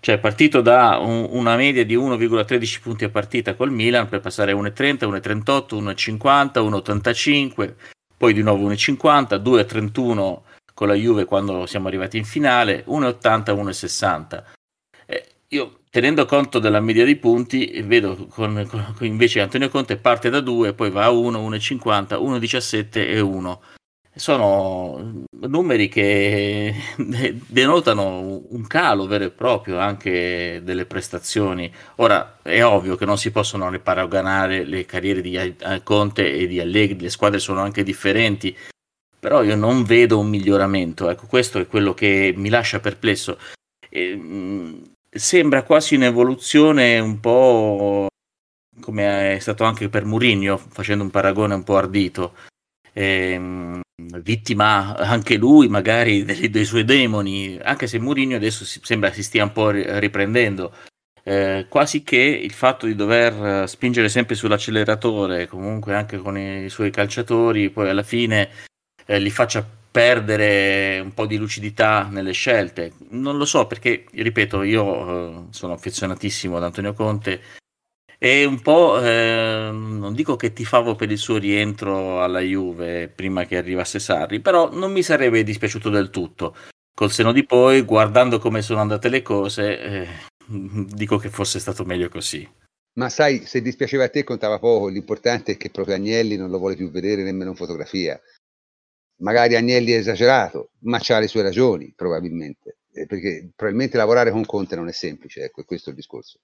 [0.04, 4.50] Cioè partito da un, una media di 1,13 punti a partita col Milan per passare
[4.50, 7.74] a 1,30, 1,38, 1,50, 1,85,
[8.16, 10.40] poi di nuovo 1,50, 2,31
[10.74, 14.42] con la Juve quando siamo arrivati in finale, 1,80, 1,60.
[15.06, 20.30] Eh, io tenendo conto della media dei punti, vedo con, con, invece Antonio Conte parte
[20.30, 23.62] da 2, poi va a 1, 1,50, 1,17 e 1.
[24.14, 26.74] Sono numeri che
[27.46, 31.72] denotano un calo vero e proprio anche delle prestazioni.
[31.96, 37.00] Ora è ovvio che non si possono paragonare le carriere di Conte e di Allegri,
[37.00, 38.54] le squadre sono anche differenti,
[39.18, 41.08] però io non vedo un miglioramento.
[41.08, 43.38] Ecco, questo è quello che mi lascia perplesso.
[43.88, 48.06] E, sembra quasi un'evoluzione un po'
[48.80, 52.34] come è stato anche per Mourinho, facendo un paragone un po' ardito.
[52.92, 53.80] Ehm,
[54.22, 59.22] vittima anche lui magari dei, dei, suoi demoni, anche se Mourinho adesso si, sembra si
[59.22, 60.72] stia un po' riprendendo.
[61.24, 66.90] Eh, quasi che il fatto di dover spingere sempre sull'acceleratore, comunque anche con i suoi
[66.90, 68.50] calciatori, poi alla fine
[69.06, 72.94] eh, li faccia perdere un po' di lucidità nelle scelte.
[73.10, 77.60] Non lo so perché, ripeto, io eh, sono affezionatissimo ad Antonio Conte
[78.24, 83.08] e un po', eh, non dico che ti favo per il suo rientro alla Juve
[83.08, 86.54] prima che arrivasse Sarri, però non mi sarebbe dispiaciuto del tutto.
[86.94, 90.08] Col seno di poi, guardando come sono andate le cose, eh,
[90.46, 92.48] dico che fosse stato meglio così.
[92.92, 96.58] Ma sai, se dispiaceva a te contava poco, l'importante è che proprio Agnelli non lo
[96.58, 98.20] vuole più vedere nemmeno in fotografia
[99.22, 104.44] magari Agnelli è esagerato, ma ha le sue ragioni probabilmente, eh, perché probabilmente lavorare con
[104.44, 106.38] Conte non è semplice, ecco, questo è il discorso.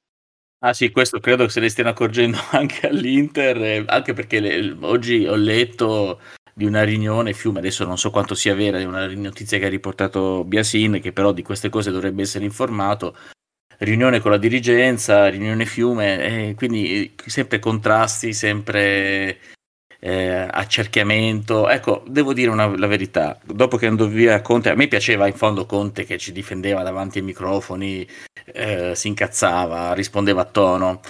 [0.61, 4.77] Ah sì, questo credo che se ne stiano accorgendo anche all'Inter, eh, anche perché le,
[4.81, 6.21] oggi ho letto
[6.53, 9.69] di una riunione Fiume, adesso non so quanto sia vera, è una notizia che ha
[9.69, 13.17] riportato Biasin, che però di queste cose dovrebbe essere informato,
[13.79, 19.39] riunione con la dirigenza, riunione Fiume, eh, quindi sempre contrasti, sempre
[20.01, 21.69] eh, accerchiamento.
[21.69, 25.35] Ecco, devo dire una, la verità, dopo che andò via Conte, a me piaceva in
[25.35, 28.07] fondo Conte che ci difendeva davanti ai microfoni,
[28.53, 31.01] eh, si incazzava, rispondeva a tono.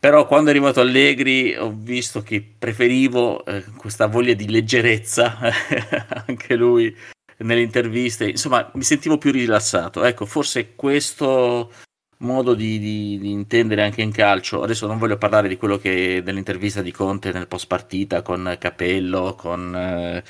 [0.00, 5.38] Però quando è arrivato Allegri ho visto che preferivo eh, questa voglia di leggerezza,
[6.26, 6.94] anche lui
[7.38, 10.04] nelle interviste, insomma mi sentivo più rilassato.
[10.04, 11.72] Ecco, forse questo
[12.18, 14.62] modo di, di, di, intendere anche in calcio.
[14.62, 19.34] Adesso non voglio parlare di quello che dell'intervista di Conte nel post partita con Capello,
[19.34, 20.22] con eh,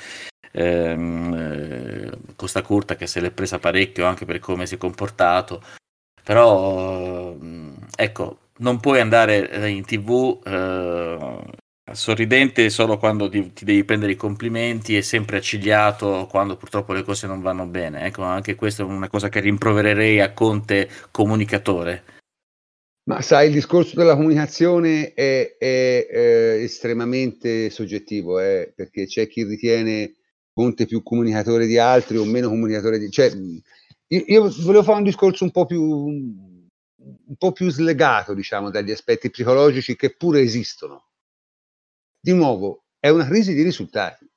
[0.51, 5.61] ehm, eh, Costa Curta che se l'è presa parecchio anche per come si è comportato.
[6.23, 7.35] Però
[7.95, 11.41] ecco, non puoi andare in tv eh,
[11.93, 17.03] sorridente solo quando ti, ti, devi prendere i complimenti e sempre accigliato quando purtroppo le
[17.03, 18.05] cose non vanno bene.
[18.05, 22.03] Ecco, anche questa è una cosa che rimprovererei a Conte comunicatore.
[23.09, 29.43] Ma sai, il discorso della comunicazione è, è, è estremamente soggettivo, eh, perché c'è chi
[29.43, 30.13] ritiene
[30.53, 33.09] Conte più comunicatore di altri o meno comunicatore di...
[33.09, 33.31] Cioè,
[34.07, 35.81] io, io volevo fare un discorso un po' più
[37.29, 41.08] un po' più slegato, diciamo, dagli aspetti psicologici che pure esistono.
[42.19, 44.29] Di nuovo, è una crisi di risultati.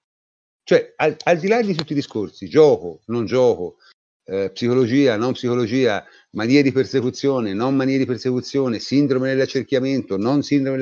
[0.65, 3.79] Cioè, al, al di là di tutti i discorsi, gioco, non gioco,
[4.25, 10.79] eh, psicologia, non psicologia, manie di persecuzione, non manie di persecuzione, sindrome dell'accerchiamento, non sindrome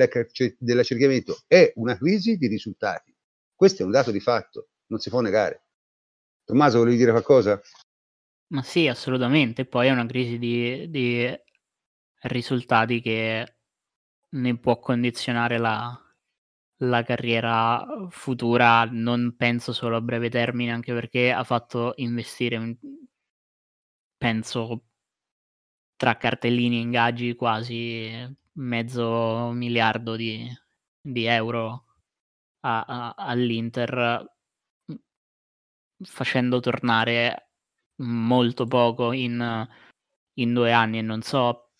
[0.58, 3.14] dell'accerchiamento, è una crisi di risultati.
[3.54, 5.64] Questo è un dato di fatto, non si può negare.
[6.44, 7.60] Tommaso, volevi dire qualcosa?
[8.48, 9.64] Ma sì, assolutamente.
[9.64, 11.26] Poi è una crisi di, di
[12.22, 13.54] risultati che
[14.30, 16.09] ne può condizionare la,
[16.82, 22.76] la carriera futura, non penso solo a breve termine, anche perché ha fatto investire,
[24.16, 24.84] penso,
[25.96, 28.10] tra cartellini e ingaggi quasi
[28.52, 30.48] mezzo miliardo di,
[31.00, 31.84] di euro
[32.60, 34.24] a, a, all'Inter,
[36.02, 37.50] facendo tornare
[37.96, 39.68] molto poco in,
[40.34, 40.98] in due anni.
[40.98, 41.72] E non so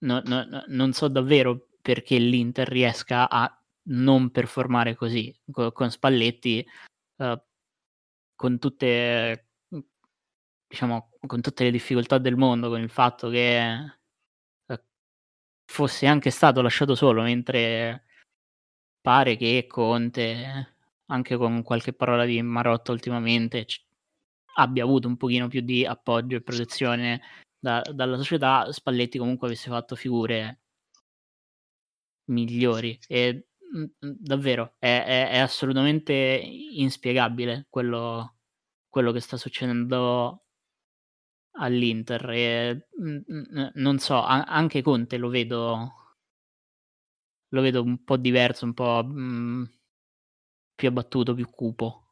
[0.00, 3.57] no, no, non so davvero perché l'Inter riesca a
[3.88, 6.66] non performare così con, con Spalletti,
[7.16, 7.40] uh,
[8.34, 9.44] con tutte
[10.68, 13.96] diciamo con tutte le difficoltà del mondo, con il fatto che
[14.66, 14.74] uh,
[15.64, 18.04] fosse anche stato lasciato solo, mentre
[19.00, 23.82] pare che Conte, anche con qualche parola di Marotta ultimamente, c-
[24.56, 27.22] abbia avuto un pochino più di appoggio e protezione
[27.58, 30.60] da, dalla società, Spalletti comunque avesse fatto figure
[32.26, 32.98] migliori.
[33.08, 33.47] E
[34.00, 38.36] davvero è, è, è, assolutamente inspiegabile quello,
[38.88, 40.44] quello che sta succedendo
[41.52, 42.88] all'Inter e
[43.74, 45.92] non so, a- anche Conte lo vedo
[47.50, 49.70] lo vedo un po' diverso, un po' mh,
[50.74, 52.02] più abbattuto, più cupo.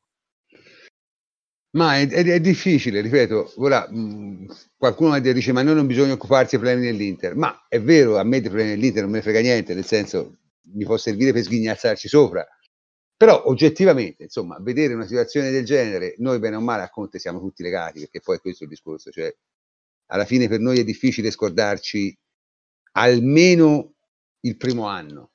[1.77, 4.47] Ma è, è, è difficile, ripeto, ora mh,
[4.79, 8.41] qualcuno dice ma noi non bisogna occuparsi dei problemi dell'Inter, ma è vero, a me
[8.41, 10.39] dei problemi dell'Inter non me ne frega niente, nel senso
[10.75, 12.47] mi può servire per sghignazzarci sopra,
[13.17, 17.41] però oggettivamente, insomma, vedere una situazione del genere, noi bene o male a Conte siamo
[17.41, 19.35] tutti legati, perché poi questo è il discorso, cioè
[20.09, 22.17] alla fine per noi è difficile scordarci
[22.93, 23.95] almeno
[24.41, 25.33] il primo anno,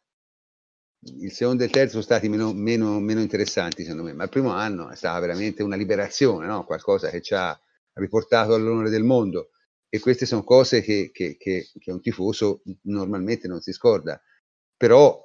[1.03, 4.29] il secondo e il terzo sono stati meno, meno, meno, interessanti secondo me, ma il
[4.29, 6.63] primo anno è stata veramente una liberazione, no?
[6.63, 7.59] qualcosa che ci ha
[7.93, 9.49] riportato all'onore del mondo.
[9.89, 14.21] E queste sono cose che, che, che, che un tifoso normalmente non si scorda,
[14.81, 15.15] però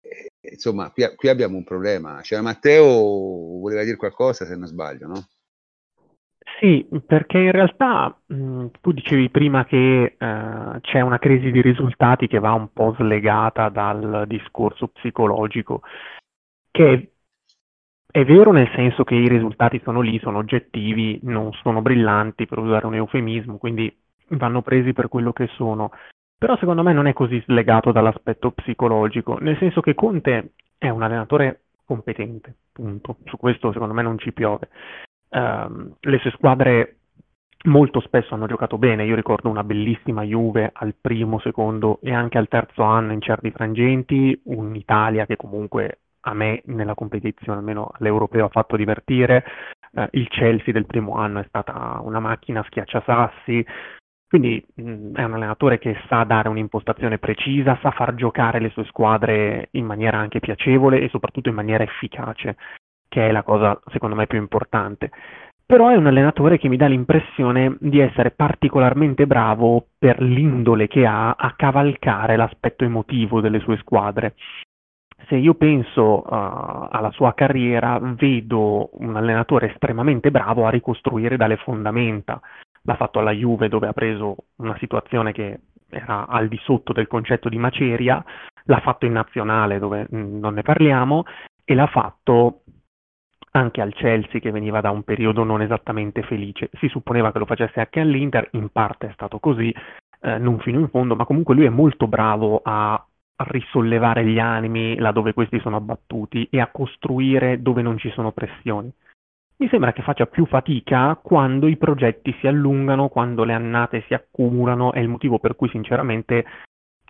[0.00, 2.18] eh, insomma qui, qui, abbiamo un problema.
[2.22, 2.84] C'era Matteo,
[3.60, 5.28] voleva dire qualcosa se non sbaglio, no?
[6.58, 12.26] Sì, perché in realtà mh, tu dicevi prima che eh, c'è una crisi di risultati
[12.26, 15.82] che va un po' slegata dal discorso psicologico,
[16.72, 17.12] che
[18.10, 22.58] è vero nel senso che i risultati sono lì, sono oggettivi, non sono brillanti, per
[22.58, 23.96] usare un eufemismo, quindi
[24.30, 25.92] vanno presi per quello che sono.
[26.44, 31.00] Però secondo me non è così slegato dall'aspetto psicologico, nel senso che Conte è un
[31.00, 33.16] allenatore competente, punto.
[33.24, 34.68] Su questo secondo me non ci piove
[35.30, 36.96] ehm, le sue squadre
[37.64, 39.06] molto spesso hanno giocato bene.
[39.06, 43.50] Io ricordo una bellissima Juve al primo, secondo e anche al terzo anno in certi
[43.50, 49.46] frangenti, un'Italia che comunque a me nella competizione, almeno all'europeo, ha fatto divertire.
[49.94, 53.64] Eh, il Chelsea del primo anno è stata una macchina schiacciasassi.
[54.34, 58.84] Quindi mh, è un allenatore che sa dare un'impostazione precisa, sa far giocare le sue
[58.86, 62.56] squadre in maniera anche piacevole e soprattutto in maniera efficace
[63.06, 65.12] che è la cosa secondo me più importante.
[65.64, 71.06] Però è un allenatore che mi dà l'impressione di essere particolarmente bravo per l'indole che
[71.06, 74.34] ha a cavalcare l'aspetto emotivo delle sue squadre.
[75.28, 81.56] Se io penso uh, alla sua carriera, vedo un allenatore estremamente bravo a ricostruire dalle
[81.56, 82.40] fondamenta.
[82.86, 87.06] L'ha fatto alla Juve dove ha preso una situazione che era al di sotto del
[87.06, 88.22] concetto di maceria,
[88.64, 91.24] l'ha fatto in nazionale dove mm, non ne parliamo
[91.64, 92.62] e l'ha fatto
[93.52, 96.70] anche al Chelsea che veniva da un periodo non esattamente felice.
[96.72, 99.72] Si supponeva che lo facesse anche all'Inter, in parte è stato così,
[100.20, 103.02] eh, non fino in fondo, ma comunque lui è molto bravo a
[103.36, 108.92] risollevare gli animi laddove questi sono abbattuti e a costruire dove non ci sono pressioni.
[109.64, 114.12] Mi sembra che faccia più fatica quando i progetti si allungano, quando le annate si
[114.12, 116.44] accumulano, è il motivo per cui sinceramente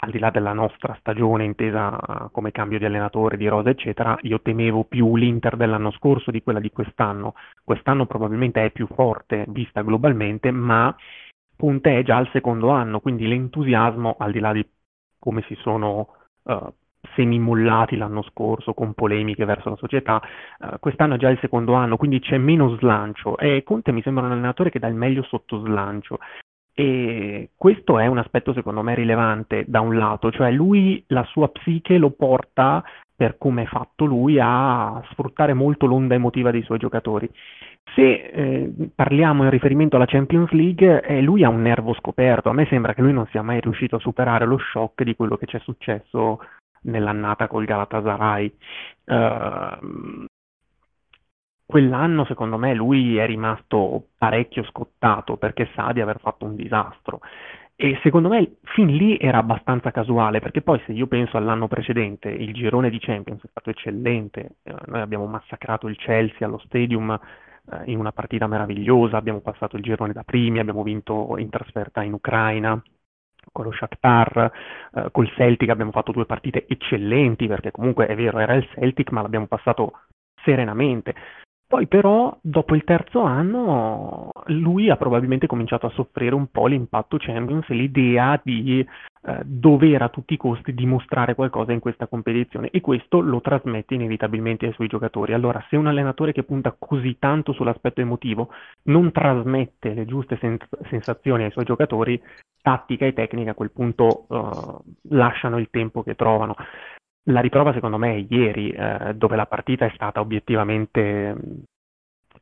[0.03, 4.41] al di là della nostra stagione intesa come cambio di allenatore, di rosa, eccetera, io
[4.41, 7.35] temevo più l'Inter dell'anno scorso di quella di quest'anno.
[7.65, 10.95] Quest'anno probabilmente è più forte vista globalmente, ma
[11.57, 14.65] già al secondo anno, quindi l'entusiasmo, al di là di
[15.19, 16.07] come si sono
[16.45, 16.73] uh,
[17.15, 20.23] semimullati l'anno scorso con polemiche verso la società,
[20.61, 24.25] uh, quest'anno è già il secondo anno, quindi c'è meno slancio e Conte mi sembra
[24.25, 26.19] un allenatore che dà il meglio sotto slancio
[26.77, 31.49] e questo è un aspetto secondo me rilevante da un lato, cioè lui la sua
[31.49, 32.83] psiche lo porta
[33.17, 37.31] per come è fatto lui a sfruttare molto l'onda emotiva dei suoi giocatori.
[37.95, 42.49] Se eh, parliamo in riferimento alla Champions League, eh, lui ha un nervo scoperto.
[42.49, 45.37] A me sembra che lui non sia mai riuscito a superare lo shock di quello
[45.37, 46.41] che c'è successo
[46.85, 48.57] nell'annata col Galatasaray.
[49.05, 50.25] Uh,
[51.67, 57.21] quell'anno secondo me lui è rimasto parecchio scottato perché sa di aver fatto un disastro.
[57.77, 62.29] E secondo me fin lì era abbastanza casuale, perché poi se io penso all'anno precedente,
[62.29, 67.11] il girone di Champions è stato eccellente, eh, noi abbiamo massacrato il Chelsea allo stadium
[67.11, 72.03] eh, in una partita meravigliosa, abbiamo passato il girone da primi, abbiamo vinto in trasferta
[72.05, 72.81] in Ucraina
[73.55, 74.53] con lo Shakhtar,
[74.95, 79.13] eh, col Celtic abbiamo fatto due partite eccellenti, perché comunque è vero era il Celtic,
[79.13, 80.01] ma l'abbiamo passato
[80.43, 81.15] serenamente.
[81.67, 87.17] Poi però, dopo il terzo anno, lui ha probabilmente cominciato a soffrire un po' l'impatto
[87.19, 88.87] Champions e l'idea di
[89.27, 93.95] eh, dover a tutti i costi dimostrare qualcosa in questa competizione e questo lo trasmette
[93.95, 95.33] inevitabilmente ai suoi giocatori.
[95.33, 98.51] Allora, se un allenatore che punta così tanto sull'aspetto emotivo
[98.85, 102.21] non trasmette le giuste sens- sensazioni ai suoi giocatori,
[102.61, 106.55] tattica e tecnica a quel punto uh, lasciano il tempo che trovano.
[107.25, 111.35] La riprova secondo me è ieri, eh, dove la partita è stata obiettivamente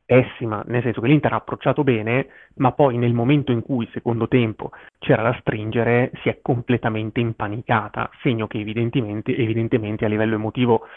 [0.05, 4.27] pessima, nel senso che l'Inter ha approcciato bene, ma poi nel momento in cui, secondo
[4.27, 10.87] tempo, c'era da stringere, si è completamente impanicata, segno che evidentemente, evidentemente a livello emotivo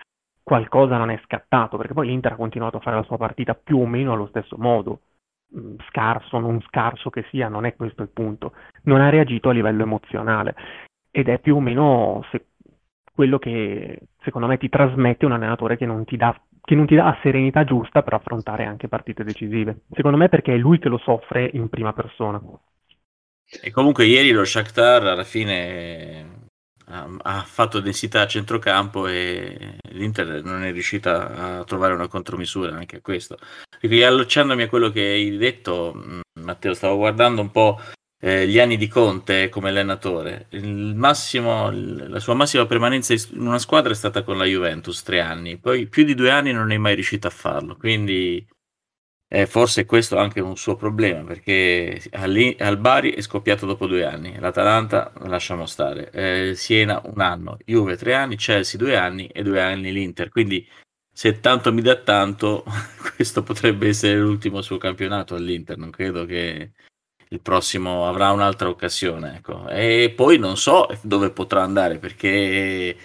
[0.42, 3.78] qualcosa non è scattato, perché poi l'Inter ha continuato a fare la sua partita più
[3.78, 5.00] o meno allo stesso modo,
[5.88, 8.52] scarso, non scarso che sia, non è questo il punto,
[8.82, 10.54] non ha reagito a livello emozionale.
[11.10, 12.46] Ed è più o meno, se,
[13.16, 16.38] quello che secondo me ti trasmette un allenatore che non ti dà
[16.74, 19.82] non ti dà la serenità giusta per affrontare anche partite decisive.
[19.92, 22.42] Secondo me perché è lui che lo soffre in prima persona.
[23.62, 26.48] E comunque ieri lo Shakhtar alla fine
[26.86, 32.74] ha, ha fatto densità a centrocampo e l'Inter non è riuscita a trovare una contromisura
[32.74, 33.38] anche a questo.
[33.80, 37.80] Riallacciandomi a quello che hai detto, Matteo, stavo guardando un po'
[38.18, 40.48] eh, gli anni di Conte come allenatore.
[40.50, 45.58] Massimo, la sua massima permanenza in una squadra è stata con la Juventus, tre anni,
[45.58, 48.46] poi più di due anni non è mai riuscito a farlo, quindi
[49.28, 54.04] eh, forse questo è anche un suo problema, perché al Bari è scoppiato dopo due
[54.04, 59.42] anni, l'Atalanta lasciamo stare, eh, Siena un anno, Juve tre anni, Chelsea due anni e
[59.42, 60.66] due anni l'Inter, quindi
[61.12, 62.64] se tanto mi dà tanto,
[63.16, 66.72] questo potrebbe essere l'ultimo suo campionato all'Inter, non credo che
[67.28, 69.36] il prossimo avrà un'altra occasione.
[69.36, 69.68] Ecco.
[69.68, 72.96] E poi non so dove potrà andare perché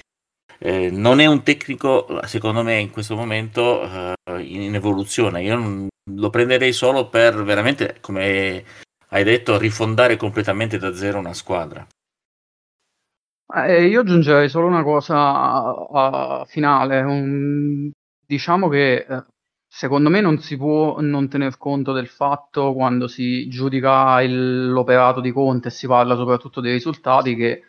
[0.59, 5.41] eh, non è un tecnico, secondo me, in questo momento eh, in evoluzione.
[5.41, 8.63] Io lo prenderei solo per veramente, come
[9.09, 11.85] hai detto, rifondare completamente da zero una squadra.
[13.53, 17.01] Eh, io aggiungerei solo una cosa a, a finale.
[17.01, 17.91] Un,
[18.25, 19.25] diciamo che eh,
[19.73, 25.21] Secondo me non si può non tener conto del fatto quando si giudica il- l'operato
[25.21, 27.63] di Conte e si parla soprattutto dei risultati che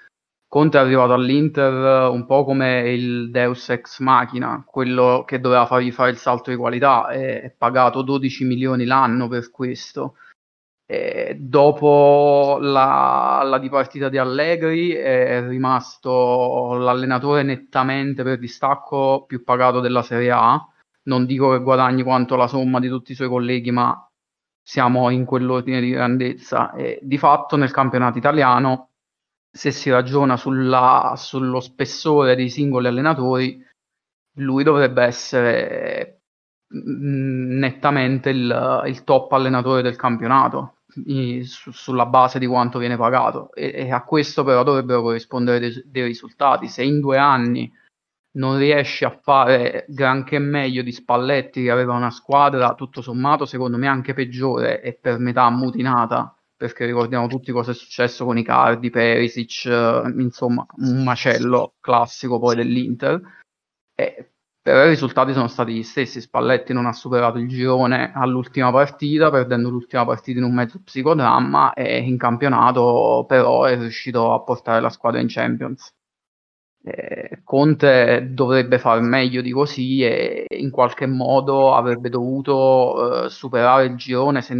[0.48, 5.92] Conte è arrivato all'Inter un po' come il Deus ex machina, quello che doveva fargli
[5.92, 10.16] fare il salto di qualità, e è pagato 12 milioni l'anno per questo.
[10.84, 19.78] E dopo la, la dipartita di Allegri è rimasto l'allenatore nettamente per distacco più pagato
[19.80, 20.66] della Serie A
[21.04, 24.06] non dico che guadagni quanto la somma di tutti i suoi colleghi, ma
[24.62, 26.72] siamo in quell'ordine di grandezza.
[26.72, 28.90] E di fatto nel campionato italiano,
[29.50, 33.62] se si ragiona sulla, sullo spessore dei singoli allenatori,
[34.36, 36.20] lui dovrebbe essere
[36.74, 40.76] mm, nettamente il, il top allenatore del campionato
[41.42, 45.82] su, sulla base di quanto viene pagato e, e, a questo però dovrebbero corrispondere dei,
[45.86, 47.72] dei risultati se in due anni
[48.32, 53.76] non riesce a fare granché meglio di Spalletti che aveva una squadra tutto sommato secondo
[53.76, 58.88] me anche peggiore e per metà ammutinata perché ricordiamo tutti cosa è successo con Icardi,
[58.88, 63.20] Perisic, eh, insomma un macello classico poi dell'Inter
[63.94, 64.32] e
[64.62, 66.20] però i risultati sono stati gli stessi.
[66.20, 71.72] Spalletti non ha superato il girone all'ultima partita, perdendo l'ultima partita in un mezzo psicodramma
[71.72, 75.92] e in campionato però è riuscito a portare la squadra in Champions.
[76.84, 83.86] Eh, Conte dovrebbe far meglio di così e in qualche modo avrebbe dovuto eh, superare
[83.86, 84.42] il girone.
[84.42, 84.54] Se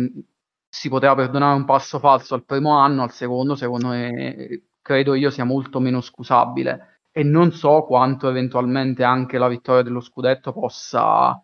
[0.68, 5.30] si poteva perdonare un passo falso al primo anno, al secondo, secondo me, credo io
[5.30, 11.38] sia molto meno scusabile e non so quanto eventualmente anche la vittoria dello scudetto possa,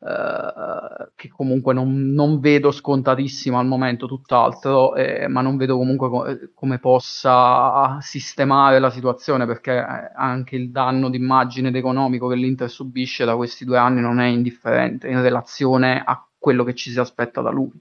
[0.00, 6.08] eh, che comunque non, non, vedo scontatissimo al momento, tutt'altro, eh, ma non vedo comunque
[6.08, 12.36] co- come possa sistemare la situazione perché eh, anche il danno d'immagine ed economico che
[12.36, 16.90] l'Inter subisce da questi due anni non è indifferente in relazione a quello che ci
[16.90, 17.80] si aspetta da lui.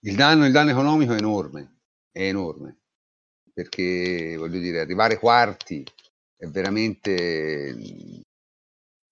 [0.00, 1.76] Il danno, il danno economico è enorme,
[2.10, 2.78] è enorme
[3.54, 5.84] perché voglio dire, arrivare quarti
[6.36, 7.72] è veramente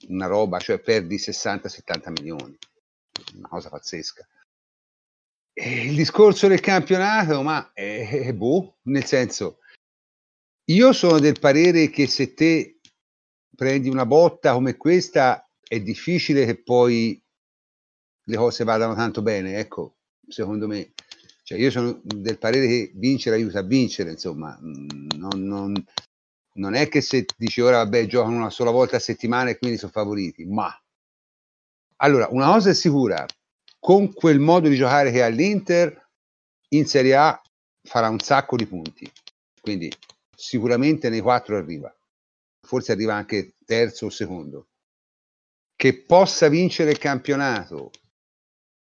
[0.08, 2.56] una roba, cioè perdi 60-70 milioni,
[3.34, 4.26] una cosa pazzesca.
[5.54, 9.58] E il discorso del campionato, ma è, è boh, nel senso,
[10.66, 12.80] io sono del parere che se te
[13.54, 17.22] prendi una botta come questa è difficile che poi
[18.24, 19.96] le cose vadano tanto bene, ecco,
[20.26, 20.92] secondo me.
[21.42, 25.84] Cioè io sono del parere che vincere aiuta a vincere, insomma, non, non,
[26.54, 29.78] non è che se dici ora vabbè giocano una sola volta a settimana e quindi
[29.78, 30.74] sono favoriti, ma
[31.96, 33.24] allora una cosa è sicura,
[33.78, 36.08] con quel modo di giocare che ha l'Inter
[36.70, 37.42] in Serie A
[37.82, 39.10] farà un sacco di punti,
[39.60, 39.92] quindi
[40.34, 41.94] sicuramente nei quattro arriva,
[42.66, 44.66] forse arriva anche terzo o secondo.
[45.74, 47.90] Che possa vincere il campionato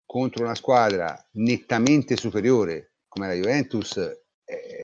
[0.04, 3.96] contro una squadra nettamente superiore come la Juventus
[4.44, 4.82] eh,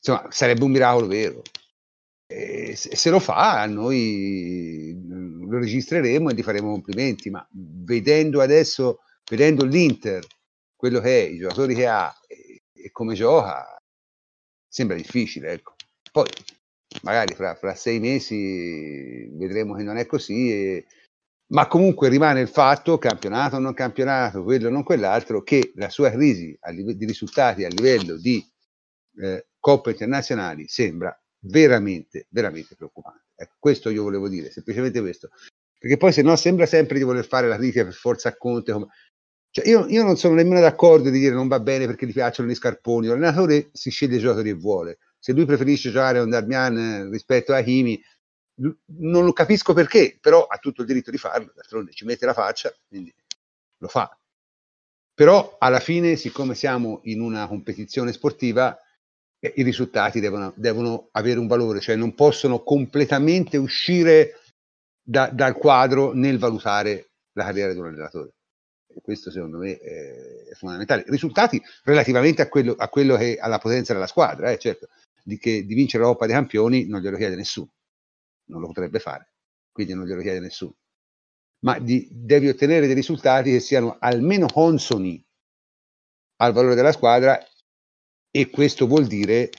[0.00, 1.42] insomma, sarebbe un miracolo vero.
[2.26, 9.64] E se lo fa, noi lo registreremo e gli faremo complimenti, ma vedendo adesso, vedendo
[9.64, 10.24] l'Inter,
[10.76, 13.76] quello che è, i giocatori che ha e, come gioca,
[14.66, 15.52] sembra difficile.
[15.52, 15.74] Ecco.
[16.12, 16.26] Poi
[17.02, 20.86] magari fra, fra, sei mesi vedremo che non è così, e,
[21.48, 25.90] ma comunque rimane il fatto, campionato o non campionato, quello o non quell'altro, che la
[25.90, 28.44] sua crisi di risultati a livello di
[29.20, 33.26] eh, coppe internazionali sembra veramente, veramente preoccupante.
[33.36, 35.30] Ecco, questo io volevo dire, semplicemente questo.
[35.78, 38.72] Perché poi se no sembra sempre di voler fare la critica per forza a Conte.
[38.72, 38.88] Come...
[39.50, 42.48] Cioè, io, io, non sono nemmeno d'accordo di dire non va bene perché gli piacciono
[42.48, 43.06] gli scarponi.
[43.06, 44.98] L'allenatore si sceglie i giocatori che vuole.
[45.18, 48.02] Se lui preferisce giocare con Darmian rispetto a Himi,
[48.98, 52.34] non lo capisco perché, però ha tutto il diritto di farlo, d'altronde ci mette la
[52.34, 53.14] faccia, quindi
[53.78, 54.14] lo fa.
[55.14, 58.78] Però alla fine, siccome siamo in una competizione sportiva,
[59.40, 64.34] i risultati devono, devono, avere un valore, cioè non possono completamente uscire
[65.02, 68.34] da, dal quadro nel valutare la carriera di un allenatore.
[68.86, 71.04] E questo secondo me è fondamentale.
[71.06, 74.88] Risultati relativamente a quello, a quello che alla potenza della squadra, eh, certo,
[75.22, 77.72] di, che, di vincere la Coppa dei Campioni non glielo chiede nessuno,
[78.46, 79.32] non lo potrebbe fare,
[79.72, 80.76] quindi non glielo chiede nessuno.
[81.60, 85.22] Ma di, devi ottenere dei risultati che siano almeno consoni
[86.36, 87.38] al valore della squadra
[88.30, 89.50] e questo vuol dire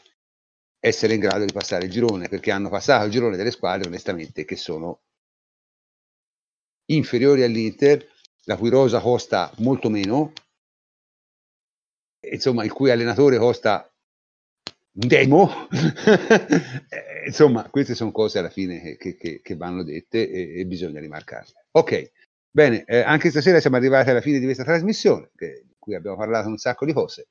[0.79, 4.45] essere in grado di passare il girone, perché hanno passato il girone delle squadre, onestamente,
[4.45, 5.01] che sono
[6.85, 8.05] inferiori all'Inter,
[8.45, 10.33] la cui rosa costa molto meno,
[12.29, 13.91] insomma, il cui allenatore costa
[14.93, 15.67] un demo.
[17.23, 21.67] Insomma, queste sono cose alla fine che, che, che vanno dette e, e, bisogna rimarcarle.
[21.73, 22.11] Ok,
[22.49, 26.17] bene, eh, anche stasera siamo arrivati alla fine di questa trasmissione, che, di cui abbiamo
[26.17, 27.27] parlato un sacco di cose.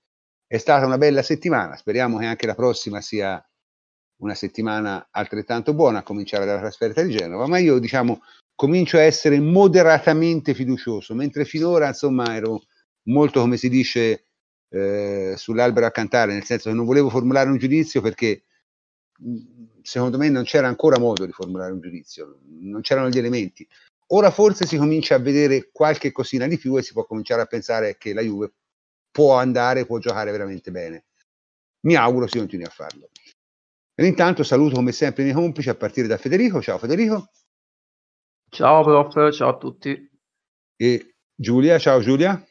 [0.53, 3.41] È stata una bella settimana, speriamo che anche la prossima sia
[4.17, 8.21] una settimana altrettanto buona, a cominciare dalla trasferta di Genova, ma io diciamo
[8.57, 12.63] comincio a essere moderatamente fiducioso, mentre finora insomma ero
[13.05, 14.25] molto, come si dice,
[14.71, 18.43] eh, sull'albero a cantare, nel senso che non volevo formulare un giudizio perché
[19.83, 23.65] secondo me non c'era ancora modo di formulare un giudizio, non c'erano gli elementi.
[24.09, 27.47] Ora forse si comincia a vedere qualche cosina di più e si può cominciare a
[27.47, 28.51] pensare che la Juve
[29.21, 31.05] può andare, può giocare veramente bene.
[31.81, 33.11] Mi auguro si continui a farlo.
[33.95, 36.63] E intanto saluto come sempre i miei complici a partire da Federico.
[36.63, 37.29] Ciao Federico.
[38.49, 40.11] Ciao prof, ciao a tutti.
[40.75, 42.43] E Giulia, ciao Giulia.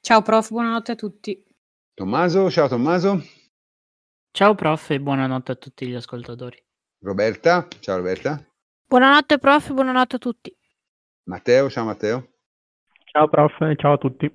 [0.00, 1.42] Ciao prof, buonanotte a tutti.
[1.94, 3.18] Tommaso, ciao Tommaso.
[4.30, 6.62] Ciao prof e buonanotte a tutti gli ascoltatori.
[6.98, 8.46] Roberta, ciao Roberta.
[8.84, 10.54] Buonanotte prof, buonanotte a tutti.
[11.24, 12.31] Matteo, ciao Matteo.
[13.14, 14.26] Ciao prof, ciao a tutti.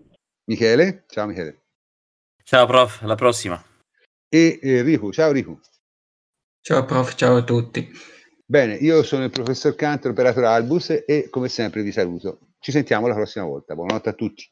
[0.45, 1.63] Michele, ciao Michele.
[2.43, 3.59] Ciao prof, alla prossima.
[4.29, 5.59] E eh, Riku, ciao Riku.
[6.61, 7.89] Ciao prof, ciao a tutti.
[8.45, 12.51] Bene, io sono il professor Cantor, operatore Albus e come sempre vi saluto.
[12.59, 13.73] Ci sentiamo la prossima volta.
[13.73, 14.47] Buonanotte a tutti.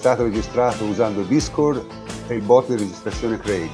[0.00, 1.84] Stato registrato usando Discord
[2.26, 3.68] e il bot di registrazione Craig.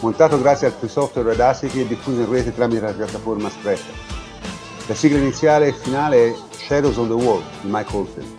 [0.00, 3.94] Montato grazie al free software Audacity e diffuso in rete tramite la piattaforma Spreaker.
[4.88, 8.34] La sigla iniziale e finale è Shadows on the Wall di Mike Oldfield.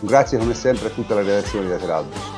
[0.00, 2.35] Grazie come sempre a tutta la redazione di Lateralbus.